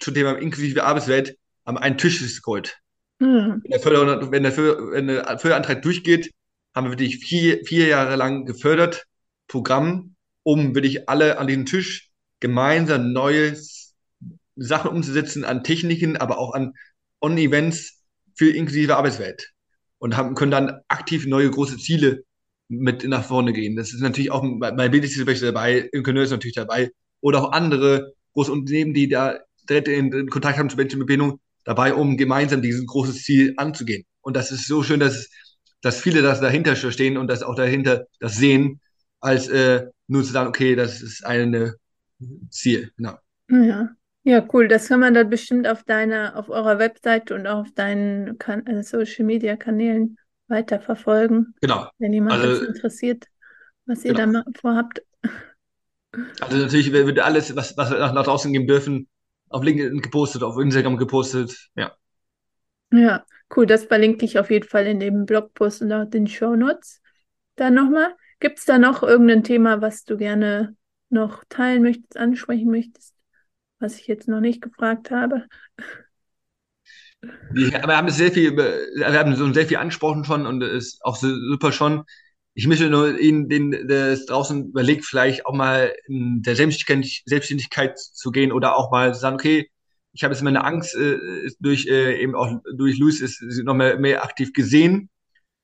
zum 0.01 0.15
Thema 0.15 0.39
inklusive 0.39 0.85
Arbeitswelt 0.85 1.37
haben 1.67 1.79
einen 1.79 1.99
Tisch 1.99 2.43
geholt. 2.43 2.79
Mhm. 3.19 3.63
Wenn, 3.63 3.71
der 3.71 3.81
Förder, 3.81 4.31
wenn, 4.31 4.43
der 4.43 4.57
wenn 4.57 5.07
der 5.09 5.39
Förderantrag 5.39 5.83
durchgeht, 5.83 6.33
haben 6.75 6.87
wir 6.87 6.93
wirklich 6.93 7.19
vier, 7.19 7.65
vier 7.65 7.87
Jahre 7.87 8.17
lang 8.17 8.45
gefördert, 8.45 9.05
Programm, 9.49 10.15
um 10.43 10.75
wirklich 10.75 11.09
alle 11.09 11.39
an 11.39 11.47
diesem 11.47 11.67
Tisch 11.67 12.11
gemeinsam 12.41 13.13
neue 13.13 13.57
Sachen 14.57 14.91
umzusetzen 14.91 15.45
an 15.45 15.65
Techniken, 15.65 16.17
aber 16.17 16.39
auch 16.39 16.55
an 16.55 16.75
On-Events 17.21 18.03
für 18.37 18.51
inklusive 18.51 18.97
Arbeitswelt. 18.97 19.51
Und 19.99 20.17
haben, 20.17 20.35
können 20.37 20.53
dann 20.53 20.81
aktiv 20.87 21.27
neue 21.27 21.51
große 21.51 21.79
Ziele 21.79 22.23
mit 22.69 23.03
nach 23.05 23.25
vorne 23.25 23.53
gehen. 23.53 23.75
Das 23.75 23.93
ist 23.93 24.01
natürlich 24.01 24.31
auch 24.31 24.45
bei 24.61 24.89
BDC 24.89 25.41
dabei, 25.41 25.89
Ingenieur 25.93 26.25
ist 26.25 26.31
natürlich 26.31 26.55
dabei 26.55 26.91
oder 27.21 27.43
auch 27.43 27.53
andere 27.53 28.13
große 28.35 28.53
Unternehmen, 28.53 28.95
die 28.95 29.09
da 29.09 29.39
direkt 29.69 29.89
in, 29.89 30.13
in 30.13 30.29
Kontakt 30.29 30.59
haben 30.59 30.71
zu 30.71 30.77
Menschen 30.77 30.99
mit 30.99 31.09
Behinderung, 31.09 31.41
dabei, 31.69 31.93
um 31.93 32.17
gemeinsam 32.17 32.63
dieses 32.63 32.87
große 32.87 33.13
Ziel 33.13 33.53
anzugehen. 33.59 34.07
Und 34.23 34.37
das 34.37 34.51
ist 34.51 34.67
so 34.67 34.83
schön, 34.83 35.01
dass, 35.01 35.29
dass 35.83 36.01
viele 36.01 36.23
das 36.23 36.41
dahinter 36.41 36.75
stehen 36.77 37.19
und 37.19 37.29
das 37.29 37.43
auch 37.43 37.55
dahinter 37.55 38.07
das 38.21 38.37
sehen, 38.37 38.81
als 39.21 39.49
äh, 39.49 39.87
nur 40.07 40.25
zu 40.25 40.33
sagen, 40.33 40.49
okay, 40.49 40.75
das 40.77 41.03
ist 41.03 41.27
ein 41.27 41.75
Ziel. 42.49 42.91
Genau. 42.97 43.19
Ja. 43.51 43.91
Ja, 44.25 44.47
cool. 44.53 44.67
Das 44.67 44.89
kann 44.89 45.01
man 45.01 45.13
dann 45.13 45.29
bestimmt 45.29 45.69
auf 45.69 45.85
deiner, 45.85 46.37
auf 46.37 46.49
eurer 46.49 46.79
Webseite 46.79 47.35
und 47.35 47.47
auch 47.47 47.61
auf 47.61 47.73
deinen 47.75 48.39
kan 48.39 48.67
äh, 48.67 48.83
Social 48.83 49.27
Media 49.27 49.57
Kanälen 49.57 50.17
weiterverfolgen. 50.49 51.55
Genau. 51.61 51.89
Wenn 51.99 52.15
jemand 52.15 52.41
also, 52.41 52.61
das 52.61 52.77
interessiert, 52.77 53.27
was 53.85 54.07
ihr 54.07 54.15
genau. 54.15 54.43
da 54.43 54.51
vorhabt. 54.59 55.03
Also 56.41 56.57
natürlich 56.57 56.93
wird 56.93 57.19
alles, 57.19 57.55
was, 57.55 57.77
was 57.77 57.91
wir 57.91 57.99
nach, 57.99 58.15
nach 58.15 58.25
draußen 58.25 58.53
geben 58.55 58.67
dürfen, 58.67 59.07
auf 59.51 59.63
LinkedIn 59.63 60.01
gepostet, 60.01 60.43
auf 60.43 60.59
Instagram 60.59 60.97
gepostet, 60.97 61.71
ja. 61.75 61.93
Ja, 62.91 63.25
cool. 63.55 63.67
Das 63.67 63.85
verlinke 63.85 64.25
ich 64.25 64.39
auf 64.39 64.51
jeden 64.51 64.69
Fall 64.69 64.87
in 64.87 65.01
dem 65.01 65.27
Blogpost 65.27 65.83
und 65.83 65.93
auch 65.93 66.05
den 66.07 66.27
Show 66.27 66.57
Notes. 66.57 67.01
Dann 67.57 67.75
nochmal, 67.75 68.15
gibt 68.41 68.59
es 68.59 68.65
da 68.65 68.79
noch 68.79 69.03
irgendein 69.03 69.45
Thema, 69.45 69.81
was 69.81 70.05
du 70.05 70.17
gerne 70.17 70.77
noch 71.11 71.45
teilen 71.49 71.83
möchtest, 71.83 72.17
ansprechen 72.17 72.71
möchtest, 72.71 73.15
was 73.79 73.99
ich 73.99 74.07
jetzt 74.07 74.29
noch 74.29 74.41
nicht 74.41 74.63
gefragt 74.63 75.11
habe? 75.11 75.45
Wir 77.53 77.83
haben 77.83 78.11
sehr 78.11 78.31
viel, 78.31 78.57
wir 78.57 79.19
haben 79.19 79.35
so 79.35 79.53
sehr 79.53 79.67
viel 79.67 79.79
angesprochen 79.79 80.25
schon 80.25 80.47
und 80.47 80.63
es 80.63 80.95
ist 80.95 81.05
auch 81.05 81.17
super 81.17 81.73
schon. 81.73 82.05
Ich 82.59 82.67
möchte 82.67 82.91
nur 82.91 83.17
Ihnen 83.21 83.49
den, 83.49 83.87
das 83.87 84.27
draußen 84.27 84.71
überlegt, 84.71 85.05
vielleicht 85.05 85.47
auch 85.47 85.55
mal 85.55 85.95
in 86.09 86.43
der 86.43 86.57
Selbstständigkeit, 86.57 87.97
zu 87.97 88.33
gehen 88.33 88.51
oder 88.51 88.77
auch 88.77 88.91
mal 88.91 89.15
zu 89.15 89.21
sagen, 89.21 89.37
okay, 89.37 89.71
ich 90.13 90.25
habe 90.25 90.35
jetzt 90.35 90.43
meine 90.43 90.65
Angst 90.65 90.97
äh, 90.97 91.19
durch 91.61 91.87
äh, 91.87 92.21
eben 92.21 92.35
auch 92.35 92.61
durch 92.77 92.99
Luis 92.99 93.21
ist 93.21 93.41
noch 93.63 93.75
mehr, 93.75 94.01
mehr 94.01 94.25
aktiv 94.25 94.53
gesehen. 94.53 95.09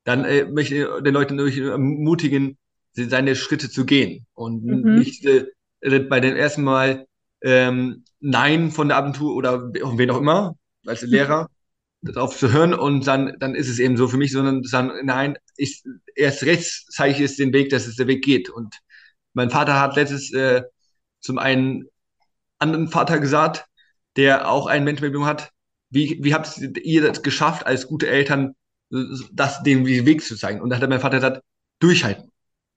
Dann 0.05 0.25
äh, 0.25 0.45
möchte 0.45 0.77
ich 0.77 1.03
den 1.03 1.15
Leuten 1.15 1.37
durch 1.37 1.59
ermutigen, 1.59 2.59
seine 2.93 3.35
Schritte 3.35 3.69
zu 3.69 3.87
gehen 3.87 4.25
und 4.33 4.65
mhm. 4.65 4.95
nicht 4.95 5.27
äh, 5.27 5.47
bei 5.81 6.21
dem 6.21 6.37
ersten 6.37 6.63
Mal 6.63 7.09
ähm, 7.43 8.05
Nein 8.21 8.71
von 8.71 8.87
der 8.87 8.99
Agentur 8.99 9.35
oder 9.35 9.73
wen 9.73 10.11
auch 10.13 10.19
immer 10.19 10.55
als 10.87 11.03
Lehrer 11.03 11.49
darauf 12.05 12.37
zu 12.37 12.53
hören 12.53 12.75
und 12.75 13.07
dann, 13.07 13.37
dann 13.39 13.55
ist 13.55 13.69
es 13.69 13.79
eben 13.79 13.97
so 13.97 14.09
für 14.09 14.17
mich, 14.17 14.33
sondern 14.33 14.63
sagen, 14.65 14.93
nein, 15.05 15.37
ich, 15.57 15.83
erst 16.15 16.43
rechts 16.45 16.87
zeige 16.91 17.15
ich 17.15 17.21
es 17.21 17.37
den 17.37 17.53
Weg, 17.53 17.71
dass 17.71 17.87
es 17.87 17.97
der 17.97 18.07
Weg 18.07 18.23
geht. 18.23 18.51
Und 18.51 18.79
mein 19.33 19.51
Vater 19.51 19.81
hat 19.81 19.97
letztes 19.97 20.33
äh, 20.33 20.63
zum 21.21 21.39
einen 21.39 21.87
anderen 22.59 22.89
Vater 22.89 23.19
gesagt, 23.19 23.67
der 24.17 24.49
auch 24.51 24.67
einen 24.67 24.85
Mensch 24.85 25.01
mit 25.01 25.15
hat, 25.21 25.51
wie, 25.91 26.19
wie 26.23 26.35
habt 26.35 26.59
ihr 26.59 27.03
das 27.03 27.23
geschafft, 27.23 27.67
als 27.67 27.87
gute 27.87 28.09
Eltern, 28.09 28.55
das, 28.91 29.63
den 29.63 29.87
Weg 29.87 30.23
zu 30.23 30.37
zeigen? 30.37 30.61
Und 30.61 30.71
da 30.71 30.77
hat 30.77 30.89
mein 30.89 31.01
Vater 31.01 31.17
gesagt, 31.17 31.43
durchhalten. 31.79 32.31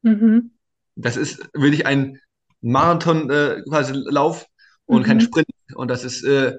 Mhm. 0.03 0.51
Das 0.95 1.17
ist 1.17 1.49
wirklich 1.53 1.85
ein 1.85 2.19
Marathon 2.61 3.29
äh, 3.29 3.61
quasi 3.67 3.93
Lauf 3.93 4.45
und 4.85 5.01
mhm. 5.01 5.05
kein 5.05 5.21
Sprint. 5.21 5.47
Und 5.75 5.89
das 5.89 6.03
ist 6.03 6.23
äh, 6.23 6.57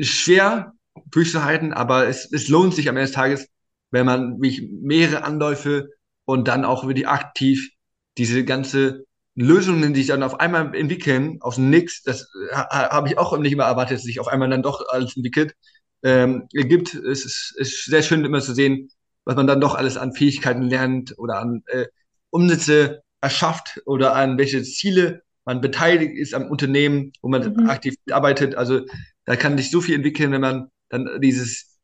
schwer, 0.00 0.72
durchzuhalten, 1.12 1.72
aber 1.72 2.08
es, 2.08 2.30
es 2.32 2.48
lohnt 2.48 2.74
sich 2.74 2.88
am 2.88 2.96
Ende 2.96 3.06
des 3.06 3.14
Tages, 3.14 3.48
wenn 3.90 4.06
man 4.06 4.40
wie 4.40 4.68
mehrere 4.82 5.24
Anläufe 5.24 5.90
und 6.24 6.48
dann 6.48 6.64
auch 6.64 6.86
wirklich 6.86 7.08
aktiv 7.08 7.70
diese 8.18 8.44
ganze 8.44 9.04
Lösungen, 9.34 9.94
die 9.94 10.00
sich 10.00 10.08
dann 10.08 10.22
auf 10.22 10.40
einmal 10.40 10.74
entwickeln, 10.74 11.38
aus 11.40 11.54
dem 11.56 11.70
Nix, 11.70 12.02
das 12.02 12.28
ha, 12.52 12.90
habe 12.90 13.08
ich 13.08 13.18
auch 13.18 13.36
nicht 13.38 13.52
immer 13.52 13.64
erwartet, 13.64 13.98
dass 13.98 14.04
sich 14.04 14.20
auf 14.20 14.28
einmal 14.28 14.50
dann 14.50 14.62
doch 14.62 14.86
alles 14.88 15.16
entwickelt, 15.16 15.54
ähm, 16.02 16.48
gibt. 16.52 16.94
Es 16.94 17.24
ist, 17.24 17.54
ist 17.56 17.84
sehr 17.86 18.02
schön 18.02 18.24
immer 18.24 18.40
zu 18.40 18.54
sehen, 18.54 18.90
was 19.24 19.36
man 19.36 19.46
dann 19.46 19.60
doch 19.60 19.74
alles 19.74 19.96
an 19.96 20.12
Fähigkeiten 20.12 20.62
lernt 20.62 21.14
oder 21.18 21.38
an 21.38 21.62
äh, 21.66 21.86
Umsätze 22.30 23.02
erschafft 23.20 23.80
oder 23.86 24.14
an 24.14 24.36
welche 24.36 24.62
Ziele 24.62 25.22
man 25.44 25.60
beteiligt 25.60 26.16
ist 26.16 26.34
am 26.34 26.50
Unternehmen, 26.50 27.12
wo 27.20 27.28
man 27.28 27.54
mhm. 27.54 27.70
aktiv 27.70 27.94
arbeitet. 28.10 28.54
Also 28.54 28.82
da 29.24 29.36
kann 29.36 29.56
sich 29.56 29.70
so 29.70 29.80
viel 29.80 29.94
entwickeln, 29.94 30.32
wenn 30.32 30.40
man 30.40 30.68
dann 30.92 31.20
dieses 31.20 31.78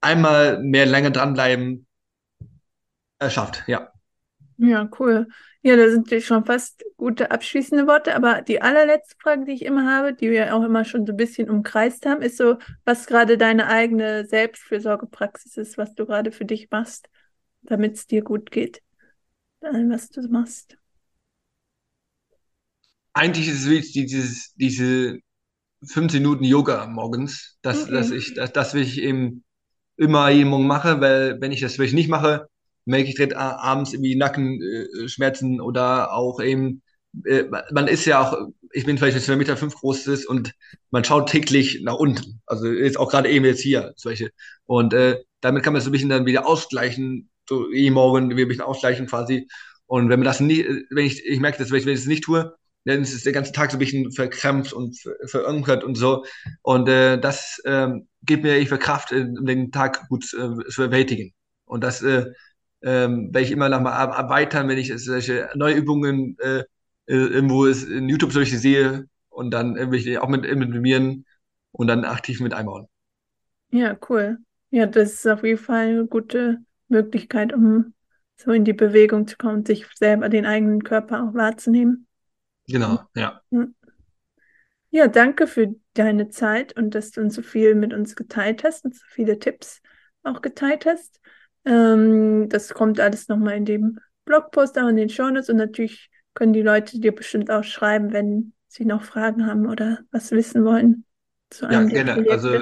einmal 0.00 0.62
mehr 0.62 0.86
länger 0.86 1.10
dranbleiben 1.10 1.86
erschafft, 3.18 3.64
ja. 3.66 3.92
Ja, 4.58 4.88
cool. 4.98 5.28
Ja, 5.62 5.76
da 5.76 5.88
sind 5.90 6.12
schon 6.22 6.44
fast 6.44 6.84
gute 6.96 7.30
abschließende 7.30 7.86
Worte, 7.86 8.14
aber 8.14 8.42
die 8.42 8.62
allerletzte 8.62 9.16
Frage, 9.18 9.44
die 9.44 9.52
ich 9.52 9.64
immer 9.64 9.90
habe, 9.90 10.14
die 10.14 10.30
wir 10.30 10.54
auch 10.54 10.62
immer 10.62 10.84
schon 10.84 11.06
so 11.06 11.12
ein 11.12 11.16
bisschen 11.16 11.50
umkreist 11.50 12.06
haben, 12.06 12.22
ist 12.22 12.36
so, 12.36 12.58
was 12.84 13.06
gerade 13.06 13.38
deine 13.38 13.68
eigene 13.68 14.26
Selbstfürsorgepraxis 14.26 15.56
ist, 15.56 15.78
was 15.78 15.94
du 15.94 16.06
gerade 16.06 16.32
für 16.32 16.44
dich 16.44 16.70
machst, 16.70 17.08
damit 17.62 17.94
es 17.94 18.06
dir 18.06 18.22
gut 18.22 18.50
geht. 18.50 18.82
Allem, 19.60 19.90
was 19.90 20.10
du 20.10 20.22
machst. 20.28 20.76
Eigentlich 23.14 23.48
ist 23.48 23.66
es 23.66 23.92
dieses, 23.92 24.54
diese 24.54 25.18
15 25.84 26.22
Minuten 26.22 26.44
Yoga 26.44 26.86
morgens, 26.86 27.58
dass, 27.62 27.84
okay. 27.84 27.92
dass 27.92 28.10
ich, 28.10 28.34
dass, 28.34 28.52
das 28.52 28.74
will 28.74 28.82
ich 28.82 29.00
eben 29.00 29.44
immer 29.96 30.30
jeden 30.30 30.50
Morgen 30.50 30.66
mache, 30.66 31.00
weil 31.00 31.40
wenn 31.40 31.52
ich 31.52 31.60
das 31.60 31.78
wirklich 31.78 31.94
nicht 31.94 32.08
mache, 32.08 32.48
merke 32.84 33.08
ich 33.08 33.14
direkt 33.14 33.36
abends 33.36 33.92
irgendwie 33.92 34.16
Nackenschmerzen 34.16 35.58
äh, 35.58 35.60
oder 35.60 36.12
auch 36.12 36.40
eben, 36.40 36.82
äh, 37.24 37.44
man 37.72 37.88
ist 37.88 38.04
ja 38.04 38.20
auch, 38.20 38.48
ich 38.72 38.84
bin 38.86 38.98
vielleicht 38.98 39.16
2,5 39.18 39.36
Meter 39.36 39.56
fünf 39.56 39.74
groß 39.74 40.06
ist 40.08 40.26
und 40.26 40.52
man 40.90 41.04
schaut 41.04 41.28
täglich 41.28 41.80
nach 41.82 41.94
unten. 41.94 42.40
Also 42.46 42.66
jetzt 42.66 42.98
auch 42.98 43.10
gerade 43.10 43.28
eben 43.30 43.44
jetzt 43.44 43.60
hier, 43.60 43.92
solche. 43.96 44.30
Und 44.64 44.94
äh, 44.94 45.22
damit 45.40 45.62
kann 45.62 45.72
man 45.72 45.82
so 45.82 45.90
ein 45.90 45.92
bisschen 45.92 46.08
dann 46.08 46.26
wieder 46.26 46.46
ausgleichen, 46.46 47.30
so 47.48 47.70
jeden 47.70 47.94
Morgen 47.94 48.30
wieder 48.30 48.42
ein 48.42 48.48
bisschen 48.48 48.64
ausgleichen 48.64 49.06
quasi. 49.06 49.48
Und 49.86 50.08
wenn 50.08 50.20
man 50.20 50.24
das 50.24 50.40
nicht, 50.40 50.66
wenn 50.90 51.06
ich, 51.06 51.24
ich 51.26 51.40
merke 51.40 51.58
das, 51.58 51.70
wenn 51.70 51.78
ich, 51.78 51.86
wenn 51.86 51.94
ich 51.94 52.00
das 52.00 52.08
nicht 52.08 52.24
tue, 52.24 52.54
dann 52.84 53.02
ist 53.02 53.14
es 53.14 53.22
der 53.22 53.32
ganze 53.32 53.52
Tag 53.52 53.70
so 53.70 53.76
ein 53.76 53.80
bisschen 53.80 54.10
verkrampft 54.12 54.72
und 54.72 54.96
verankert 55.26 55.84
und 55.84 55.96
so. 55.96 56.24
Und 56.62 56.88
äh, 56.88 57.18
das 57.18 57.60
ähm, 57.64 58.08
gibt 58.22 58.42
mir 58.42 58.66
für 58.66 58.78
Kraft, 58.78 59.12
äh, 59.12 59.24
den 59.24 59.70
Tag 59.70 60.08
gut 60.08 60.24
äh, 60.34 60.68
zu 60.68 60.82
bewältigen. 60.82 61.32
Und 61.64 61.84
das 61.84 62.02
äh, 62.02 62.26
ähm, 62.82 63.32
werde 63.32 63.42
ich 63.46 63.52
immer 63.52 63.68
noch 63.68 63.80
mal 63.80 63.92
erweitern, 64.04 64.68
wenn 64.68 64.78
ich 64.78 64.92
solche 64.96 65.48
neue 65.54 65.76
äh, 65.76 66.58
äh, 66.58 66.64
irgendwo 67.06 67.64
ist 67.66 67.84
in 67.84 68.08
YouTube 68.08 68.32
solche 68.32 68.58
sehe 68.58 69.06
und 69.28 69.52
dann 69.52 69.74
will 69.74 69.98
ich 69.98 70.18
auch 70.18 70.28
mit 70.28 70.44
implementieren 70.44 71.24
und 71.72 71.86
dann 71.86 72.04
aktiv 72.04 72.40
mit 72.40 72.54
einbauen. 72.54 72.86
Ja, 73.70 73.96
cool. 74.08 74.38
Ja, 74.70 74.86
das 74.86 75.12
ist 75.12 75.26
auf 75.26 75.44
jeden 75.44 75.58
Fall 75.58 75.88
eine 75.88 76.06
gute 76.06 76.58
Möglichkeit, 76.88 77.52
um 77.52 77.94
so 78.36 78.52
in 78.52 78.64
die 78.64 78.72
Bewegung 78.72 79.26
zu 79.26 79.36
kommen, 79.36 79.64
sich 79.64 79.86
selber 79.94 80.28
den 80.28 80.46
eigenen 80.46 80.82
Körper 80.82 81.22
auch 81.22 81.34
wahrzunehmen. 81.34 82.06
Genau, 82.66 83.00
ja. 83.14 83.40
Ja, 84.90 85.08
danke 85.08 85.46
für 85.46 85.74
deine 85.94 86.28
Zeit 86.28 86.76
und 86.76 86.94
dass 86.94 87.12
du 87.12 87.22
uns 87.22 87.34
so 87.34 87.42
viel 87.42 87.74
mit 87.74 87.94
uns 87.94 88.14
geteilt 88.14 88.62
hast 88.62 88.84
und 88.84 88.94
so 88.94 89.04
viele 89.08 89.38
Tipps 89.38 89.80
auch 90.22 90.42
geteilt 90.42 90.86
hast. 90.86 91.20
Ähm, 91.64 92.48
das 92.48 92.74
kommt 92.74 93.00
alles 93.00 93.28
nochmal 93.28 93.56
in 93.56 93.64
dem 93.64 93.98
Blogpost, 94.24 94.78
auch 94.78 94.88
in 94.88 94.96
den 94.96 95.08
Shownotes 95.08 95.48
und 95.48 95.56
natürlich 95.56 96.10
können 96.34 96.52
die 96.52 96.62
Leute 96.62 97.00
dir 97.00 97.14
bestimmt 97.14 97.50
auch 97.50 97.64
schreiben, 97.64 98.12
wenn 98.12 98.52
sie 98.68 98.84
noch 98.84 99.02
Fragen 99.02 99.46
haben 99.46 99.66
oder 99.66 100.00
was 100.10 100.30
wissen 100.30 100.64
wollen 100.64 101.04
zu 101.50 101.66
einem 101.66 101.88
ja, 101.88 102.02
gerne. 102.02 102.30
Also, 102.30 102.58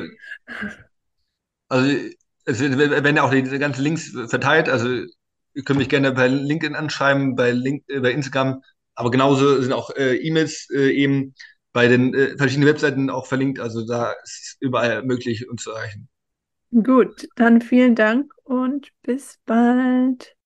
also 1.68 1.96
es 2.44 2.60
werden 2.60 3.16
ja 3.16 3.22
auch 3.22 3.30
die 3.30 3.42
ganzen 3.42 3.82
Links 3.82 4.10
verteilt. 4.28 4.68
Also 4.68 4.88
ihr 4.88 5.64
könnt 5.64 5.78
mich 5.78 5.88
gerne 5.88 6.12
bei 6.12 6.28
LinkedIn 6.28 6.74
anschreiben, 6.74 7.36
bei, 7.36 7.52
Link, 7.52 7.84
äh, 7.88 8.00
bei 8.00 8.12
Instagram, 8.12 8.62
aber 9.00 9.10
genauso 9.10 9.62
sind 9.62 9.72
auch 9.72 9.90
äh, 9.96 10.16
E-Mails 10.16 10.68
äh, 10.70 10.90
eben 10.90 11.34
bei 11.72 11.88
den 11.88 12.14
äh, 12.14 12.36
verschiedenen 12.36 12.68
Webseiten 12.68 13.08
auch 13.08 13.26
verlinkt. 13.26 13.58
Also 13.58 13.86
da 13.86 14.12
ist 14.22 14.58
überall 14.60 15.02
möglich, 15.02 15.48
uns 15.48 15.62
zu 15.62 15.70
erreichen. 15.70 16.08
Gut, 16.70 17.26
dann 17.34 17.62
vielen 17.62 17.94
Dank 17.94 18.32
und 18.44 18.90
bis 19.02 19.38
bald. 19.46 20.36